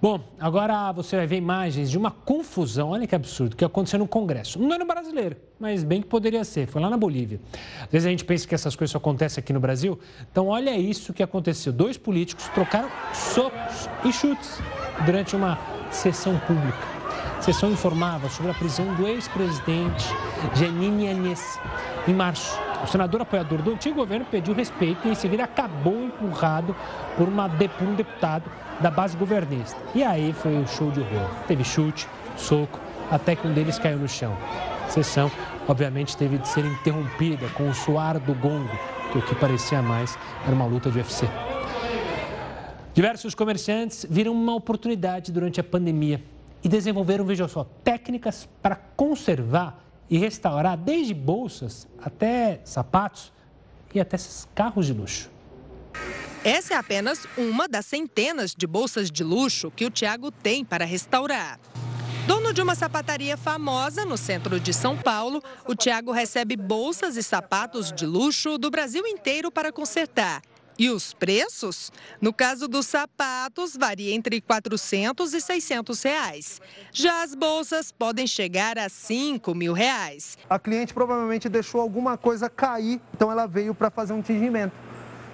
Bom, 0.03 0.19
agora 0.41 0.91
você 0.91 1.15
vai 1.15 1.29
ver 1.29 1.37
imagens 1.37 1.89
de 1.89 1.97
uma 1.97 2.11
confusão, 2.11 2.91
olha 2.91 3.07
que 3.07 3.15
absurdo, 3.15 3.55
que 3.55 3.65
aconteceu 3.65 4.01
no 4.01 4.09
Congresso. 4.09 4.59
Não 4.59 4.75
é 4.75 4.79
no 4.79 4.85
brasileiro, 4.85 5.37
mas 5.61 5.85
bem 5.85 6.03
que 6.03 6.09
poderia 6.09 6.43
ser, 6.43 6.67
foi 6.67 6.83
lá 6.83 6.91
na 6.91 6.97
Bolívia. 6.97 7.39
Às 7.83 7.89
vezes 7.89 8.07
a 8.09 8.11
gente 8.11 8.25
pensa 8.25 8.49
que 8.49 8.53
essas 8.53 8.75
coisas 8.75 8.91
só 8.91 8.99
acontecem 8.99 9.41
aqui 9.41 9.53
no 9.53 9.61
Brasil. 9.61 9.97
Então, 10.29 10.49
olha 10.49 10.77
isso 10.77 11.13
que 11.13 11.23
aconteceu. 11.23 11.73
Dois 11.73 11.97
políticos 11.97 12.49
trocaram 12.49 12.89
socos 13.15 13.89
e 14.05 14.13
chutes 14.13 14.61
durante 15.07 15.37
uma 15.37 15.57
sessão 15.93 16.37
pública. 16.49 16.85
A 17.39 17.43
sessão 17.43 17.71
informava 17.71 18.29
sobre 18.29 18.51
a 18.51 18.55
prisão 18.55 18.93
do 18.97 19.07
ex-presidente 19.07 20.09
Janine 20.57 21.11
Anhes 21.11 21.61
em 22.09 22.13
março. 22.13 22.59
O 22.83 22.89
senador 22.89 23.23
apoiador 23.23 23.63
do 23.63 23.71
antigo 23.71 23.95
governo 23.95 24.27
pediu 24.29 24.53
respeito 24.53 25.07
e 25.07 25.13
em 25.13 25.15
seguida 25.15 25.45
acabou 25.45 25.95
empurrado 25.95 26.75
por, 27.17 27.29
uma, 27.29 27.49
por 27.49 27.87
um 27.87 27.95
deputado 27.95 28.51
da 28.83 28.91
base 28.91 29.17
governista. 29.17 29.81
E 29.95 30.03
aí 30.03 30.33
foi 30.33 30.55
um 30.57 30.67
show 30.67 30.91
de 30.91 31.01
horror. 31.01 31.31
Teve 31.47 31.65
chute, 31.65 32.09
soco, 32.37 32.81
até 33.11 33.37
que 33.37 33.47
um 33.47 33.55
deles 33.55 33.79
caiu 33.79 33.99
no 33.99 34.09
chão. 34.09 34.37
A 34.85 34.89
sessão, 34.89 35.31
obviamente, 35.69 36.17
teve 36.17 36.37
de 36.37 36.49
ser 36.49 36.65
interrompida 36.65 37.49
com 37.51 37.69
o 37.69 37.75
suar 37.75 38.19
do 38.19 38.35
gongo, 38.35 38.77
que 39.13 39.19
o 39.19 39.23
que 39.23 39.35
parecia 39.37 39.81
mais 39.81 40.19
era 40.45 40.55
uma 40.55 40.67
luta 40.67 40.91
de 40.91 40.99
UFC. 40.99 41.27
Diversos 42.93 43.35
comerciantes 43.35 44.05
viram 44.11 44.33
uma 44.33 44.55
oportunidade 44.55 45.33
durante 45.33 45.61
a 45.61 45.65
pandemia 45.65 46.23
e 46.63 46.69
desenvolveram, 46.69 47.25
veja 47.25 47.49
só, 47.49 47.65
técnicas 47.83 48.49
para 48.61 48.77
conservar 48.77 49.83
e 50.11 50.19
restaurar 50.19 50.77
desde 50.77 51.15
bolsas 51.15 51.89
até 52.03 52.61
sapatos 52.65 53.33
e 53.95 54.01
até 54.01 54.17
carros 54.55 54.87
de 54.87 54.93
luxo. 54.93 55.31
Essa 56.45 56.75
é 56.75 56.77
apenas 56.77 57.25
uma 57.39 57.69
das 57.69 57.87
centenas 57.87 58.53
de 58.53 58.67
bolsas 58.67 59.13
de 59.13 59.23
luxo 59.23 59.71
que 59.71 59.85
o 59.85 59.91
Tiago 59.91 60.33
tem 60.33 60.65
para 60.65 60.85
restaurar. 60.85 61.61
Dono 62.27 62.53
de 62.53 62.61
uma 62.61 62.75
sapataria 62.75 63.37
famosa 63.37 64.05
no 64.05 64.17
centro 64.17 64.59
de 64.59 64.73
São 64.73 64.99
Paulo, 64.99 65.41
o 65.69 65.75
Tiago 65.77 66.11
recebe 66.11 66.57
bolsas 66.57 67.17
e 67.17 67.23
sapatos 67.23 67.93
de 67.93 68.05
luxo 68.05 68.59
do 68.59 68.73
Brasil 68.73 69.07
inteiro 69.07 69.53
para 69.53 69.71
consertar 69.71 70.43
e 70.79 70.91
os 70.91 71.15
preços? 71.15 71.93
No 72.21 72.33
caso 72.33 72.67
dos 72.67 72.87
sapatos, 72.87 73.77
varia 73.77 74.13
entre 74.13 74.41
400 74.41 75.33
e 75.33 75.41
600 75.41 76.03
reais. 76.03 76.61
Já 76.93 77.23
as 77.23 77.35
bolsas 77.35 77.93
podem 77.93 78.27
chegar 78.27 78.79
a 78.79 78.89
5 78.89 79.55
mil 79.55 79.73
reais. 79.73 80.37
A 80.49 80.59
cliente 80.59 80.93
provavelmente 80.93 81.49
deixou 81.49 81.81
alguma 81.81 82.17
coisa 82.17 82.51
cair, 82.51 83.01
então 83.15 83.31
ela 83.31 83.47
veio 83.47 83.75
para 83.75 83.91
fazer 83.91 84.13
um 84.13 84.23
tingimento. 84.23 84.75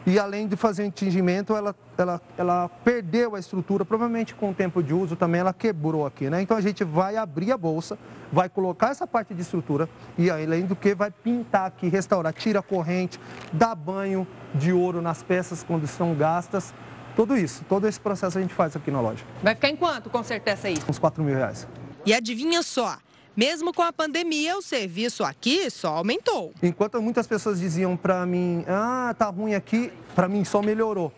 E 0.09 0.19
além 0.19 0.49
de 0.49 0.57
fazer 0.57 0.85
um 0.85 0.91
tingimento, 0.91 1.55
ela, 1.55 1.77
ela, 1.99 2.19
ela 2.39 2.69
perdeu 2.83 3.35
a 3.35 3.39
estrutura, 3.39 3.85
provavelmente 3.85 4.35
com 4.35 4.49
o 4.49 4.55
tempo 4.55 4.83
de 4.83 4.95
uso 4.95 5.15
também 5.17 5.43
ela 5.43 5.53
quebrou 5.53 6.07
aqui, 6.07 6.31
né? 6.31 6.41
Então 6.41 6.57
a 6.57 6.63
gente 6.63 6.83
vai 6.83 7.19
abrir 7.19 7.53
a 7.53 7.59
bolsa, 7.59 7.99
vai 8.33 8.49
colocar 8.49 8.89
essa 8.89 9.07
parte 9.07 9.35
de 9.35 9.43
estrutura 9.43 9.87
e 10.17 10.31
além 10.31 10.65
do 10.65 10.75
que 10.75 10.95
vai 10.95 11.11
pintar 11.11 11.67
aqui, 11.67 11.89
restaurar, 11.89 12.33
tira 12.33 12.61
a 12.61 12.63
corrente, 12.63 13.21
dá 13.53 13.75
banho 13.75 14.27
de 14.55 14.73
ouro 14.73 15.03
nas 15.03 15.23
peças 15.23 15.63
quando 15.63 15.85
estão 15.85 16.15
gastas. 16.15 16.73
Tudo 17.15 17.37
isso, 17.37 17.63
todo 17.69 17.87
esse 17.87 18.01
processo 18.01 18.39
a 18.39 18.41
gente 18.41 18.55
faz 18.55 18.75
aqui 18.75 18.91
na 18.91 19.03
loja. 19.03 19.23
Vai 19.43 19.55
ficar 19.55 19.69
em 19.69 19.77
quanto 19.77 20.09
consertar 20.09 20.53
essa 20.53 20.69
aí? 20.69 20.79
Uns 20.89 20.99
4 20.99 21.23
mil 21.23 21.35
reais. 21.35 21.69
E 22.07 22.15
adivinha 22.15 22.63
só, 22.63 22.97
mesmo 23.39 23.73
com 23.73 23.83
a 23.83 23.93
pandemia, 23.93 24.59
o 24.59 24.63
serviço 24.63 25.23
aqui 25.23 25.71
só 25.71 25.95
aumentou. 25.95 26.53
Enquanto 26.61 27.01
muitas 27.01 27.25
pessoas 27.25 27.61
diziam 27.61 27.97
para 27.97 28.27
mim, 28.27 28.65
ah, 28.67 29.15
tá 29.17 29.27
ruim 29.27 29.55
aqui, 29.55 29.93
para 30.13 30.27
mim 30.27 30.45
só 30.45 30.61
melhorou. 30.61 31.13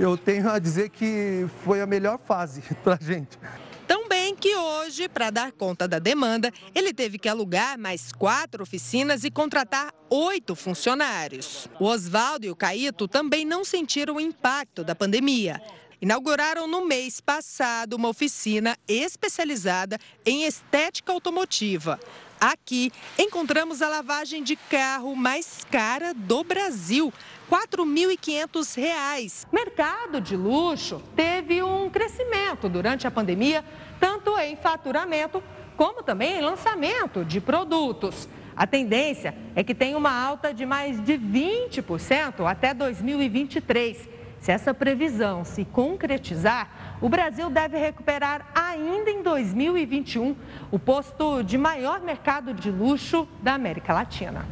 Eu 0.00 0.16
tenho 0.16 0.48
a 0.48 0.58
dizer 0.58 0.88
que 0.88 1.46
foi 1.62 1.82
a 1.82 1.86
melhor 1.86 2.18
fase 2.26 2.62
para 2.82 2.94
a 2.98 3.04
gente. 3.04 3.38
Tão 3.86 4.08
bem 4.08 4.34
que 4.34 4.56
hoje, 4.56 5.10
para 5.10 5.28
dar 5.28 5.52
conta 5.52 5.86
da 5.86 5.98
demanda, 5.98 6.50
ele 6.74 6.94
teve 6.94 7.18
que 7.18 7.28
alugar 7.28 7.78
mais 7.78 8.12
quatro 8.12 8.62
oficinas 8.62 9.22
e 9.22 9.30
contratar 9.30 9.92
oito 10.08 10.54
funcionários. 10.54 11.68
O 11.78 11.84
Oswaldo 11.84 12.46
e 12.46 12.50
o 12.50 12.56
Caíto 12.56 13.06
também 13.06 13.44
não 13.44 13.62
sentiram 13.62 14.14
o 14.16 14.20
impacto 14.20 14.82
da 14.82 14.94
pandemia 14.94 15.60
inauguraram 16.00 16.66
no 16.66 16.86
mês 16.86 17.20
passado 17.20 17.94
uma 17.94 18.08
oficina 18.08 18.76
especializada 18.86 19.98
em 20.24 20.44
estética 20.44 21.12
automotiva. 21.12 21.98
Aqui 22.40 22.92
encontramos 23.18 23.82
a 23.82 23.88
lavagem 23.88 24.44
de 24.44 24.54
carro 24.54 25.16
mais 25.16 25.66
cara 25.70 26.14
do 26.14 26.44
Brasil, 26.44 27.12
R$ 27.50 27.56
4.500. 27.56 29.46
Mercado 29.52 30.20
de 30.20 30.36
luxo 30.36 31.02
teve 31.16 31.62
um 31.62 31.90
crescimento 31.90 32.68
durante 32.68 33.08
a 33.08 33.10
pandemia, 33.10 33.64
tanto 33.98 34.38
em 34.38 34.54
faturamento 34.54 35.42
como 35.76 36.02
também 36.02 36.38
em 36.38 36.40
lançamento 36.40 37.24
de 37.24 37.40
produtos. 37.40 38.28
A 38.56 38.66
tendência 38.66 39.34
é 39.54 39.64
que 39.64 39.74
tenha 39.74 39.96
uma 39.96 40.12
alta 40.12 40.52
de 40.52 40.66
mais 40.66 41.00
de 41.00 41.14
20% 41.14 42.44
até 42.44 42.74
2023. 42.74 44.17
Se 44.40 44.52
essa 44.52 44.72
previsão 44.72 45.44
se 45.44 45.64
concretizar, 45.64 46.98
o 47.00 47.08
Brasil 47.08 47.50
deve 47.50 47.76
recuperar 47.76 48.50
ainda 48.54 49.10
em 49.10 49.22
2021 49.22 50.36
o 50.70 50.78
posto 50.78 51.42
de 51.42 51.58
maior 51.58 52.00
mercado 52.00 52.54
de 52.54 52.70
luxo 52.70 53.28
da 53.42 53.54
América 53.54 53.92
Latina. 53.92 54.46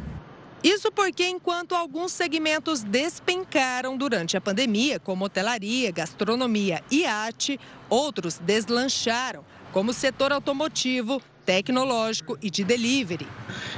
Isso 0.63 0.91
porque, 0.91 1.25
enquanto 1.27 1.75
alguns 1.75 2.11
segmentos 2.11 2.83
despencaram 2.83 3.95
durante 3.95 4.35
a 4.35 4.41
pandemia, 4.41 4.99
como 4.99 5.23
hotelaria, 5.23 5.91
gastronomia 5.91 6.81
e 6.91 7.05
arte, 7.05 7.59
outros 7.89 8.39
deslancharam, 8.39 9.45
como 9.71 9.91
o 9.91 9.93
setor 9.93 10.31
automotivo, 10.31 11.21
tecnológico 11.45 12.37
e 12.41 12.49
de 12.49 12.65
delivery. 12.65 13.25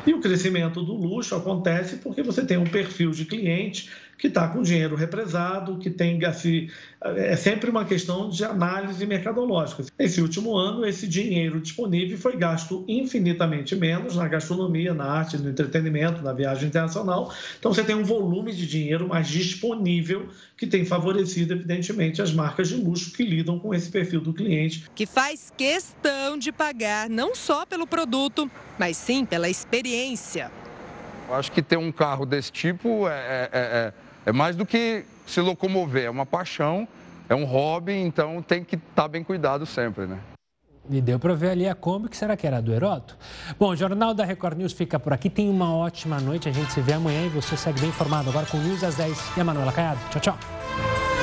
E 0.08 0.14
o 0.14 0.20
crescimento 0.20 0.82
do 0.84 0.94
luxo 0.94 1.36
acontece 1.36 1.98
porque 1.98 2.24
você 2.24 2.44
tem 2.44 2.58
um 2.58 2.66
perfil 2.66 3.12
de 3.12 3.26
cliente 3.26 3.92
que 4.20 4.28
está 4.28 4.50
com 4.50 4.62
dinheiro 4.62 4.98
represado, 4.98 5.78
que 5.78 5.90
tem 5.90 6.24
assim, 6.26 6.70
é 7.02 7.38
sempre 7.38 7.70
uma 7.70 7.86
questão 7.86 8.30
de 8.30 8.44
análise 8.44 9.06
mercadológica. 9.06 9.86
Esse 9.98 10.22
último 10.22 10.58
ano, 10.58 10.86
esse 10.86 11.08
dinheiro 11.08 11.62
disponível 11.62 12.18
foi 12.18 12.36
gasto 12.36 12.84
infinitamente 12.86 13.78
menos 13.78 14.18
na 14.18 14.28
gastronomia, 14.28 14.94
na 14.94 15.06
arte, 15.06 15.38
no 15.38 15.50
entretenimento, 15.50 16.22
na 16.22 16.34
viagem 16.34 16.68
internacional. 16.68 17.34
Então, 17.58 17.74
você 17.74 17.82
tem 17.82 17.96
um 17.96 18.04
volume 18.04 18.52
de 18.52 18.68
dinheiro 18.68 19.08
mais 19.08 19.30
disponível 19.30 20.28
que 20.58 20.68
tem 20.68 20.84
favorecido, 20.84 21.54
evidentemente, 21.54 22.22
as 22.22 22.34
marcas 22.34 22.68
de 22.68 22.76
luxo 22.76 23.14
que 23.14 23.24
lidam 23.24 23.58
com 23.58 23.74
esse 23.74 23.90
perfil 23.90 24.20
do 24.20 24.34
cliente. 24.34 24.84
Que 24.94 25.06
faz 25.06 25.54
questão 25.56 26.38
de 26.38 26.52
pagar 26.52 27.10
não 27.10 27.34
só 27.34 27.66
pelo 27.66 27.88
produto, 27.88 28.52
mas 28.78 28.98
sim 28.98 29.24
pela 29.24 29.48
experiência. 29.48 30.52
Eu 31.30 31.36
acho 31.36 31.52
que 31.52 31.62
ter 31.62 31.78
um 31.78 31.92
carro 31.92 32.26
desse 32.26 32.52
tipo 32.52 33.08
é, 33.08 33.14
é, 33.14 33.50
é, 33.54 33.94
é 34.26 34.32
mais 34.32 34.56
do 34.56 34.66
que 34.66 35.06
se 35.26 35.42
locomover, 35.42 36.06
é 36.06 36.10
uma 36.10 36.26
paixão, 36.26 36.88
é 37.28 37.36
um 37.36 37.46
hobby, 37.46 37.94
então 37.94 38.42
tem 38.42 38.64
que 38.64 38.76
estar 38.76 39.04
tá 39.04 39.08
bem 39.08 39.24
cuidado 39.24 39.66
sempre, 39.66 40.06
né? 40.06 40.20
E 40.90 41.00
deu 41.00 41.20
para 41.20 41.36
ver 41.36 41.52
ali 41.52 41.68
a 41.68 41.76
Kombi, 41.76 42.10
que 42.10 42.18
será 42.18 42.36
que 42.36 42.48
era 42.48 42.60
do 42.60 42.74
Heroto? 42.74 43.16
Bom, 43.60 43.70
o 43.70 43.76
Jornal 43.76 44.14
da 44.14 44.26
Record 44.26 44.58
News 44.58 44.74
fica 44.74 45.00
por 45.00 45.14
aqui. 45.14 45.30
Tem 45.30 45.48
uma 45.48 45.76
ótima 45.76 46.20
noite. 46.20 46.50
A 46.50 46.52
gente 46.52 46.74
se 46.74 46.82
vê 46.82 46.94
amanhã 46.94 47.28
e 47.28 47.30
você 47.30 47.56
segue 47.56 47.80
bem 47.80 47.90
informado 47.90 48.30
agora 48.30 48.48
com 48.48 48.58
News 48.58 48.84
às 48.84 48.96
10 48.96 49.38
e 49.38 49.42
a 49.42 49.44
Manuela 49.44 49.72
Caiado. 49.72 50.00
Tchau, 50.10 50.20
tchau. 50.20 51.19